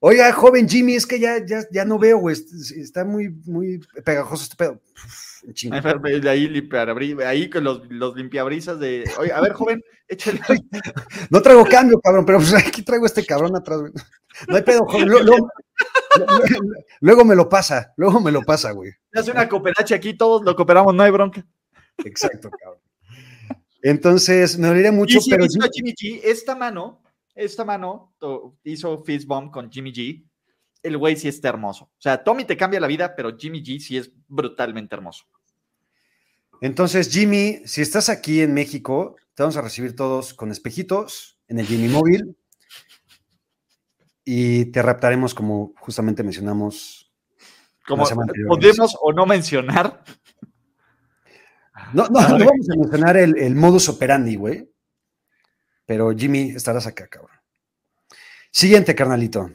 Oiga, 0.00 0.32
joven 0.32 0.68
Jimmy, 0.68 0.94
es 0.94 1.06
que 1.06 1.18
ya, 1.18 1.44
ya, 1.44 1.64
ya 1.72 1.84
no 1.84 1.98
veo, 1.98 2.18
güey. 2.18 2.34
est- 2.34 2.52
Está 2.76 3.04
muy, 3.04 3.30
muy 3.46 3.80
pegajoso 4.04 4.44
este 4.44 4.56
pedo. 4.56 4.80
Uf. 4.94 5.28
Ahí, 5.72 6.48
limpiabri- 6.48 7.24
ahí 7.24 7.48
con 7.48 7.64
los, 7.64 7.82
los 7.90 8.14
limpiabrisas 8.16 8.78
de. 8.78 9.04
Oye, 9.18 9.32
a 9.32 9.40
ver, 9.40 9.52
joven, 9.52 9.82
échale. 10.08 10.40
No 11.30 11.40
traigo 11.42 11.64
cambio, 11.64 12.00
cabrón, 12.00 12.24
pero 12.26 12.38
pues 12.38 12.54
aquí 12.54 12.82
traigo 12.82 13.06
este 13.06 13.24
cabrón 13.24 13.56
atrás, 13.56 13.80
güey. 13.80 13.92
No 14.48 14.56
hay 14.56 14.62
pedo, 14.62 14.84
joven. 14.86 15.08
Luego, 17.00 17.24
me 17.24 17.34
lo 17.34 17.48
pasa, 17.48 17.92
luego 17.96 18.20
me 18.20 18.30
lo 18.32 18.42
pasa, 18.42 18.72
güey. 18.72 18.92
Hace 19.14 19.30
una 19.30 19.48
cooperacha 19.48 19.94
aquí, 19.94 20.16
todos 20.16 20.42
lo 20.44 20.54
cooperamos, 20.56 20.94
no 20.94 21.02
hay 21.02 21.10
bronca. 21.10 21.44
Exacto, 22.04 22.50
cabrón. 22.50 22.80
Entonces, 23.82 24.58
me 24.58 24.68
dolería 24.68 24.92
mucho, 24.92 25.18
y 25.18 25.20
si 25.20 25.30
pero 25.30 25.46
Jimmy 25.46 25.92
G, 25.92 26.20
esta 26.24 26.56
mano, 26.56 27.00
esta 27.38 27.64
mano 27.64 28.14
hizo 28.64 29.02
fist 29.04 29.26
bump 29.26 29.52
con 29.52 29.70
Jimmy 29.70 29.92
G. 29.92 30.24
El 30.82 30.98
güey 30.98 31.16
sí 31.16 31.28
está 31.28 31.48
hermoso. 31.48 31.84
O 31.84 32.00
sea, 32.00 32.22
Tommy 32.22 32.44
te 32.44 32.56
cambia 32.56 32.80
la 32.80 32.86
vida, 32.86 33.14
pero 33.14 33.36
Jimmy 33.36 33.62
G 33.62 33.78
sí 33.78 33.96
es 33.96 34.10
brutalmente 34.26 34.94
hermoso. 34.94 35.24
entonces, 36.60 37.10
Jimmy, 37.10 37.62
si 37.64 37.80
estás 37.80 38.08
aquí 38.08 38.40
en 38.40 38.54
México, 38.54 39.16
te 39.34 39.44
vamos 39.44 39.56
a 39.56 39.62
recibir 39.62 39.94
todos 39.94 40.34
con 40.34 40.50
espejitos 40.50 41.38
en 41.46 41.60
el 41.60 41.66
Jimmy 41.66 41.88
móvil 41.88 42.36
y 44.24 44.66
te 44.66 44.82
raptaremos 44.82 45.32
como 45.32 45.74
justamente 45.80 46.24
mencionamos. 46.24 47.12
Como 47.86 48.04
podemos 48.48 48.96
o 49.00 49.12
no 49.12 49.24
mencionar. 49.26 50.02
No, 51.94 52.06
no, 52.08 52.20
no 52.20 52.44
vamos 52.44 52.68
a 52.70 52.76
mencionar 52.76 53.16
el, 53.16 53.38
el 53.38 53.54
modus 53.54 53.88
operandi, 53.88 54.34
güey. 54.34 54.68
Pero 55.88 56.14
Jimmy, 56.14 56.50
estarás 56.50 56.86
acá, 56.86 57.06
cabrón. 57.08 57.34
Siguiente, 58.50 58.94
carnalito. 58.94 59.50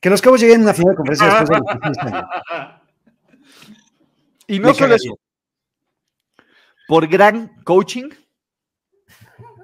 Que 0.00 0.10
los 0.10 0.20
cabos 0.20 0.40
lleguen 0.40 0.62
a 0.62 0.64
una 0.64 0.74
final 0.74 0.90
de 0.90 0.96
conferencia 0.96 1.26
después 1.28 1.50
de 1.50 1.56
los 1.56 1.96
están. 1.96 2.26
Y 4.48 4.58
no 4.58 4.74
solo 4.74 4.96
eso. 4.96 5.16
Por 6.88 7.06
gran 7.06 7.62
coaching. 7.62 8.10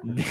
De, 0.04 0.24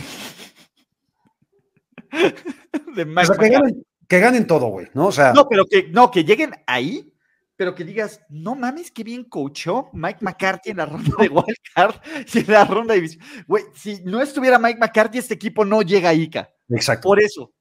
de 2.96 3.04
O 3.04 3.26
sea, 3.26 3.36
que 3.36 3.50
ganen, 3.50 3.86
que 4.08 4.20
ganen 4.20 4.48
todo, 4.48 4.68
güey, 4.68 4.88
¿no? 4.94 5.08
O 5.08 5.12
sea, 5.12 5.34
No, 5.34 5.50
pero 5.50 5.66
que, 5.66 5.90
no, 5.90 6.10
que 6.10 6.24
lleguen 6.24 6.52
ahí, 6.66 7.14
pero 7.60 7.76
que 7.76 7.84
digas, 7.84 8.22
no 8.30 8.56
mames, 8.56 8.90
qué 8.90 9.04
bien 9.04 9.26
coachó 9.26 9.90
Mike 9.92 10.20
McCarthy 10.24 10.70
en 10.70 10.78
la 10.78 10.86
ronda 10.86 11.12
de 11.20 11.28
wildcard 11.28 11.96
y 12.34 12.40
en 12.40 12.48
la 12.48 12.64
ronda 12.64 12.94
de 12.94 13.02
división. 13.02 13.26
Güey, 13.46 13.66
si 13.76 14.02
no 14.06 14.22
estuviera 14.22 14.58
Mike 14.58 14.80
McCarthy, 14.80 15.18
este 15.18 15.34
equipo 15.34 15.66
no 15.66 15.82
llega 15.82 16.08
ahí, 16.08 16.30
ca. 16.30 16.50
exacto. 16.70 17.10
Por 17.10 17.22
eso. 17.22 17.52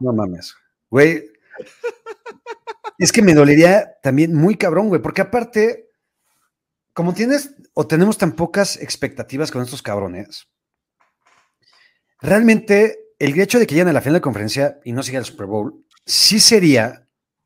No 0.00 0.12
mames. 0.12 0.56
Güey. 0.90 1.22
Es 2.98 3.12
que 3.12 3.22
me 3.22 3.32
dolería 3.32 3.94
también 4.02 4.34
muy 4.34 4.56
cabrón, 4.56 4.88
güey, 4.88 5.00
porque 5.00 5.20
aparte, 5.20 5.90
como 6.92 7.14
tienes 7.14 7.54
o 7.74 7.86
tenemos 7.86 8.18
tan 8.18 8.32
pocas 8.32 8.76
expectativas 8.76 9.52
con 9.52 9.62
estos 9.62 9.82
cabrones, 9.82 10.48
realmente 12.20 13.14
el 13.20 13.38
hecho 13.38 13.60
de 13.60 13.68
que 13.68 13.76
lleguen 13.76 13.90
a 13.90 13.92
la 13.92 14.00
final 14.00 14.14
de 14.14 14.20
conferencia 14.20 14.80
y 14.82 14.90
no 14.90 15.04
sigan 15.04 15.20
al 15.20 15.26
Super 15.26 15.46
Bowl, 15.46 15.86
sí 16.04 16.40
sería 16.40 17.01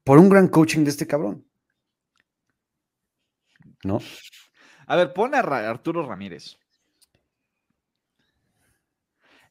por 0.06 0.18
un 0.20 0.28
gran 0.28 0.46
coaching 0.46 0.84
de 0.84 0.90
este 0.90 1.04
cabrón. 1.04 1.44
¿No? 3.82 4.00
A 4.86 4.94
ver, 4.94 5.12
pon 5.12 5.34
a 5.34 5.40
Arturo 5.40 6.06
Ramírez. 6.06 6.56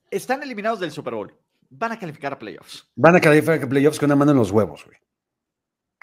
Están 0.10 0.44
eliminados 0.44 0.80
del 0.80 0.94
Super 0.94 1.14
Bowl. 1.14 1.38
Van 1.70 1.92
a 1.92 2.00
calificar 2.00 2.32
a 2.32 2.40
playoffs. 2.40 2.90
Van 2.96 3.18
a 3.18 3.20
calificar 3.20 3.62
a 3.62 3.68
playoffs 3.68 4.00
con 4.00 4.08
una 4.08 4.16
mano 4.16 4.32
en 4.32 4.38
los 4.38 4.52
huevos, 4.52 4.86
güey. 4.86 4.98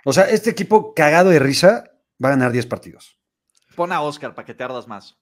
O 0.05 0.13
sea, 0.13 0.25
este 0.25 0.51
equipo 0.51 0.93
cagado 0.93 1.31
de 1.31 1.39
risa 1.39 1.91
va 2.23 2.29
a 2.29 2.33
ganar 2.33 2.53
10 2.53 2.67
partidos. 2.67 3.19
Pon 3.75 3.91
a 3.91 4.03
Oscar 4.03 4.35
para 4.35 4.45
que 4.45 4.53
te 4.53 4.63
ardas 4.63 4.87
más. 4.87 5.19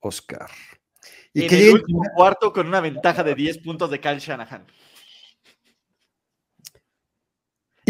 Oscar. 0.00 0.50
Y 1.32 1.44
en 1.44 1.48
que 1.48 1.68
el 1.68 1.74
último 1.76 2.02
cuarto 2.14 2.52
con 2.52 2.66
una 2.66 2.80
ventaja 2.80 3.24
de 3.24 3.34
10 3.34 3.58
puntos 3.58 3.90
de 3.90 4.00
Kyle 4.00 4.18
Shanahan. 4.18 4.66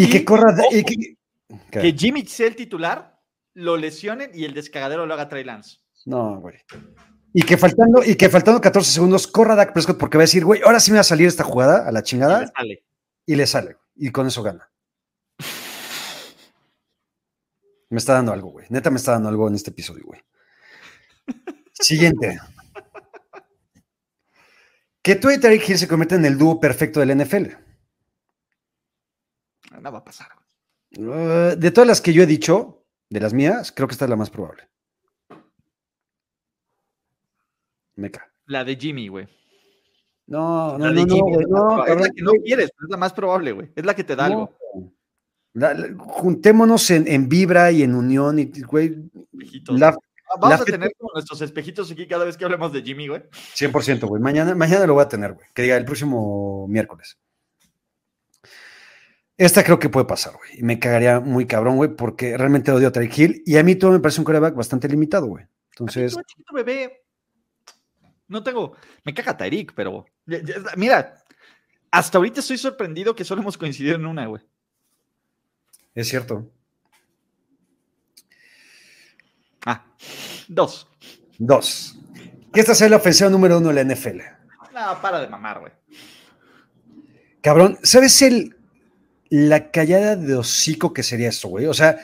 Y 0.04 0.10
que 0.10 0.24
corra. 0.24 0.54
y 0.70 0.84
que- 0.84 1.92
Jimmy 1.96 2.24
sea 2.26 2.46
el 2.46 2.56
titular, 2.56 3.18
lo 3.54 3.76
lesionen 3.76 4.30
y 4.34 4.44
el 4.44 4.54
descagadero 4.54 5.06
lo 5.06 5.14
haga 5.14 5.28
Trey 5.28 5.44
Lance. 5.44 5.78
No, 6.06 6.40
güey. 6.40 6.56
Y 7.32 7.42
que 7.42 7.56
faltando, 7.56 8.02
y 8.04 8.16
que 8.16 8.28
faltando 8.28 8.60
14 8.60 8.90
segundos, 8.90 9.26
corra 9.26 9.54
Dak 9.54 9.72
Prescott 9.72 9.98
porque 9.98 10.18
va 10.18 10.22
a 10.22 10.26
decir, 10.26 10.44
güey, 10.44 10.60
ahora 10.64 10.80
sí 10.80 10.90
me 10.90 10.96
va 10.96 11.02
a 11.02 11.04
salir 11.04 11.28
esta 11.28 11.44
jugada 11.44 11.86
a 11.86 11.92
la 11.92 12.00
Y 12.00 12.02
le 12.02 12.04
chingada 12.04 12.52
sale. 12.56 12.84
y 13.26 13.34
le 13.36 13.46
sale. 13.46 13.76
Y 13.96 14.10
con 14.10 14.26
eso 14.26 14.42
gana. 14.42 14.68
Me 17.88 17.98
está 17.98 18.14
dando 18.14 18.32
algo, 18.32 18.50
güey. 18.50 18.66
Neta 18.70 18.90
me 18.90 18.96
está 18.96 19.12
dando 19.12 19.28
algo 19.28 19.48
en 19.48 19.54
este 19.54 19.70
episodio, 19.70 20.04
güey. 20.06 20.20
Siguiente. 21.72 22.38
Que 25.02 25.16
tú 25.16 25.30
y 25.30 25.34
Hill 25.34 25.78
se 25.78 25.88
convierten 25.88 26.20
en 26.20 26.26
el 26.32 26.38
dúo 26.38 26.60
perfecto 26.60 27.00
del 27.00 27.10
NFL. 27.16 27.56
No 29.80 29.92
va 29.92 29.98
a 29.98 30.04
pasar. 30.04 30.28
Uh, 30.96 31.56
de 31.56 31.70
todas 31.70 31.86
las 31.88 32.00
que 32.00 32.12
yo 32.12 32.22
he 32.22 32.26
dicho, 32.26 32.84
de 33.08 33.20
las 33.20 33.32
mías, 33.32 33.72
creo 33.72 33.86
que 33.88 33.92
esta 33.92 34.04
es 34.06 34.10
la 34.10 34.16
más 34.16 34.30
probable. 34.30 34.68
Meca. 37.96 38.30
La 38.46 38.64
de 38.64 38.76
Jimmy, 38.76 39.08
güey. 39.08 39.28
No, 40.26 40.78
no, 40.78 40.86
La 40.86 40.92
no, 40.92 41.00
de 41.00 41.06
no, 41.06 41.14
Jimmy 41.14 41.32
no, 41.32 41.48
probable. 41.48 41.92
Es 41.94 42.00
la 42.00 42.08
que 42.10 42.22
no 42.22 42.32
quieres, 42.44 42.70
pero 42.76 42.86
es 42.86 42.90
la 42.90 42.96
más 42.96 43.12
probable, 43.12 43.52
güey. 43.52 43.72
Es 43.74 43.84
la 43.84 43.94
que 43.94 44.04
te 44.04 44.16
da 44.16 44.26
algo. 44.26 44.52
No. 44.74 44.92
La- 45.54 45.74
la- 45.74 45.88
juntémonos 45.98 46.88
en, 46.92 47.08
en 47.08 47.28
vibra 47.28 47.72
y 47.72 47.82
en 47.82 47.94
unión 47.94 48.38
y, 48.38 48.44
güey, 48.62 48.96
espejitos. 49.32 49.78
la- 49.78 49.96
Vamos 50.40 50.50
la 50.50 50.62
a 50.62 50.64
tener 50.64 50.92
como 50.96 51.10
nuestros 51.12 51.40
espejitos 51.42 51.90
aquí 51.90 52.06
cada 52.06 52.24
vez 52.24 52.36
que 52.36 52.44
hablemos 52.44 52.72
de 52.72 52.82
Jimmy, 52.82 53.08
güey. 53.08 53.22
100%, 53.56 54.06
güey. 54.06 54.22
Mañana, 54.22 54.54
mañana 54.54 54.86
lo 54.86 54.94
voy 54.94 55.02
a 55.02 55.08
tener, 55.08 55.32
güey. 55.32 55.44
Que 55.52 55.62
diga 55.62 55.76
el 55.76 55.84
próximo 55.84 56.68
miércoles. 56.68 57.18
Esta 59.40 59.64
creo 59.64 59.78
que 59.78 59.88
puede 59.88 60.04
pasar, 60.04 60.34
güey. 60.36 60.60
Y 60.60 60.62
me 60.62 60.78
cagaría 60.78 61.18
muy 61.18 61.46
cabrón, 61.46 61.76
güey, 61.76 61.88
porque 61.88 62.36
realmente 62.36 62.72
odio 62.72 62.88
a 62.88 62.92
Tyreek 62.92 63.18
Hill. 63.18 63.42
Y 63.46 63.56
a 63.56 63.62
mí 63.62 63.74
todo 63.74 63.92
me 63.92 63.98
parece 63.98 64.20
un 64.20 64.26
coreback 64.26 64.54
bastante 64.54 64.86
limitado, 64.86 65.28
güey. 65.28 65.46
Entonces, 65.70 66.14
chiquito 66.26 66.52
bebé. 66.52 67.04
No 68.28 68.42
tengo. 68.42 68.76
Me 69.02 69.14
caga 69.14 69.38
Tyreek, 69.38 69.72
pero. 69.74 70.04
Mira, 70.76 71.24
hasta 71.90 72.18
ahorita 72.18 72.40
estoy 72.40 72.58
sorprendido 72.58 73.16
que 73.16 73.24
solo 73.24 73.40
hemos 73.40 73.56
coincidido 73.56 73.96
en 73.96 74.04
una, 74.04 74.26
güey. 74.26 74.42
es 75.94 76.06
cierto. 76.06 76.52
Ah, 79.64 79.86
dos. 80.48 80.86
Dos. 81.38 81.98
Que 82.52 82.60
esta 82.60 82.74
sea 82.74 82.90
la 82.90 82.96
ofensiva 82.96 83.30
número 83.30 83.56
uno 83.56 83.72
de 83.72 83.82
la 83.82 83.94
NFL. 83.94 84.20
No, 84.74 85.00
para 85.00 85.18
de 85.18 85.28
mamar, 85.28 85.60
güey. 85.60 85.72
Cabrón, 87.40 87.78
¿sabes 87.82 88.20
el 88.20 88.59
la 89.30 89.70
callada 89.70 90.16
de 90.16 90.34
hocico 90.36 90.92
que 90.92 91.02
sería 91.02 91.28
esto, 91.28 91.48
güey? 91.48 91.66
O 91.66 91.74
sea, 91.74 91.98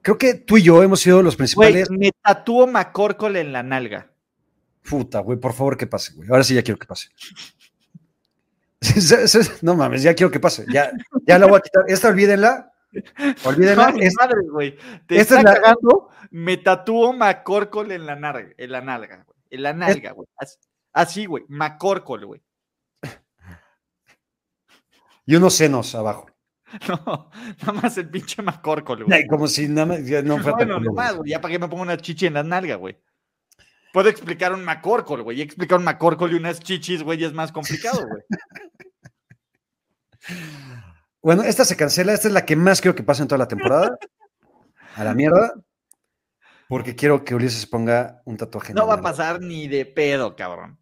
creo 0.00 0.16
que 0.16 0.34
tú 0.34 0.56
y 0.56 0.62
yo 0.62 0.82
hemos 0.82 1.00
sido 1.00 1.22
los 1.22 1.34
Güey, 1.36 1.38
principales. 1.38 1.90
me 1.90 2.10
tatúo 2.22 2.66
McCorkle 2.66 3.40
en 3.40 3.52
la 3.52 3.62
nalga. 3.62 4.10
Puta, 4.88 5.20
güey, 5.20 5.38
por 5.38 5.52
favor 5.52 5.76
que 5.76 5.86
pase, 5.86 6.12
güey. 6.14 6.28
Ahora 6.30 6.42
sí 6.44 6.54
ya 6.54 6.62
quiero 6.62 6.78
que 6.78 6.86
pase. 6.86 7.08
No 9.62 9.76
mames, 9.76 10.02
ya 10.02 10.14
quiero 10.14 10.30
que 10.30 10.40
pase. 10.40 10.64
Ya, 10.72 10.90
ya 11.26 11.38
la 11.38 11.46
voy 11.46 11.58
a 11.58 11.60
quitar. 11.60 11.84
Esta 11.86 12.08
olvídenla. 12.08 12.72
Olvídenla. 13.44 13.90
No, 13.92 13.98
Es- 14.00 14.14
madre, 14.18 14.40
güey. 14.50 14.76
Te 15.06 15.18
esta 15.20 15.38
está 15.38 15.38
es 15.38 15.44
la- 15.44 15.54
cagando. 15.62 16.08
Me 16.30 16.56
tatúo 16.56 17.12
McCorkle 17.12 17.94
en 17.94 18.06
la 18.06 18.16
nalga, 18.16 18.48
en 18.56 18.72
la 18.72 18.80
nalga, 18.80 19.24
güey. 19.24 19.38
En 19.50 19.62
la 19.62 19.72
nalga, 19.72 20.12
güey. 20.12 20.26
Así- 20.92 21.26
güey. 21.26 21.44
McCorkle, 21.48 22.24
güey. 22.26 22.42
y 25.26 25.36
unos 25.36 25.54
senos 25.54 25.94
abajo. 25.94 26.26
No, 26.88 27.30
nada 27.60 27.72
más 27.72 27.98
el 27.98 28.08
pinche 28.08 28.42
McCorkle, 28.42 29.04
güey. 29.04 29.18
Ay, 29.18 29.26
Como 29.26 29.46
si 29.46 29.68
nada 29.68 29.86
más 29.86 30.06
ya 30.06 30.22
no 30.22 30.38
fuera 30.38 30.56
Bueno, 30.56 30.76
culo, 30.76 30.90
nomás, 30.90 31.16
güey. 31.16 31.30
Ya 31.30 31.40
para 31.40 31.52
qué 31.52 31.58
me 31.58 31.68
pongo 31.68 31.82
una 31.82 31.96
chichi 31.96 32.26
en 32.26 32.34
la 32.34 32.42
nalga, 32.42 32.76
güey. 32.76 32.98
Puedo 33.92 34.08
explicar 34.08 34.54
un 34.54 34.64
McCorkle, 34.64 35.22
güey. 35.22 35.38
Y 35.38 35.42
explicar 35.42 35.78
un 35.78 35.84
McCorkle 35.84 36.32
y 36.32 36.34
unas 36.34 36.60
chichis, 36.60 37.02
güey, 37.02 37.22
es 37.22 37.32
más 37.32 37.52
complicado, 37.52 38.06
güey. 38.06 38.22
Bueno, 41.20 41.44
esta 41.44 41.64
se 41.64 41.76
cancela. 41.76 42.12
Esta 42.12 42.26
es 42.26 42.34
la 42.34 42.44
que 42.44 42.56
más 42.56 42.80
quiero 42.80 42.96
que 42.96 43.04
pase 43.04 43.22
en 43.22 43.28
toda 43.28 43.38
la 43.38 43.46
temporada. 43.46 43.96
A 44.96 45.04
la 45.04 45.14
mierda. 45.14 45.54
Porque 46.68 46.96
quiero 46.96 47.24
que 47.24 47.34
Ulises 47.34 47.60
se 47.60 47.66
ponga 47.68 48.22
un 48.24 48.36
tatuaje. 48.36 48.74
No 48.74 48.88
va 48.88 48.94
a 48.94 49.00
pasar 49.00 49.40
ni 49.40 49.68
de 49.68 49.86
pedo, 49.86 50.34
cabrón. 50.34 50.81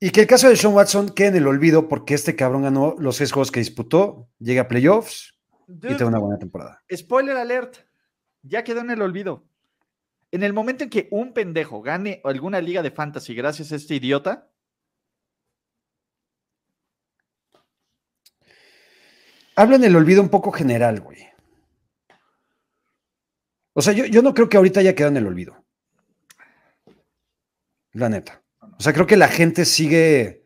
Y 0.00 0.10
que 0.10 0.20
el 0.20 0.26
caso 0.26 0.48
de 0.48 0.56
Sean 0.56 0.74
Watson 0.74 1.08
quede 1.08 1.28
en 1.28 1.36
el 1.36 1.46
olvido 1.46 1.88
porque 1.88 2.14
este 2.14 2.36
cabrón 2.36 2.62
ganó 2.62 2.94
los 2.98 3.16
seis 3.16 3.32
juegos 3.32 3.50
que 3.50 3.60
disputó, 3.60 4.28
llega 4.38 4.62
a 4.62 4.68
playoffs 4.68 5.34
y 5.66 5.72
Dude, 5.72 5.96
tiene 5.96 6.06
una 6.06 6.18
buena 6.18 6.38
temporada. 6.38 6.82
Spoiler 6.94 7.36
alert. 7.36 7.76
Ya 8.42 8.62
quedó 8.62 8.80
en 8.80 8.90
el 8.90 9.02
olvido. 9.02 9.44
En 10.30 10.42
el 10.44 10.52
momento 10.52 10.84
en 10.84 10.90
que 10.90 11.08
un 11.10 11.32
pendejo 11.32 11.82
gane 11.82 12.20
alguna 12.22 12.60
liga 12.60 12.82
de 12.82 12.92
fantasy 12.92 13.34
gracias 13.34 13.72
a 13.72 13.76
este 13.76 13.96
idiota, 13.96 14.48
Habla 19.58 19.74
en 19.74 19.82
el 19.82 19.96
olvido 19.96 20.22
un 20.22 20.28
poco 20.28 20.52
general, 20.52 21.00
güey. 21.00 21.18
O 23.72 23.82
sea, 23.82 23.92
yo, 23.92 24.04
yo 24.04 24.22
no 24.22 24.32
creo 24.32 24.48
que 24.48 24.56
ahorita 24.56 24.78
haya 24.78 24.94
quedado 24.94 25.10
en 25.10 25.16
el 25.16 25.26
olvido. 25.26 25.64
La 27.90 28.08
neta. 28.08 28.40
O 28.78 28.82
sea, 28.82 28.92
creo 28.92 29.06
que 29.06 29.16
la 29.16 29.28
gente 29.28 29.64
sigue 29.64 30.44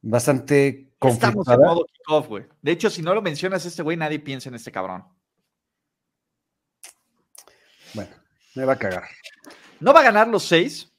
bastante 0.00 0.92
estamos 1.10 1.18
en 1.22 1.28
conflictada. 1.54 1.66
modo 1.66 1.84
kickoff, 1.86 2.28
güey. 2.28 2.44
De 2.60 2.72
hecho, 2.72 2.90
si 2.90 3.02
no 3.02 3.14
lo 3.14 3.22
mencionas 3.22 3.64
este 3.66 3.82
güey, 3.82 3.96
nadie 3.96 4.20
piensa 4.20 4.48
en 4.48 4.54
este 4.54 4.70
cabrón. 4.70 5.04
Bueno, 7.94 8.10
me 8.54 8.64
va 8.64 8.74
a 8.74 8.78
cagar. 8.78 9.04
No 9.80 9.92
va 9.92 10.00
a 10.00 10.04
ganar 10.04 10.28
los 10.28 10.44
seis. 10.44 10.92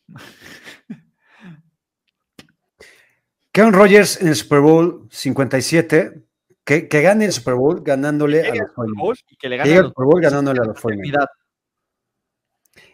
Kevin 3.53 3.73
Rogers 3.73 4.19
en 4.19 4.27
el 4.27 4.35
Super 4.35 4.59
Bowl 4.59 5.07
57, 5.11 6.23
que, 6.65 6.87
que 6.89 7.01
gane 7.01 7.25
el 7.25 7.31
Super 7.31 7.53
Bowl 7.53 7.81
ganándole 7.81 8.41
a 8.41 8.55
los 8.55 8.59
al 8.59 8.67
Super 8.67 8.85
49ers. 8.87 8.97
Bowl 8.97 9.17
y 9.29 9.35
que 9.37 9.49
le 9.49 9.57
gane 9.57 9.75
los 9.75 9.87
Super 9.89 10.05
Bowl 10.05 10.21
ganándole 10.21 10.59
a 10.59 10.65
los 10.65 10.77
49ers. 10.77 10.91
eternidad. 10.91 11.27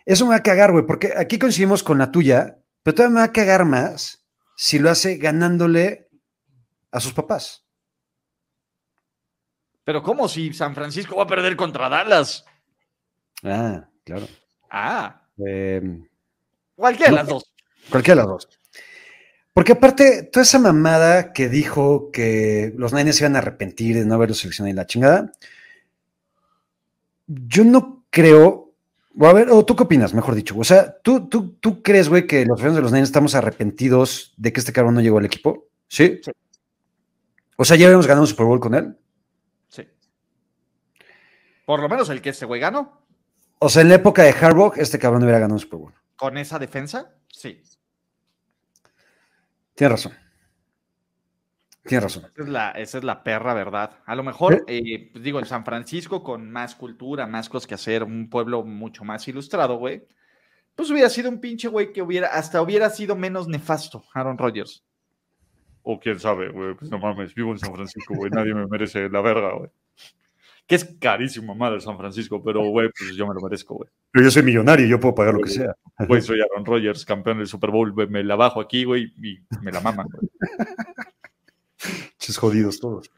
Eso 0.06 0.26
me 0.26 0.32
va 0.32 0.36
a 0.38 0.44
cagar, 0.44 0.72
güey, 0.72 0.86
porque 0.86 1.14
aquí 1.16 1.40
coincidimos 1.40 1.82
con 1.82 1.98
la 1.98 2.12
tuya, 2.12 2.59
pero 2.90 2.96
todavía 2.96 3.14
me 3.14 3.20
va 3.20 3.26
a 3.26 3.32
cagar 3.32 3.66
más 3.66 4.26
si 4.58 4.80
lo 4.80 4.90
hace 4.90 5.18
ganándole 5.18 6.10
a 6.92 7.00
sus 7.00 7.14
papás. 7.14 7.64
Pero 9.84 10.02
¿cómo 10.02 10.28
si 10.28 10.52
San 10.54 10.74
Francisco 10.74 11.16
va 11.18 11.24
a 11.26 11.28
perder 11.28 11.56
contra 11.56 11.88
Dallas? 11.88 12.46
Ah, 13.44 13.88
claro. 14.04 14.28
Ah, 14.72 15.22
Eh, 15.46 16.02
cualquiera 16.76 17.12
de 17.12 17.16
No. 17.18 17.22
las 17.22 17.28
dos. 17.28 17.54
cualquiera 17.92 18.22
de 18.24 18.28
las 18.28 18.34
dos. 18.34 18.60
Porque 19.54 19.74
aparte, 19.74 20.24
toda 20.24 20.42
esa 20.44 20.58
mamada 20.58 21.32
que 21.32 21.48
dijo 21.48 22.10
que 22.12 22.74
los 22.76 22.92
Niners 22.92 23.18
se 23.18 23.24
iban 23.26 23.36
a 23.36 23.40
arrepentir 23.40 23.98
de 23.98 24.06
no 24.06 24.16
haberlo 24.16 24.34
seleccionado 24.34 24.74
y 24.74 24.76
la 24.76 24.88
chingada, 24.88 25.32
yo 27.28 27.64
no 27.64 28.04
creo, 28.10 28.69
o 29.22 29.28
a 29.28 29.34
ver, 29.34 29.50
o 29.50 29.66
tú 29.66 29.76
qué 29.76 29.84
opinas, 29.84 30.14
mejor 30.14 30.34
dicho, 30.34 30.58
o 30.58 30.64
sea, 30.64 30.98
¿tú, 31.02 31.28
tú, 31.28 31.58
tú 31.60 31.84
crees, 31.84 32.08
güey, 32.08 32.26
que 32.26 32.46
los 32.46 32.62
fans 32.62 32.76
de 32.76 32.82
los 32.82 32.92
Niners 32.92 33.10
estamos 33.10 33.36
arrepentidos 33.36 34.34
de 34.38 34.54
que 34.54 34.62
este 34.62 34.72
cabrón 34.72 34.96
no 34.96 35.02
llegó 35.02 35.18
al 35.18 35.26
equipo? 35.26 35.68
¿Sí? 35.90 36.22
Sí. 36.24 36.32
O 37.58 37.66
sea, 37.66 37.76
ya 37.76 37.88
habíamos 37.88 38.08
ganado 38.08 38.22
un 38.22 38.28
Super 38.28 38.46
Bowl 38.46 38.62
con 38.62 38.76
él. 38.76 38.98
Sí. 39.68 39.86
Por 41.66 41.82
lo 41.82 41.90
menos 41.90 42.10
el 42.10 42.22
que 42.22 42.30
este 42.30 42.46
güey 42.46 42.62
ganó. 42.62 43.04
O 43.60 43.68
sea, 43.68 43.82
en 43.82 43.90
la 43.90 43.96
época 43.96 44.24
de 44.24 44.30
Harbaugh, 44.32 44.74
este 44.78 44.98
cabrón 44.98 45.24
hubiera 45.24 45.40
ganado 45.40 45.56
un 45.56 45.60
Super 45.60 45.80
Bowl. 45.80 45.94
Con 46.16 46.38
esa 46.38 46.58
defensa, 46.58 47.14
sí. 47.28 47.62
Tienes 49.76 49.92
razón. 49.92 50.14
Tienes 51.84 52.04
razón. 52.04 52.32
Esa 52.34 52.44
es 52.44 52.50
la, 52.50 52.72
esa 52.72 52.98
es 52.98 53.04
la 53.04 53.24
perra 53.24 53.54
verdad. 53.54 53.92
A 54.06 54.16
lo 54.16 54.24
mejor, 54.24 54.64
eh, 54.68 55.10
pues 55.12 55.24
digo, 55.24 55.40
en 55.40 55.46
San 55.46 55.66
Francisco, 55.66 56.24
con 56.24 56.52
más 56.52 56.76
cultura, 56.76 57.26
más 57.26 57.50
cosas 57.50 57.68
que 57.68 57.76
hacer, 57.76 58.04
un 58.04 58.30
pueblo 58.30 58.64
mucho 58.64 59.04
más 59.04 59.28
ilustrado, 59.28 59.78
güey, 59.78 60.04
pues 60.76 60.90
hubiera 60.92 61.10
sido 61.10 61.30
un 61.30 61.40
pinche 61.40 61.68
güey 61.68 61.92
que 61.92 62.02
hubiera, 62.02 62.28
hasta 62.28 62.62
hubiera 62.62 62.90
sido 62.90 63.16
menos 63.16 63.48
nefasto, 63.48 64.04
Aaron 64.14 64.38
Rodgers. 64.38 64.84
O 65.84 66.00
quién 66.00 66.20
sabe, 66.20 66.50
güey. 66.50 66.76
Pues 66.76 66.92
no 66.92 67.00
mames, 67.00 67.34
vivo 67.34 67.52
en 67.52 67.60
San 67.60 67.74
Francisco, 67.74 68.14
güey. 68.16 68.30
Nadie 68.30 68.54
me 68.54 68.68
merece 68.68 69.10
la 69.10 69.22
verga, 69.22 69.54
güey. 69.54 69.70
Que 70.68 70.76
es 70.76 70.86
carísimo, 71.00 71.56
madre, 71.56 71.82
San 71.82 71.98
Francisco, 71.98 72.44
pero, 72.44 72.62
güey, 72.70 72.90
pues 72.98 73.16
yo 73.16 73.26
me 73.26 73.34
lo 73.34 73.42
merezco, 73.42 73.76
güey. 73.76 73.90
Pero 74.12 74.26
yo 74.26 74.32
soy 74.32 74.44
millonario, 74.44 74.86
yo 74.86 75.00
puedo 75.00 75.16
pagar 75.16 75.34
lo 75.34 75.42
que 75.42 75.50
sea. 75.50 75.76
Güey, 76.08 76.22
soy 76.22 76.40
Aaron 76.42 76.64
Rodgers, 76.64 77.06
campeón 77.06 77.40
del 77.40 77.48
Super 77.48 77.72
Bowl, 77.72 77.92
güey. 77.92 78.08
Me 78.08 78.24
la 78.24 78.36
bajo 78.36 78.62
aquí, 78.62 78.84
güey, 78.84 79.12
y 79.18 79.40
me 79.62 79.72
la 79.72 79.82
maman, 79.82 80.08
güey. 80.12 80.30
Chis 82.18 82.38
jodidos 82.38 82.80
todos. 82.80 83.12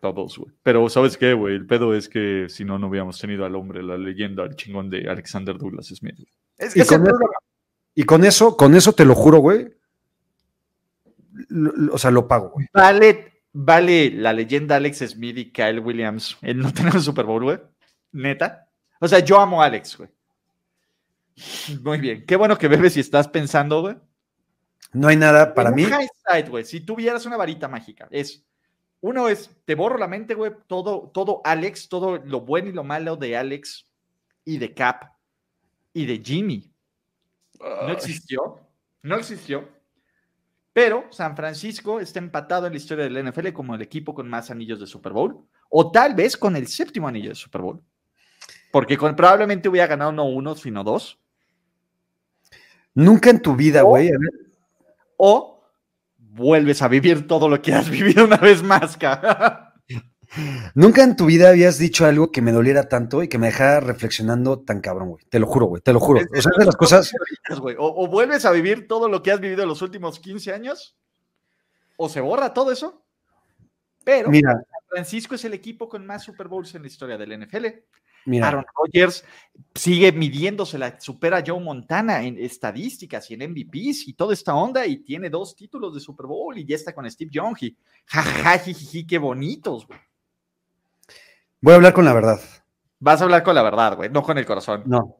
Todos, 0.00 0.38
güey. 0.38 0.52
Pero, 0.62 0.88
¿sabes 0.88 1.16
qué, 1.16 1.32
güey? 1.32 1.54
El 1.54 1.66
pedo 1.66 1.94
es 1.94 2.08
que 2.08 2.46
si 2.48 2.64
no, 2.64 2.78
no 2.78 2.88
hubiéramos 2.88 3.18
tenido 3.18 3.44
al 3.44 3.54
hombre, 3.54 3.82
la 3.82 3.96
leyenda, 3.96 4.42
al 4.42 4.54
chingón 4.54 4.90
de 4.90 5.08
Alexander 5.08 5.56
Douglas 5.56 5.86
Smith. 5.86 6.18
Es, 6.58 6.76
Y 6.76 6.80
es 6.80 6.92
el 6.92 6.98
con, 6.98 7.06
eso, 7.08 7.18
y 7.94 8.02
con 8.04 8.24
eso, 8.24 8.56
con 8.56 8.74
eso 8.74 8.92
te 8.92 9.04
lo 9.04 9.14
juro, 9.14 9.38
güey. 9.38 9.68
O 11.90 11.98
sea, 11.98 12.10
lo 12.10 12.28
pago, 12.28 12.50
güey. 12.50 12.66
Vale, 12.72 13.42
vale 13.52 14.10
la 14.10 14.32
leyenda 14.32 14.76
Alex 14.76 14.98
Smith 15.08 15.38
y 15.38 15.50
Kyle 15.50 15.80
Williams 15.80 16.36
el 16.42 16.58
no 16.58 16.72
tener 16.72 16.94
un 16.94 17.02
Super 17.02 17.24
Bowl, 17.24 17.44
güey. 17.44 17.58
Neta. 18.12 18.68
O 19.00 19.08
sea, 19.08 19.18
yo 19.20 19.40
amo 19.40 19.62
a 19.62 19.66
Alex, 19.66 19.98
güey. 19.98 20.10
Muy 21.82 21.98
bien. 21.98 22.24
Qué 22.26 22.36
bueno 22.36 22.56
que 22.56 22.68
bebes 22.68 22.96
y 22.96 23.00
estás 23.00 23.28
pensando, 23.28 23.82
güey. 23.82 23.96
No 24.96 25.08
hay 25.08 25.16
nada 25.16 25.52
para 25.52 25.68
En 25.68 25.74
mí. 25.74 25.82
hindsight, 25.82 26.48
güey, 26.48 26.64
si 26.64 26.80
tuvieras 26.80 27.26
una 27.26 27.36
varita 27.36 27.68
mágica, 27.68 28.08
es 28.10 28.42
uno 29.00 29.28
es 29.28 29.50
te 29.66 29.74
borro 29.74 29.98
la 29.98 30.08
mente, 30.08 30.34
güey, 30.34 30.52
todo 30.66 31.10
todo 31.12 31.42
Alex, 31.44 31.88
todo 31.88 32.16
lo 32.16 32.40
bueno 32.40 32.70
y 32.70 32.72
lo 32.72 32.82
malo 32.82 33.16
de 33.16 33.36
Alex 33.36 33.86
y 34.44 34.56
de 34.56 34.72
Cap 34.72 35.12
y 35.92 36.06
de 36.06 36.22
Jimmy. 36.24 36.72
No 37.60 37.92
existió, 37.92 38.60
no 39.02 39.16
existió. 39.16 39.68
Pero 40.72 41.06
San 41.10 41.36
Francisco 41.36 42.00
está 42.00 42.18
empatado 42.18 42.66
en 42.66 42.72
la 42.72 42.78
historia 42.78 43.04
del 43.04 43.30
NFL 43.30 43.52
como 43.52 43.74
el 43.74 43.82
equipo 43.82 44.14
con 44.14 44.28
más 44.28 44.50
anillos 44.50 44.80
de 44.80 44.86
Super 44.86 45.12
Bowl 45.12 45.46
o 45.68 45.90
tal 45.90 46.14
vez 46.14 46.36
con 46.36 46.56
el 46.56 46.66
séptimo 46.68 47.08
anillo 47.08 47.30
de 47.30 47.34
Super 47.34 47.60
Bowl. 47.60 47.82
Porque 48.72 48.96
con, 48.96 49.14
probablemente 49.14 49.68
hubiera 49.68 49.86
ganado 49.86 50.12
no 50.12 50.24
uno, 50.24 50.54
sino 50.54 50.84
dos. 50.84 51.18
Nunca 52.94 53.28
en 53.30 53.40
tu 53.40 53.54
vida, 53.56 53.82
güey. 53.82 54.10
O 55.16 55.64
vuelves 56.16 56.82
a 56.82 56.88
vivir 56.88 57.26
todo 57.26 57.48
lo 57.48 57.60
que 57.62 57.72
has 57.72 57.88
vivido 57.90 58.24
una 58.24 58.36
vez 58.36 58.62
más, 58.62 58.96
cabrón. 58.96 59.66
Nunca 60.74 61.02
en 61.02 61.16
tu 61.16 61.26
vida 61.26 61.48
habías 61.48 61.78
dicho 61.78 62.04
algo 62.04 62.30
que 62.30 62.42
me 62.42 62.52
doliera 62.52 62.88
tanto 62.88 63.22
y 63.22 63.28
que 63.28 63.38
me 63.38 63.46
dejara 63.46 63.80
reflexionando 63.80 64.60
tan 64.60 64.80
cabrón, 64.80 65.10
güey. 65.10 65.24
Te 65.28 65.38
lo 65.38 65.46
juro, 65.46 65.66
güey. 65.66 65.82
Te 65.82 65.92
lo 65.92 66.00
juro. 66.00 66.20
O 66.20 66.42
sea, 66.42 66.52
de 66.58 66.64
las 66.64 66.76
cosas. 66.76 67.12
O, 67.78 68.04
o 68.04 68.08
vuelves 68.08 68.44
a 68.44 68.50
vivir 68.50 68.88
todo 68.88 69.08
lo 69.08 69.22
que 69.22 69.30
has 69.30 69.40
vivido 69.40 69.62
en 69.62 69.68
los 69.68 69.82
últimos 69.82 70.18
15 70.18 70.52
años, 70.52 70.96
o 71.96 72.08
se 72.08 72.20
borra 72.20 72.52
todo 72.52 72.72
eso. 72.72 73.02
Pero 74.04 74.30
Mira, 74.30 74.52
San 74.52 74.88
Francisco 74.88 75.34
es 75.34 75.44
el 75.44 75.54
equipo 75.54 75.88
con 75.88 76.06
más 76.06 76.22
Super 76.22 76.48
Bowls 76.48 76.74
en 76.74 76.82
la 76.82 76.88
historia 76.88 77.16
del 77.16 77.44
NFL. 77.44 77.66
Mira. 78.26 78.48
Aaron 78.48 78.64
Rodgers 78.74 79.24
sigue 79.74 80.12
midiéndose, 80.12 80.78
la 80.78 81.00
supera 81.00 81.38
a 81.38 81.44
Joe 81.46 81.60
Montana 81.60 82.22
en 82.22 82.38
estadísticas 82.38 83.30
y 83.30 83.34
en 83.34 83.50
MVPs 83.50 84.08
y 84.08 84.12
toda 84.12 84.34
esta 84.34 84.54
onda 84.54 84.86
y 84.86 84.98
tiene 84.98 85.30
dos 85.30 85.56
títulos 85.56 85.94
de 85.94 86.00
Super 86.00 86.26
Bowl 86.26 86.58
y 86.58 86.66
ya 86.66 86.76
está 86.76 86.94
con 86.94 87.10
Steve 87.10 87.30
Young 87.32 87.56
y 87.62 87.76
jajaja, 88.06 88.58
jijiji, 88.58 89.06
qué 89.06 89.18
bonitos, 89.18 89.86
güey. 89.86 89.98
Voy 91.60 91.72
a 91.72 91.76
hablar 91.76 91.94
con 91.94 92.04
la 92.04 92.12
verdad. 92.12 92.40
Vas 92.98 93.20
a 93.20 93.24
hablar 93.24 93.42
con 93.42 93.54
la 93.54 93.62
verdad, 93.62 93.96
güey, 93.96 94.10
no 94.10 94.22
con 94.22 94.38
el 94.38 94.46
corazón. 94.46 94.82
No. 94.86 95.16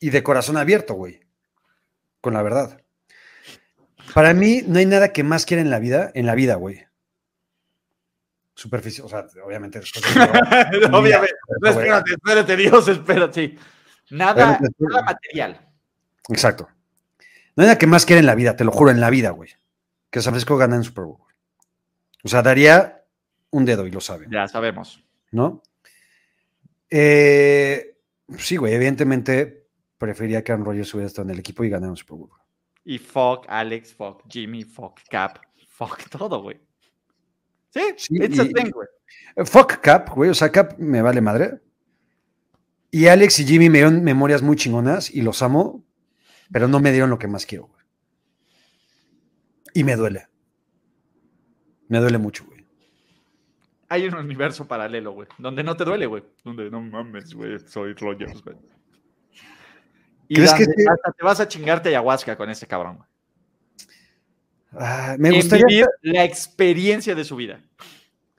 Y 0.00 0.10
de 0.10 0.22
corazón 0.22 0.56
abierto, 0.56 0.94
güey. 0.94 1.20
Con 2.20 2.34
la 2.34 2.42
verdad. 2.42 2.82
Para 4.14 4.34
mí, 4.34 4.62
no 4.66 4.78
hay 4.78 4.86
nada 4.86 5.12
que 5.12 5.22
más 5.22 5.44
quiera 5.44 5.62
en 5.62 5.70
la 5.70 5.78
vida, 5.78 6.10
en 6.14 6.26
la 6.26 6.34
vida, 6.34 6.54
güey. 6.54 6.87
Superficie, 8.58 9.04
o 9.04 9.08
sea, 9.08 9.24
obviamente. 9.44 9.78
Obviamente. 10.92 11.36
No, 11.60 11.72
güey, 11.72 11.86
espérate, 11.86 12.10
espérate, 12.10 12.56
Dios, 12.56 12.88
espérate. 12.88 13.56
Nada, 14.10 14.58
nada 14.78 15.02
material. 15.04 15.60
Exacto. 16.28 16.68
No 17.54 17.62
hay 17.62 17.68
nada 17.68 17.78
que 17.78 17.86
más 17.86 18.04
quiera 18.04 18.18
en 18.18 18.26
la 18.26 18.34
vida, 18.34 18.56
te 18.56 18.64
lo 18.64 18.72
juro, 18.72 18.90
en 18.90 19.00
la 19.00 19.10
vida, 19.10 19.30
güey. 19.30 19.50
Que 20.10 20.20
San 20.20 20.32
Francisco 20.32 20.56
gana 20.56 20.74
en 20.74 20.82
Super 20.82 21.04
Bowl. 21.04 21.20
O 22.24 22.28
sea, 22.28 22.42
daría 22.42 23.04
un 23.50 23.64
dedo 23.64 23.86
y 23.86 23.92
lo 23.92 24.00
saben, 24.00 24.28
Ya 24.28 24.48
sabemos. 24.48 25.04
¿no? 25.30 25.62
Eh, 26.90 27.96
sí, 28.38 28.56
güey, 28.56 28.74
evidentemente 28.74 29.68
preferiría 29.98 30.42
que 30.42 30.50
Aaron 30.50 30.64
Rodgers 30.64 30.92
hubiera 30.94 31.06
estado 31.06 31.28
en 31.28 31.34
el 31.34 31.38
equipo 31.38 31.62
y 31.62 31.68
ganara 31.68 31.92
un 31.92 31.96
Super 31.96 32.16
Bowl. 32.16 32.30
Y 32.84 32.98
fuck 32.98 33.46
Alex, 33.48 33.94
fuck 33.94 34.24
Jimmy, 34.28 34.64
fuck 34.64 34.98
Cap, 35.08 35.38
fuck 35.68 36.08
todo, 36.10 36.42
güey. 36.42 36.67
Sí, 37.96 38.16
Sí, 38.16 38.22
it's 38.22 38.38
a 38.38 38.44
y- 38.44 38.52
thing, 38.52 38.70
güey. 38.70 38.88
Fuck 39.46 39.80
Cap, 39.80 40.10
güey. 40.14 40.30
O 40.30 40.34
sea, 40.34 40.50
Cap 40.50 40.78
me 40.78 41.00
vale 41.02 41.20
madre. 41.20 41.60
Y 42.90 43.06
Alex 43.06 43.38
y 43.40 43.44
Jimmy 43.46 43.68
me 43.68 43.78
dieron 43.78 44.02
memorias 44.02 44.42
muy 44.42 44.56
chingonas 44.56 45.10
y 45.14 45.20
los 45.22 45.42
amo, 45.42 45.84
pero 46.50 46.68
no 46.68 46.80
me 46.80 46.90
dieron 46.90 47.10
lo 47.10 47.18
que 47.18 47.28
más 47.28 47.44
quiero, 47.46 47.66
güey. 47.66 47.84
Y 49.74 49.84
me 49.84 49.94
duele. 49.96 50.26
Me 51.88 51.98
duele 52.00 52.18
mucho, 52.18 52.44
güey. 52.46 52.66
Hay 53.90 54.06
un 54.06 54.14
universo 54.14 54.66
paralelo, 54.66 55.12
güey, 55.12 55.28
donde 55.38 55.62
no 55.62 55.76
te 55.76 55.84
duele, 55.84 56.06
güey. 56.06 56.22
Donde 56.44 56.70
no 56.70 56.80
mames, 56.80 57.32
güey. 57.34 57.58
Soy 57.60 57.94
Rogers, 57.94 58.42
güey. 58.42 58.56
Y 60.28 60.34
¿Crees 60.34 60.52
que 60.54 60.64
sí? 60.64 60.72
hasta 60.90 61.12
te 61.12 61.24
vas 61.24 61.40
a 61.40 61.48
chingarte 61.48 61.88
ayahuasca 61.88 62.36
con 62.36 62.50
ese 62.50 62.66
cabrón, 62.66 62.96
güey. 62.96 63.08
Ah, 64.72 65.16
me 65.18 65.28
En 65.30 65.36
gustaría, 65.36 65.66
vivir 65.66 65.86
la 66.02 66.24
experiencia 66.24 67.14
de 67.14 67.24
su 67.24 67.36
vida. 67.36 67.60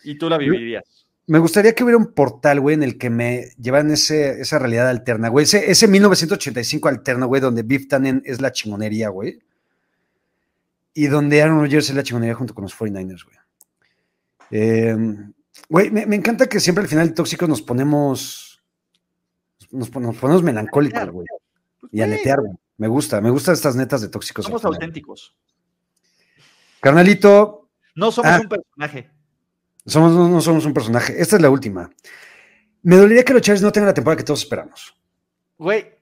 Y 0.04 0.18
tú 0.18 0.30
la 0.30 0.38
vivirías. 0.38 0.84
me 1.28 1.40
gustaría 1.40 1.74
que 1.74 1.84
hubiera 1.84 1.98
un 1.98 2.14
portal, 2.14 2.60
güey, 2.60 2.76
en 2.76 2.84
el 2.84 2.98
que 2.98 3.10
me 3.10 3.50
llevan 3.60 3.92
ese, 3.92 4.42
esa 4.42 4.60
realidad 4.60 4.90
alterna, 4.90 5.30
güey. 5.30 5.44
Ese, 5.44 5.70
ese 5.72 5.88
1985 5.88 6.88
alterno, 6.88 7.28
güey, 7.28 7.42
donde 7.42 7.64
Biff 7.64 7.88
Tannen 7.88 8.22
es 8.26 8.42
la 8.42 8.52
chingonería, 8.52 9.10
güey. 9.10 9.40
Y 10.94 11.08
donde 11.08 11.42
Aaron 11.42 11.62
Rodgers 11.62 11.90
es 11.90 11.96
la 11.96 12.04
chingonería 12.04 12.36
junto 12.36 12.54
con 12.54 12.64
los 12.64 12.78
49ers, 12.78 13.24
güey. 13.26 13.38
Eh, 14.52 14.96
Güey, 15.68 15.92
me, 15.92 16.06
me 16.08 16.16
encanta 16.16 16.48
que 16.48 16.60
siempre 16.60 16.84
al 16.84 16.88
final 16.90 17.10
de 17.10 17.14
Tóxicos 17.14 17.48
nos 17.48 17.62
ponemos. 17.62 18.62
Nos, 19.72 19.94
nos 19.96 20.18
ponemos 20.18 20.42
melancólicos, 20.42 21.10
güey. 21.12 21.28
Y 21.92 22.02
a 22.02 22.06
Güey, 22.08 22.18
netear, 22.18 22.40
güey. 22.40 22.54
Me 22.78 22.88
gusta, 22.88 23.22
me 23.22 23.30
gustan 23.30 23.54
estas 23.54 23.76
netas 23.76 24.02
de 24.02 24.08
Tóxicos. 24.08 24.46
Somos 24.46 24.62
final. 24.62 24.74
auténticos. 24.76 25.36
Carnalito, 26.82 27.70
No 27.96 28.12
somos 28.12 28.32
Ah. 28.32 28.40
un 28.42 28.48
personaje. 28.50 29.12
somos, 29.86 30.14
no, 30.14 30.28
no 30.30 30.40
somos 30.42 30.66
un 30.66 30.74
personaje. 30.74 31.20
Esta 31.22 31.36
es 31.36 31.42
la 31.42 31.50
última. 31.50 31.90
Me 32.84 32.96
dolería 32.96 33.24
que 33.26 33.34
los 33.34 33.42
Chargers 33.42 33.62
no 33.62 33.72
tengan 33.72 33.88
la 33.88 33.94
temporada 33.94 34.18
que 34.18 34.24
todos 34.24 34.42
esperamos. 34.42 34.96
Güey, 35.58 35.98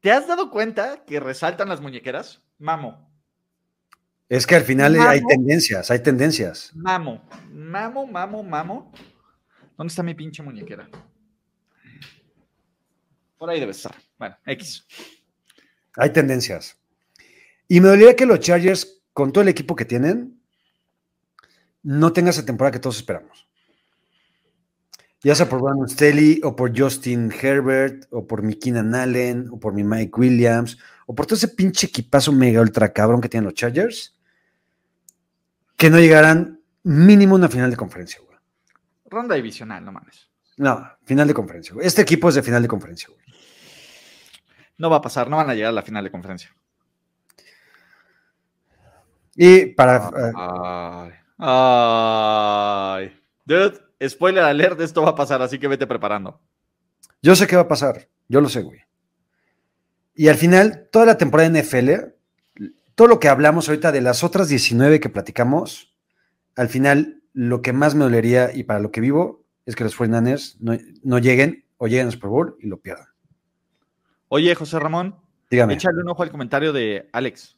¿te 0.00 0.12
has 0.12 0.26
dado 0.26 0.50
cuenta 0.50 1.04
que 1.06 1.18
resaltan 1.20 1.68
las 1.68 1.80
muñequeras? 1.80 2.42
Mamo, 2.58 3.08
Es 4.28 4.46
que 4.46 4.54
al 4.54 4.62
final 4.64 5.00
hay 5.00 5.20
tendencias, 5.26 5.90
hay 5.90 6.00
tendencias. 6.02 6.70
mamo, 6.74 7.22
mamo, 7.50 8.06
mamo, 8.06 8.42
mamo. 8.42 8.92
¿Dónde 9.76 9.90
está 9.90 10.02
mi 10.02 10.14
pinche 10.14 10.42
muñequera? 10.42 10.88
Por 13.38 13.48
ahí 13.50 13.58
debe 13.58 13.72
estar. 13.72 13.94
Bueno, 14.18 14.36
X. 14.46 14.86
Hay 15.96 16.10
tendencias. 16.12 16.76
Y 17.66 17.80
me 17.80 17.88
dolería 17.88 18.14
que 18.14 18.26
los 18.26 18.40
Chargers, 18.40 18.99
con 19.20 19.32
todo 19.32 19.42
el 19.42 19.48
equipo 19.48 19.76
que 19.76 19.84
tienen, 19.84 20.40
no 21.82 22.10
tengan 22.14 22.30
esa 22.30 22.46
temporada 22.46 22.72
que 22.72 22.78
todos 22.78 22.96
esperamos. 22.96 23.46
Ya 25.22 25.34
sea 25.34 25.46
por 25.46 25.60
Brandon 25.60 25.90
Staley, 25.90 26.40
o 26.42 26.56
por 26.56 26.72
Justin 26.74 27.30
Herbert, 27.30 28.06
o 28.12 28.26
por 28.26 28.42
mi 28.42 28.54
Keenan 28.54 28.94
Allen, 28.94 29.50
o 29.52 29.60
por 29.60 29.74
mi 29.74 29.84
Mike 29.84 30.18
Williams, 30.18 30.78
o 31.04 31.14
por 31.14 31.26
todo 31.26 31.36
ese 31.36 31.48
pinche 31.48 31.88
equipazo 31.88 32.32
mega 32.32 32.62
ultra 32.62 32.94
cabrón 32.94 33.20
que 33.20 33.28
tienen 33.28 33.44
los 33.44 33.52
Chargers. 33.52 34.16
que 35.76 35.90
no 35.90 35.98
llegaran 35.98 36.62
mínimo 36.82 37.34
a 37.34 37.38
una 37.40 37.50
final 37.50 37.70
de 37.70 37.76
conferencia, 37.76 38.20
güey. 38.24 38.38
Ronda 39.04 39.34
divisional, 39.34 39.84
no 39.84 39.92
mames. 39.92 40.30
No, 40.56 40.82
final 41.04 41.28
de 41.28 41.34
conferencia, 41.34 41.74
güey. 41.74 41.86
Este 41.86 42.00
equipo 42.00 42.30
es 42.30 42.36
de 42.36 42.42
final 42.42 42.62
de 42.62 42.68
conferencia, 42.68 43.08
güey. 43.10 43.20
No 44.78 44.88
va 44.88 44.96
a 44.96 45.02
pasar, 45.02 45.28
no 45.28 45.36
van 45.36 45.50
a 45.50 45.54
llegar 45.54 45.68
a 45.68 45.72
la 45.72 45.82
final 45.82 46.04
de 46.04 46.10
conferencia. 46.10 46.50
Y 49.42 49.66
para... 49.66 49.96
eh, 49.96 50.32
Ay. 50.36 51.12
Ay. 51.38 53.12
Dude, 53.46 53.78
spoiler 54.06 54.44
alert, 54.44 54.78
esto 54.82 55.00
va 55.00 55.10
a 55.10 55.14
pasar, 55.14 55.40
así 55.40 55.58
que 55.58 55.66
vete 55.66 55.86
preparando. 55.86 56.38
yo 57.22 57.34
sé 57.34 57.46
qué 57.46 57.56
va 57.56 57.62
a 57.62 57.68
pasar, 57.68 58.06
yo 58.28 58.42
lo 58.42 58.50
sé, 58.50 58.60
güey. 58.60 58.80
Y 60.14 60.28
al 60.28 60.34
final, 60.36 60.88
toda 60.92 61.06
la 61.06 61.16
temporada 61.16 61.48
de 61.48 61.62
NFL, 61.62 61.90
todo 62.94 63.08
lo 63.08 63.18
que 63.18 63.28
hablamos 63.28 63.66
ahorita 63.70 63.92
de 63.92 64.02
las 64.02 64.22
otras 64.22 64.48
19 64.50 65.00
que 65.00 65.08
platicamos, 65.08 65.96
al 66.54 66.68
final, 66.68 67.22
lo 67.32 67.62
que 67.62 67.72
más 67.72 67.94
me 67.94 68.04
dolería 68.04 68.50
y 68.54 68.64
para 68.64 68.80
lo 68.80 68.90
que 68.90 69.00
vivo 69.00 69.46
es 69.64 69.74
que 69.74 69.84
los 69.84 69.96
49ers 69.98 70.56
no, 70.60 70.76
no 71.02 71.18
lleguen 71.18 71.64
o 71.78 71.86
lleguen 71.86 72.06
al 72.08 72.12
Super 72.12 72.28
Bowl 72.28 72.56
y 72.60 72.66
lo 72.66 72.78
pierdan. 72.78 73.06
Oye, 74.28 74.54
José 74.54 74.78
Ramón, 74.78 75.16
Dígame, 75.50 75.72
échale 75.74 76.02
un 76.02 76.10
ojo 76.10 76.22
al 76.22 76.30
comentario 76.30 76.74
de 76.74 77.08
Alex. 77.14 77.56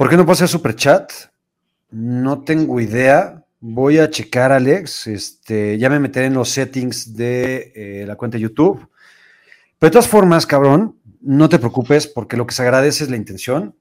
¿Por 0.00 0.08
qué 0.08 0.16
no 0.16 0.22
hacer 0.32 0.48
super 0.48 0.74
chat? 0.74 1.12
No 1.90 2.42
tengo 2.42 2.80
idea. 2.80 3.44
Voy 3.60 3.98
a 3.98 4.08
checar, 4.08 4.50
Alex. 4.50 5.06
Este, 5.08 5.76
ya 5.76 5.90
me 5.90 6.00
meteré 6.00 6.24
en 6.24 6.32
los 6.32 6.48
settings 6.48 7.14
de 7.14 7.70
eh, 7.76 8.06
la 8.06 8.16
cuenta 8.16 8.38
de 8.38 8.44
YouTube. 8.44 8.88
Pero 9.78 9.90
de 9.90 9.92
todas 9.92 10.08
formas, 10.08 10.46
cabrón, 10.46 10.98
no 11.20 11.50
te 11.50 11.58
preocupes 11.58 12.06
porque 12.06 12.38
lo 12.38 12.46
que 12.46 12.54
se 12.54 12.62
agradece 12.62 13.04
es 13.04 13.10
la 13.10 13.16
intención 13.18 13.76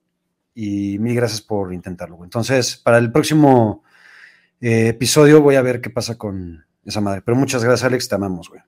y 0.53 0.99
mil 0.99 1.15
gracias 1.15 1.41
por 1.41 1.73
intentarlo. 1.73 2.21
Entonces, 2.25 2.75
para 2.75 2.97
el 2.97 3.13
próximo 3.13 3.85
eh, 4.59 4.89
episodio 4.89 5.41
voy 5.41 5.55
a 5.55 5.61
ver 5.61 5.79
qué 5.79 5.89
pasa 5.89 6.17
con 6.17 6.65
esa 6.83 6.99
madre. 6.99 7.21
Pero 7.21 7.37
muchas 7.37 7.63
gracias, 7.63 7.85
Alex, 7.85 8.09
te 8.09 8.15
amamos, 8.15 8.49
güey. 8.49 8.61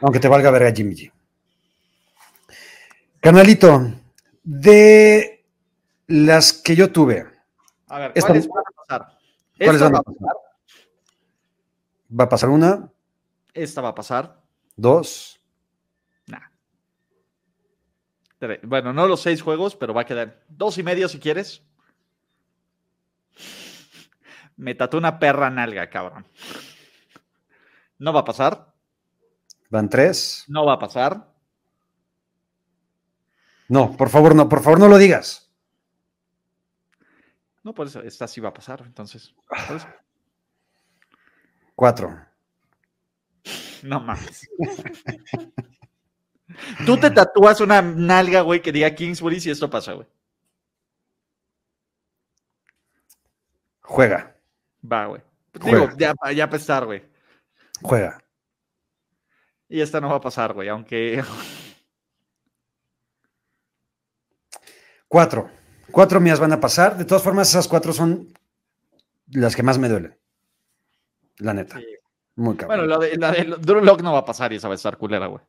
Aunque 0.00 0.18
te 0.18 0.28
valga 0.28 0.50
verga 0.50 0.72
Jimmy 0.72 0.94
G. 0.94 1.12
Canalito, 3.20 3.92
de 4.42 5.39
las 6.10 6.52
que 6.52 6.74
yo 6.74 6.90
tuve, 6.90 7.24
A 7.88 7.98
ver, 8.00 8.12
Esta- 8.14 8.28
¿cuáles 8.28 8.48
van 8.48 8.64
a 8.66 8.82
pasar? 8.86 9.18
¿Cuáles 9.58 9.80
van 9.82 9.94
va 9.94 9.98
a 9.98 10.02
pasar. 10.02 10.36
va 12.20 12.24
a 12.24 12.28
pasar 12.28 12.48
una, 12.50 12.92
Esta 13.54 13.80
va 13.80 13.88
a 13.90 13.94
pasar. 13.94 14.40
dos, 14.76 15.40
Nah. 16.26 16.40
Bueno, 18.64 18.92
no 18.92 19.06
los 19.06 19.20
seis 19.22 19.40
juegos, 19.42 19.76
pero 19.76 19.94
va 19.94 20.02
a 20.02 20.06
quedar 20.06 20.42
dos 20.48 20.78
y 20.78 20.82
medio 20.82 21.08
si 21.08 21.18
quieres. 21.20 21.62
Me 24.56 24.74
tatué 24.74 24.98
una 24.98 25.18
perra 25.18 25.48
nalga, 25.50 25.88
cabrón. 25.90 26.26
No 27.98 28.12
va 28.12 28.20
a 28.20 28.24
pasar. 28.24 28.72
van 29.70 29.88
tres. 29.88 30.44
No 30.48 30.64
va 30.66 30.74
a 30.74 30.78
pasar. 30.80 31.28
No, 33.68 33.96
por 33.96 34.08
favor, 34.10 34.34
no, 34.34 34.48
por 34.48 34.62
favor, 34.62 34.80
no 34.80 34.88
lo 34.88 34.98
digas. 34.98 35.49
No, 37.62 37.74
por 37.74 37.86
eso, 37.86 38.02
esta 38.02 38.26
sí 38.26 38.40
va 38.40 38.50
a 38.50 38.54
pasar. 38.54 38.82
Entonces, 38.84 39.34
por 39.46 39.76
eso. 39.76 39.88
Cuatro. 41.74 42.26
no 43.82 44.00
mames. 44.00 44.48
Tú 46.84 46.98
te 46.98 47.10
tatúas 47.10 47.60
una 47.60 47.80
nalga, 47.80 48.42
güey, 48.42 48.60
que 48.60 48.72
diga 48.72 48.94
Kingsbury 48.94 49.40
si 49.40 49.50
esto 49.50 49.70
pasa, 49.70 49.92
güey. 49.92 50.06
Juega, 53.82 54.36
Va, 54.84 55.06
güey. 55.06 55.22
Digo, 55.52 55.88
ya, 55.96 56.14
ya 56.34 56.46
para 56.46 56.60
estar, 56.60 56.84
güey. 56.86 57.02
juega. 57.82 58.22
Y 59.68 59.80
esta 59.80 60.00
no 60.00 60.08
va 60.08 60.16
a 60.16 60.20
pasar, 60.20 60.52
güey, 60.52 60.68
aunque 60.68 61.22
Cuatro. 65.08 65.50
Cuatro 65.90 66.20
mías 66.20 66.40
van 66.40 66.52
a 66.52 66.60
pasar. 66.60 66.96
De 66.96 67.04
todas 67.04 67.22
formas, 67.22 67.48
esas 67.48 67.68
cuatro 67.68 67.92
son 67.92 68.32
las 69.28 69.56
que 69.56 69.62
más 69.62 69.78
me 69.78 69.88
duelen. 69.88 70.16
La 71.38 71.54
neta. 71.54 71.78
Sí. 71.78 71.86
Muy 72.36 72.56
cabrón. 72.56 72.78
Bueno, 72.78 72.98
la 72.98 73.06
de, 73.06 73.16
la 73.16 73.32
de 73.32 73.44
Drew 73.60 73.84
Lock 73.84 74.02
no 74.02 74.12
va 74.12 74.20
a 74.20 74.24
pasar 74.24 74.52
y 74.52 74.56
esa 74.56 74.68
va 74.68 74.74
a 74.74 74.76
estar 74.76 74.96
culera, 74.96 75.26
güey. 75.26 75.42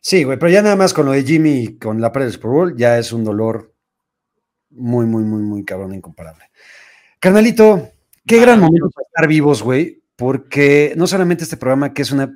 Sí, 0.00 0.24
güey, 0.24 0.38
pero 0.38 0.50
ya 0.50 0.62
nada 0.62 0.76
más 0.76 0.92
con 0.92 1.06
lo 1.06 1.12
de 1.12 1.22
Jimmy 1.22 1.78
con 1.78 2.00
la 2.00 2.12
pre 2.12 2.24
del 2.24 2.32
Super 2.32 2.50
Bowl, 2.50 2.76
ya 2.76 2.98
es 2.98 3.12
un 3.12 3.24
dolor 3.24 3.72
muy, 4.70 5.06
muy, 5.06 5.22
muy, 5.22 5.42
muy 5.42 5.64
cabrón, 5.64 5.94
incomparable. 5.94 6.50
Carnalito, 7.18 7.90
qué 8.26 8.40
gran 8.40 8.60
momento 8.60 8.90
para 8.90 9.06
estar 9.06 9.28
vivos, 9.28 9.62
güey, 9.62 10.02
porque 10.16 10.94
no 10.96 11.06
solamente 11.06 11.44
este 11.44 11.56
programa, 11.56 11.92
que 11.92 12.02
es 12.02 12.10
una, 12.10 12.34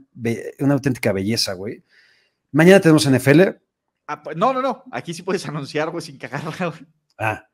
una 0.61 0.75
auténtica 0.75 1.13
belleza, 1.13 1.55
güey. 1.55 1.83
Mañana 2.53 2.81
tenemos 2.81 3.09
NFL. 3.09 3.43
Ah, 4.07 4.23
pues, 4.23 4.37
no, 4.37 4.53
no, 4.53 4.63
no. 4.63 4.85
Aquí 4.93 5.15
sí 5.15 5.23
puedes 5.23 5.47
anunciar, 5.47 5.91
güey, 5.91 6.03
sin 6.03 6.19
cagarla, 6.19 6.67
güey. 6.67 6.87
Ah, 7.19 7.49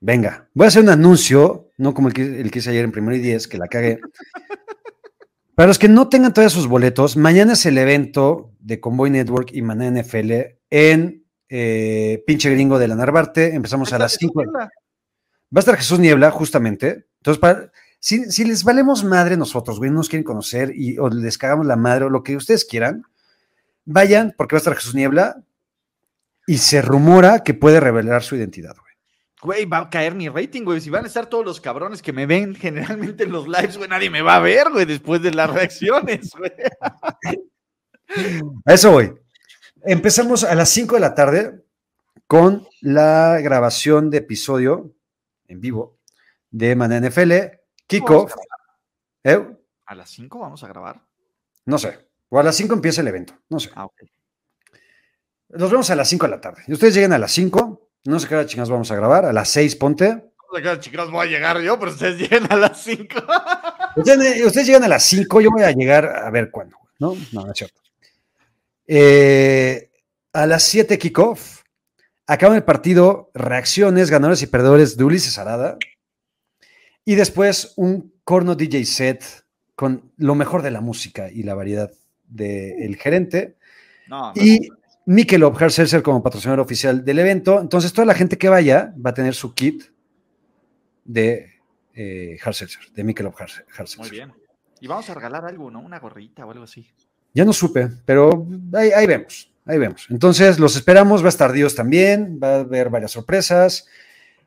venga, 0.00 0.48
voy 0.54 0.66
a 0.66 0.68
hacer 0.68 0.82
un 0.82 0.88
anuncio, 0.88 1.70
no 1.76 1.94
como 1.94 2.08
el 2.08 2.14
que, 2.14 2.40
el 2.40 2.50
que 2.50 2.60
hice 2.60 2.70
ayer 2.70 2.84
en 2.84 2.92
primero 2.92 3.16
y 3.16 3.20
diez, 3.20 3.48
que 3.48 3.58
la 3.58 3.68
cagué. 3.68 4.00
Para 5.54 5.68
los 5.68 5.78
que 5.78 5.88
no 5.88 6.08
tengan 6.08 6.34
todavía 6.34 6.50
sus 6.50 6.66
boletos, 6.66 7.16
mañana 7.16 7.54
es 7.54 7.64
el 7.64 7.78
evento 7.78 8.52
de 8.60 8.78
Convoy 8.78 9.10
Network 9.10 9.50
y 9.52 9.62
Maná 9.62 9.90
NFL 9.90 10.32
en 10.68 11.24
eh, 11.48 12.22
pinche 12.26 12.50
gringo 12.50 12.78
de 12.78 12.88
la 12.88 12.94
Narvarte. 12.94 13.54
Empezamos 13.54 13.92
a 13.94 13.98
las 13.98 14.12
5. 14.20 14.44
Va 14.54 14.68
a 15.54 15.58
estar 15.58 15.76
Jesús 15.76 15.98
Niebla, 15.98 16.30
justamente. 16.30 17.06
Entonces, 17.20 17.40
para, 17.40 17.72
si, 17.98 18.30
si 18.30 18.44
les 18.44 18.64
valemos 18.64 19.02
madre 19.02 19.38
nosotros, 19.38 19.78
güey, 19.78 19.90
no 19.90 19.96
nos 19.96 20.10
quieren 20.10 20.24
conocer 20.24 20.72
y 20.74 20.98
o 20.98 21.08
les 21.08 21.38
cagamos 21.38 21.64
la 21.64 21.76
madre 21.76 22.04
o 22.04 22.10
lo 22.10 22.22
que 22.22 22.36
ustedes 22.36 22.66
quieran, 22.66 23.04
vayan 23.86 24.34
porque 24.36 24.56
va 24.56 24.58
a 24.58 24.60
estar 24.60 24.74
Jesús 24.74 24.94
Niebla 24.94 25.42
y 26.46 26.58
se 26.58 26.82
rumora 26.82 27.42
que 27.42 27.54
puede 27.54 27.80
revelar 27.80 28.22
su 28.22 28.36
identidad, 28.36 28.76
güey. 28.76 28.85
Güey, 29.46 29.64
va 29.64 29.78
a 29.78 29.88
caer 29.88 30.12
mi 30.12 30.28
rating, 30.28 30.64
güey. 30.64 30.80
Si 30.80 30.90
van 30.90 31.04
a 31.04 31.06
estar 31.06 31.26
todos 31.26 31.44
los 31.44 31.60
cabrones 31.60 32.02
que 32.02 32.12
me 32.12 32.26
ven 32.26 32.56
generalmente 32.56 33.22
en 33.22 33.30
los 33.30 33.46
lives, 33.46 33.76
güey, 33.76 33.88
nadie 33.88 34.10
me 34.10 34.20
va 34.20 34.34
a 34.34 34.40
ver, 34.40 34.72
güey, 34.72 34.84
después 34.84 35.22
de 35.22 35.32
las 35.32 35.48
reacciones, 35.48 36.32
güey. 36.36 36.50
A 38.64 38.74
eso 38.74 38.90
voy. 38.90 39.14
Empezamos 39.84 40.42
a 40.42 40.52
las 40.56 40.68
5 40.70 40.96
de 40.96 41.00
la 41.00 41.14
tarde 41.14 41.64
con 42.26 42.66
la 42.80 43.38
grabación 43.40 44.10
de 44.10 44.18
episodio 44.18 44.96
en 45.46 45.60
vivo 45.60 45.96
de 46.50 46.74
Maná 46.74 46.98
NFL, 46.98 47.32
Kickoff. 47.86 48.34
¿Eh? 49.22 49.46
¿A 49.84 49.94
las 49.94 50.10
5 50.10 50.40
vamos 50.40 50.64
a 50.64 50.66
grabar? 50.66 51.00
No 51.66 51.78
sé. 51.78 52.00
O 52.30 52.40
a 52.40 52.42
las 52.42 52.56
5 52.56 52.74
empieza 52.74 53.00
el 53.00 53.06
evento. 53.06 53.34
No 53.48 53.60
sé. 53.60 53.70
Ah. 53.76 53.86
Nos 55.50 55.70
vemos 55.70 55.88
a 55.88 55.94
las 55.94 56.08
5 56.08 56.26
de 56.26 56.30
la 56.32 56.40
tarde. 56.40 56.64
Y 56.66 56.72
ustedes 56.72 56.94
lleguen 56.94 57.12
a 57.12 57.18
las 57.18 57.30
5. 57.30 57.85
No 58.06 58.20
sé 58.20 58.28
qué 58.28 58.34
hora 58.36 58.46
chingados 58.46 58.70
vamos 58.70 58.90
a 58.90 58.96
grabar. 58.96 59.24
A 59.24 59.32
las 59.32 59.48
6, 59.50 59.76
ponte. 59.76 60.08
Vamos 60.08 60.58
a 60.58 60.62
quedar, 60.62 60.80
chicos, 60.80 61.10
voy 61.10 61.26
a 61.26 61.30
llegar 61.30 61.60
yo, 61.60 61.78
pero 61.78 61.90
ustedes 61.90 62.18
lleguen 62.20 62.46
a 62.50 62.56
las 62.56 62.82
5. 62.82 63.06
Ustedes, 63.96 64.44
ustedes 64.44 64.66
llegan 64.66 64.84
a 64.84 64.88
las 64.88 65.02
5. 65.04 65.40
Yo 65.40 65.50
voy 65.50 65.62
a 65.62 65.72
llegar 65.72 66.06
a 66.06 66.30
ver 66.30 66.50
cuándo. 66.50 66.76
¿No? 66.98 67.16
No, 67.32 67.44
no 67.44 67.52
es 67.52 67.58
cierto. 67.58 67.80
Eh, 68.86 69.90
a 70.32 70.46
las 70.46 70.62
7 70.62 70.98
kickoff. 70.98 71.62
Acaban 72.28 72.56
el 72.56 72.64
partido, 72.64 73.30
reacciones, 73.34 74.10
ganadores 74.10 74.42
y 74.42 74.48
perdedores 74.48 74.96
de 74.96 75.04
Ulises 75.04 75.38
Arada. 75.38 75.76
Y 77.04 77.14
después 77.14 77.72
un 77.76 78.12
corno 78.24 78.56
DJ 78.56 78.84
set 78.84 79.24
con 79.76 80.10
lo 80.16 80.34
mejor 80.34 80.62
de 80.62 80.72
la 80.72 80.80
música 80.80 81.30
y 81.30 81.44
la 81.44 81.54
variedad 81.54 81.92
del 82.26 82.96
gerente. 82.96 83.56
No, 84.08 84.32
no. 84.34 84.42
Y 84.42 84.70
Michelob 85.06 85.56
Hard 85.62 86.02
como 86.02 86.22
patrocinador 86.22 86.60
oficial 86.60 87.04
del 87.04 87.20
evento. 87.20 87.60
Entonces, 87.60 87.92
toda 87.92 88.04
la 88.06 88.14
gente 88.14 88.36
que 88.36 88.48
vaya 88.48 88.92
va 89.04 89.10
a 89.10 89.14
tener 89.14 89.34
su 89.34 89.54
kit 89.54 89.84
de 91.04 91.54
eh, 91.94 92.36
Hard 92.44 92.54
Seltzer, 92.54 92.90
de 92.92 93.04
Michelob 93.04 93.34
Hard 93.38 93.88
Muy 93.98 94.10
bien. 94.10 94.32
Y 94.80 94.88
vamos 94.88 95.08
a 95.08 95.14
regalar 95.14 95.44
algo, 95.44 95.70
¿no? 95.70 95.80
Una 95.80 96.00
gorrita 96.00 96.44
o 96.44 96.50
algo 96.50 96.64
así. 96.64 96.90
Ya 97.32 97.44
no 97.44 97.52
supe, 97.52 97.88
pero 98.04 98.46
ahí, 98.74 98.90
ahí 98.90 99.06
vemos, 99.06 99.52
ahí 99.64 99.78
vemos. 99.78 100.06
Entonces, 100.10 100.58
los 100.58 100.74
esperamos, 100.74 101.22
va 101.22 101.26
a 101.26 101.28
estar 101.28 101.52
Dios 101.52 101.74
también, 101.74 102.40
va 102.42 102.56
a 102.56 102.60
haber 102.60 102.90
varias 102.90 103.12
sorpresas. 103.12 103.86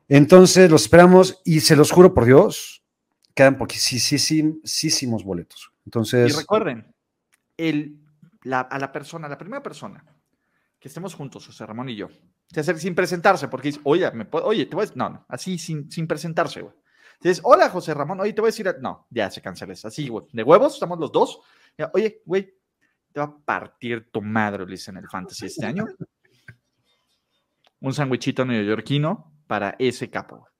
Entonces, 0.08 0.70
los 0.70 0.82
esperamos 0.82 1.40
y 1.44 1.60
se 1.60 1.74
los 1.74 1.90
juro 1.90 2.12
por 2.12 2.26
Dios, 2.26 2.82
quedan 3.34 3.56
poquísimos 3.56 5.24
boletos. 5.24 5.72
Y 5.72 5.82
Entonces, 5.86 6.36
recuerden, 6.36 6.92
el, 7.56 7.96
la- 8.42 8.60
a 8.60 8.78
la 8.78 8.92
persona, 8.92 9.28
la 9.28 9.38
primera 9.38 9.62
persona 9.62 10.04
que 10.80 10.88
estemos 10.88 11.14
juntos, 11.14 11.46
José 11.46 11.64
Ramón 11.66 11.88
y 11.90 11.96
yo, 11.96 12.08
se 12.48 12.60
acerca 12.60 12.80
sin 12.80 12.94
presentarse, 12.94 13.46
porque 13.48 13.68
dice, 13.68 13.80
oye, 13.84 14.10
¿me 14.12 14.24
puedo- 14.24 14.46
oye, 14.46 14.64
te 14.66 14.74
voy 14.74 14.82
a 14.82 14.86
decir, 14.86 14.96
no, 14.96 15.10
no, 15.10 15.26
así 15.28 15.58
sin, 15.58 15.90
sin 15.90 16.06
presentarse, 16.08 16.62
güey. 16.62 16.74
Dices, 17.20 17.40
hola, 17.44 17.68
José 17.68 17.92
Ramón, 17.92 18.18
oye, 18.20 18.32
te 18.32 18.40
voy 18.40 18.48
a 18.48 18.52
decir, 18.52 18.74
no, 18.80 19.06
ya 19.10 19.30
se 19.30 19.42
cancela 19.42 19.74
así, 19.74 20.08
güey, 20.08 20.24
de 20.32 20.42
huevos, 20.42 20.72
estamos 20.74 20.98
los 20.98 21.12
dos. 21.12 21.38
Oye, 21.92 22.22
güey, 22.24 22.54
te 23.12 23.20
va 23.20 23.26
a 23.26 23.36
partir 23.44 24.10
tu 24.10 24.22
madre, 24.22 24.62
Ulises, 24.64 24.88
en 24.88 24.96
el 24.96 25.08
Fantasy 25.08 25.46
este 25.46 25.66
año. 25.66 25.86
Un 27.80 27.92
sandwichito 27.94 28.44
neoyorquino 28.44 29.32
para 29.46 29.76
ese 29.78 30.10
capo, 30.10 30.38
güey. 30.38 30.50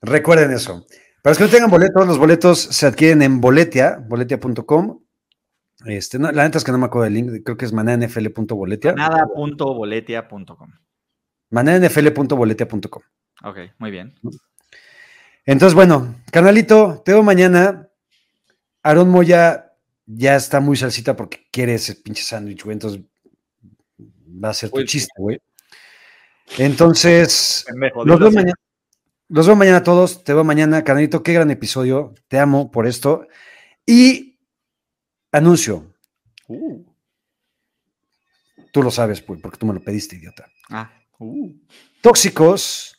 Recuerden 0.00 0.50
eso. 0.52 0.84
Para 1.22 1.32
los 1.32 1.38
que 1.38 1.44
no 1.44 1.50
tengan 1.50 1.70
boletos, 1.70 2.06
los 2.06 2.18
boletos 2.18 2.58
se 2.58 2.86
adquieren 2.86 3.22
en 3.22 3.40
boletia, 3.40 3.98
boletia.com. 4.08 5.04
Este, 5.86 6.18
no, 6.18 6.30
la 6.32 6.44
neta 6.44 6.58
es 6.58 6.64
que 6.64 6.72
no 6.72 6.78
me 6.78 6.86
acuerdo 6.86 7.04
del 7.04 7.14
link, 7.14 7.42
creo 7.44 7.56
que 7.56 7.64
es 7.64 7.72
mananfl.boletia. 7.72 8.92
Nada.boletia.com. 8.92 10.70
Mananfl.boletia.com. 11.50 13.02
Ok, 13.44 13.58
muy 13.78 13.90
bien. 13.90 14.14
Entonces, 15.44 15.74
bueno, 15.74 16.16
canalito, 16.30 17.02
te 17.04 17.12
veo 17.12 17.22
mañana. 17.22 17.88
Aaron 18.82 19.08
Moya 19.08 19.72
ya 20.06 20.36
está 20.36 20.60
muy 20.60 20.76
salsita 20.76 21.16
porque 21.16 21.46
quiere 21.50 21.74
ese 21.74 21.96
pinche 21.96 22.22
sándwich, 22.22 22.64
güey. 22.64 22.74
Entonces 22.74 23.00
va 24.00 24.50
a 24.50 24.54
ser 24.54 24.70
tu 24.70 24.76
Pues 24.76 24.86
chiste, 24.86 25.12
güey. 25.16 25.40
Entonces, 26.58 27.64
los 28.04 28.18
veo 28.18 28.30
mañana. 28.30 28.54
Los 29.28 29.46
veo 29.46 29.56
mañana 29.56 29.78
a 29.78 29.82
todos. 29.82 30.24
Te 30.24 30.34
veo 30.34 30.44
mañana, 30.44 30.84
canalito. 30.84 31.22
Qué 31.22 31.32
gran 31.32 31.50
episodio. 31.50 32.14
Te 32.28 32.38
amo 32.38 32.70
por 32.70 32.86
esto. 32.86 33.26
Y 33.86 34.31
anuncio. 35.32 35.94
Uh, 36.48 36.84
Tú 38.72 38.82
lo 38.82 38.90
sabes, 38.90 39.20
pues, 39.20 39.40
porque 39.40 39.58
tú 39.58 39.66
me 39.66 39.74
lo 39.74 39.80
pediste, 39.80 40.16
idiota. 40.16 40.46
ah, 40.70 40.90
uh. 41.18 41.52
Tóxicos 42.00 42.98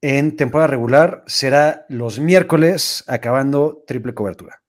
en 0.00 0.36
temporada 0.36 0.68
regular 0.68 1.24
será 1.26 1.84
los 1.88 2.18
miércoles 2.18 3.04
acabando 3.06 3.84
triple 3.86 4.14
cobertura. 4.14 4.62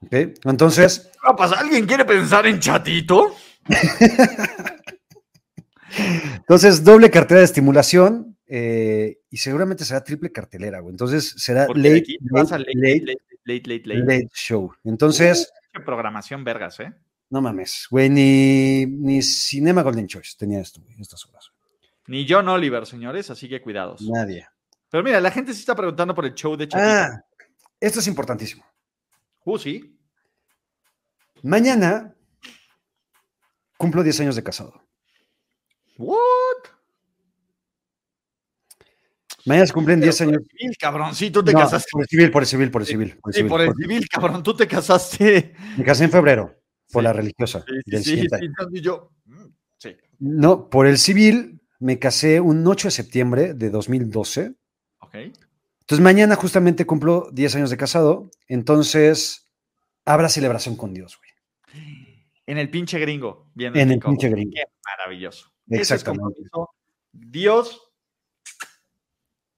¿Ok? 0.00 0.14
Entonces. 0.44 1.10
¿Alguien 1.58 1.86
quiere 1.86 2.04
pensar 2.04 2.46
en 2.46 2.60
chatito? 2.60 3.34
entonces 6.36 6.84
doble 6.84 7.10
cartera 7.10 7.40
de 7.40 7.46
estimulación 7.46 8.38
eh, 8.46 9.18
y 9.28 9.38
seguramente 9.38 9.84
será 9.84 10.04
triple 10.04 10.30
cartelera, 10.30 10.78
güey. 10.80 10.92
Entonces 10.92 11.34
será 11.36 11.66
late, 11.74 12.04
late, 12.30 12.58
late, 12.58 13.00
late, 13.00 13.35
late, 13.46 13.68
late, 13.68 13.88
late, 13.88 14.00
late. 14.00 14.28
show. 14.34 14.72
Entonces, 14.84 15.52
Qué 15.72 15.80
programación 15.80 16.44
vergas, 16.44 16.80
¿eh? 16.80 16.92
no 17.30 17.40
mames, 17.40 17.86
güey, 17.90 18.08
ni, 18.08 18.86
ni 18.86 19.22
Cinema 19.22 19.82
Golden 19.82 20.06
Choice 20.06 20.36
tenía 20.38 20.60
esto, 20.60 20.80
güey, 20.80 20.94
estas 21.00 21.24
horas. 21.26 21.50
Ni 22.06 22.26
John 22.28 22.48
Oliver, 22.48 22.86
señores, 22.86 23.30
así 23.30 23.48
que 23.48 23.60
cuidados. 23.60 24.02
Nadie. 24.02 24.46
Pero 24.90 25.02
mira, 25.02 25.20
la 25.20 25.30
gente 25.30 25.52
sí 25.52 25.60
está 25.60 25.74
preguntando 25.74 26.14
por 26.14 26.24
el 26.24 26.34
show 26.34 26.56
de 26.56 26.68
Chatito. 26.68 26.88
Ah, 26.88 27.24
esto 27.80 28.00
es 28.00 28.06
importantísimo. 28.06 28.64
Uh, 29.44 29.58
sí. 29.58 29.98
Mañana 31.42 32.14
cumplo 33.76 34.02
10 34.02 34.20
años 34.20 34.36
de 34.36 34.42
casado. 34.42 34.82
What? 35.98 36.75
Mañana 39.46 39.66
se 39.66 39.72
cumplen 39.72 40.00
10 40.00 40.18
Pero 40.18 40.30
por 40.30 40.34
años. 40.38 40.48
el 40.50 40.58
civil, 40.58 40.76
cabrón. 40.78 41.14
Sí, 41.14 41.30
tú 41.30 41.44
te 41.44 41.52
No, 41.52 41.58
casaste. 41.60 41.88
Por 41.92 42.02
el 42.02 42.08
civil, 42.08 42.30
por 42.30 42.42
el 42.42 42.46
civil, 42.46 42.70
por 42.70 42.82
el 42.82 42.86
civil. 42.88 43.16
Por 43.20 43.30
el 43.30 43.34
Sí, 43.34 43.38
civil, 43.38 43.48
por 43.50 43.60
el 43.60 43.66
por- 43.68 43.76
civil, 43.76 44.08
cabrón. 44.08 44.42
Tú 44.42 44.56
te 44.56 44.66
casaste. 44.66 45.54
Me 45.76 45.84
casé 45.84 46.04
en 46.04 46.10
febrero, 46.10 46.54
por 46.92 47.02
Sí. 47.02 47.04
la 47.04 47.12
religiosa. 47.12 47.64
Sí, 47.66 47.74
sí, 47.84 47.90
del 47.90 48.04
sí, 48.04 48.28
sí, 48.72 48.80
yo. 48.80 49.12
mm, 49.24 49.44
Sí. 49.78 49.96
No, 50.18 50.68
por 50.68 50.86
el 50.86 50.98
civil 50.98 51.60
me 51.78 51.98
casé 51.98 52.40
un 52.40 52.66
8 52.66 52.88
de 52.88 52.92
septiembre 52.92 53.54
de 53.54 53.70
2012. 53.70 54.54
Ok. 55.00 55.14
Entonces 55.14 56.02
mañana 56.02 56.34
justamente 56.34 56.84
cumplo 56.86 57.28
10 57.32 57.54
años 57.54 57.70
de 57.70 57.76
casado. 57.76 58.30
Entonces 58.48 59.48
habrá 60.04 60.28
celebración 60.28 60.76
con 60.76 60.92
Dios, 60.94 61.16
güey. 61.18 61.30
En 62.46 62.58
el 62.58 62.70
pinche 62.70 62.98
gringo. 62.98 63.50
Bien 63.54 63.76
En 63.76 63.90
el 63.92 63.98
pinche 64.00 64.28
gringo. 64.28 64.50
Qué 64.54 64.62
maravilloso. 64.84 65.52
Exactamente. 65.68 66.40
Dios. 67.12 67.82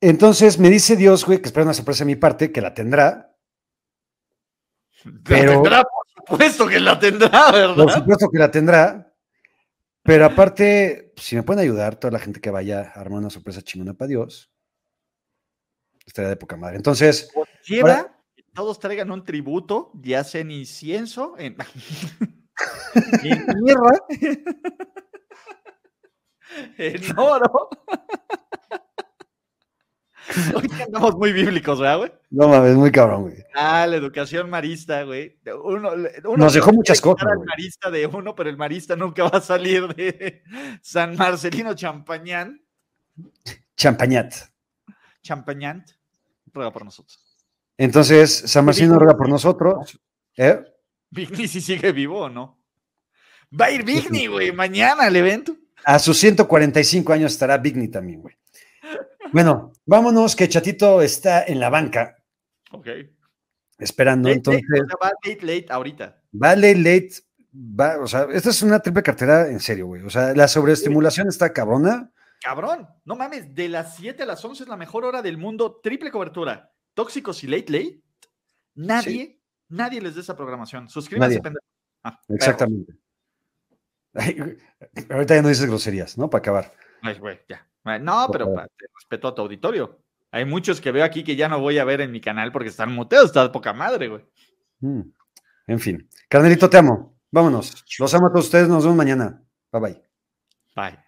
Entonces 0.01 0.59
me 0.59 0.71
dice 0.71 0.97
Dios, 0.97 1.25
güey, 1.25 1.41
que 1.41 1.47
espera 1.47 1.65
una 1.65 1.75
sorpresa 1.75 2.05
de 2.05 2.07
mi 2.07 2.17
parte, 2.17 2.53
que 2.53 2.61
la 2.61 2.73
tendrá. 2.75 3.35
La 5.05 5.13
Pero- 5.25 5.53
tendrá, 5.53 5.83
por 5.85 6.07
supuesto 6.27 6.69
que 6.69 6.81
la 6.81 6.99
tendrá, 6.99 7.47
Por 7.51 7.77
¿verdad? 7.77 7.95
supuesto 7.99 8.29
que 8.31 8.39
la 8.39 8.51
tendrá. 8.51 9.15
Pero 10.03 10.25
aparte, 10.25 11.13
si 11.17 11.37
me 11.37 11.43
pueden 11.43 11.63
ayudar, 11.63 11.97
toda 11.97 12.13
la 12.13 12.19
gente 12.19 12.41
que 12.41 12.51
vaya 12.51 12.93
a 12.95 13.01
armar 13.01 13.19
una 13.21 13.31
sorpresa 13.31 13.61
chingona 13.63 13.95
para 13.95 14.09
Dios, 14.09 14.51
estaría 16.07 16.31
de 16.31 16.37
poca 16.37 16.57
madre. 16.57 16.77
Entonces, 16.77 17.31
Lleva 17.67 17.91
Ahora- 17.97 18.23
que 18.35 18.43
todos 18.55 18.79
traigan 18.79 19.11
un 19.11 19.25
tributo, 19.25 19.91
ya 19.95 20.25
sea 20.25 20.41
en 20.41 20.51
incienso, 20.53 21.35
en, 21.39 21.57
en 22.95 23.47
tierra, 23.47 23.99
en 26.79 27.19
oro. 27.19 27.69
Hoy 30.55 30.69
andamos 30.85 31.17
muy 31.17 31.33
bíblicos, 31.33 31.81
¿verdad, 31.81 31.99
güey? 31.99 32.13
no 32.31 32.49
mames, 32.49 32.77
muy 32.77 32.93
cabrón, 32.93 33.23
güey. 33.23 33.37
Ah, 33.55 33.87
la 33.87 33.97
educación 33.97 34.51
marista, 34.51 35.03
güey. 35.05 35.39
Uno, 35.65 35.93
uno 36.25 36.37
Nos 36.37 36.55
dejó 36.55 36.73
muchas 36.73 37.01
cosas, 37.01 37.29
güey. 37.35 37.47
marista 37.47 37.91
de 37.91 38.07
uno, 38.07 38.35
pero 38.35 38.51
el 38.51 38.57
marista 38.57 38.95
nunca 38.97 39.25
va 39.25 39.39
a 39.39 39.41
salir 39.41 39.95
de 39.95 40.43
San 40.83 41.17
Marcelino 41.17 41.75
Champañán. 41.75 42.61
Champañat. 43.77 44.35
Champañán. 45.23 45.85
Ruega 46.53 46.73
por 46.73 46.85
nosotros. 46.85 47.25
Entonces, 47.77 48.35
San 48.47 48.65
Marcino 48.65 48.99
ruega 48.99 49.17
por 49.17 49.29
nosotros. 49.29 49.99
¿eh? 50.37 50.61
Vigny 51.11 51.47
si 51.49 51.61
sigue 51.61 51.93
vivo 51.93 52.21
o 52.23 52.29
no. 52.29 52.59
Va 53.59 53.67
a 53.67 53.71
ir 53.71 53.85
Vigny, 53.85 54.27
güey, 54.27 54.53
mañana 54.53 55.05
al 55.05 55.17
evento. 55.17 55.57
A 55.85 55.99
sus 55.99 56.19
145 56.19 57.13
años 57.13 57.33
estará 57.33 57.57
Vigny 57.57 57.89
también, 57.89 58.21
güey. 58.21 58.37
Bueno, 59.33 59.73
vámonos, 59.87 60.35
que 60.37 60.49
Chatito 60.49 61.03
está 61.03 61.45
en 61.45 61.61
la 61.61 61.71
banca 61.71 62.17
Ok. 62.73 62.89
esperando. 63.79 64.29
Late, 64.29 64.37
Entonces, 64.39 64.63
late, 64.69 64.95
va 65.03 65.13
late, 65.25 65.47
late 65.47 65.67
ahorita. 65.71 66.23
vale, 66.33 66.75
late. 66.75 67.11
Va, 67.55 67.99
o 67.99 68.07
sea, 68.07 68.27
esta 68.33 68.51
es 68.51 68.63
una 68.63 68.81
triple 68.81 69.03
cartera 69.03 69.49
en 69.49 69.59
serio, 69.61 69.87
güey. 69.87 70.03
O 70.03 70.11
sea, 70.11 70.35
la 70.35 70.47
sobreestimulación 70.49 71.29
está 71.29 71.53
cabrona. 71.53 72.13
Cabrón, 72.41 72.87
no 73.05 73.17
mames, 73.17 73.53
de 73.55 73.69
las 73.69 73.97
7 73.97 74.23
a 74.23 74.27
las 74.27 74.45
11 74.45 74.63
es 74.63 74.69
la 74.69 74.77
mejor 74.77 75.05
hora 75.05 75.23
del 75.23 75.39
mundo, 75.39 75.81
triple 75.83 76.11
cobertura. 76.11 76.73
Tóxicos 76.95 77.43
y 77.45 77.49
late, 77.49 77.73
late. 77.73 78.03
Nadie, 78.75 79.41
nadie 79.69 80.01
les 80.01 80.15
dé 80.15 80.21
esa 80.21 80.37
programación. 80.37 80.89
Suscríbanse. 80.89 81.41
Ah, 82.05 82.21
Exactamente. 82.29 82.95
Ay, 84.15 84.57
ahorita 85.11 85.35
ya 85.35 85.43
no 85.43 85.49
dices 85.49 85.67
groserías, 85.67 86.17
¿no? 86.17 86.31
Para 86.31 86.41
acabar. 86.41 86.73
Ay, 87.03 87.19
güey, 87.19 87.41
ya. 87.49 87.67
No, 88.01 88.29
pero 88.33 88.53
pa- 88.55 88.67
respeto 88.95 89.29
a 89.29 89.35
tu 89.35 89.43
auditorio. 89.43 90.01
Hay 90.31 90.45
muchos 90.45 90.81
que 90.81 90.93
veo 90.93 91.05
aquí 91.05 91.25
que 91.25 91.37
ya 91.37 91.49
no 91.49 91.59
voy 91.61 91.79
a 91.79 91.85
ver 91.85 92.01
en 92.03 92.13
mi 92.13 92.21
canal 92.21 92.53
porque 92.53 92.69
están 92.69 92.93
muteados, 92.93 93.27
está 93.29 93.43
de 93.45 93.51
poca 93.51 93.73
madre, 93.73 94.09
güey. 94.09 94.25
Mm. 94.81 95.01
En 95.69 95.81
fin. 95.81 96.09
Carnelito, 96.29 96.69
te 96.69 96.77
amo. 96.79 97.19
Vámonos. 97.31 97.85
Los 97.99 98.15
amo 98.15 98.27
a 98.27 98.31
todos 98.31 98.47
ustedes. 98.47 98.69
Nos 98.69 98.85
vemos 98.85 98.97
mañana. 98.97 99.43
Bye 99.73 99.81
bye. 99.81 100.03
Bye. 100.77 101.08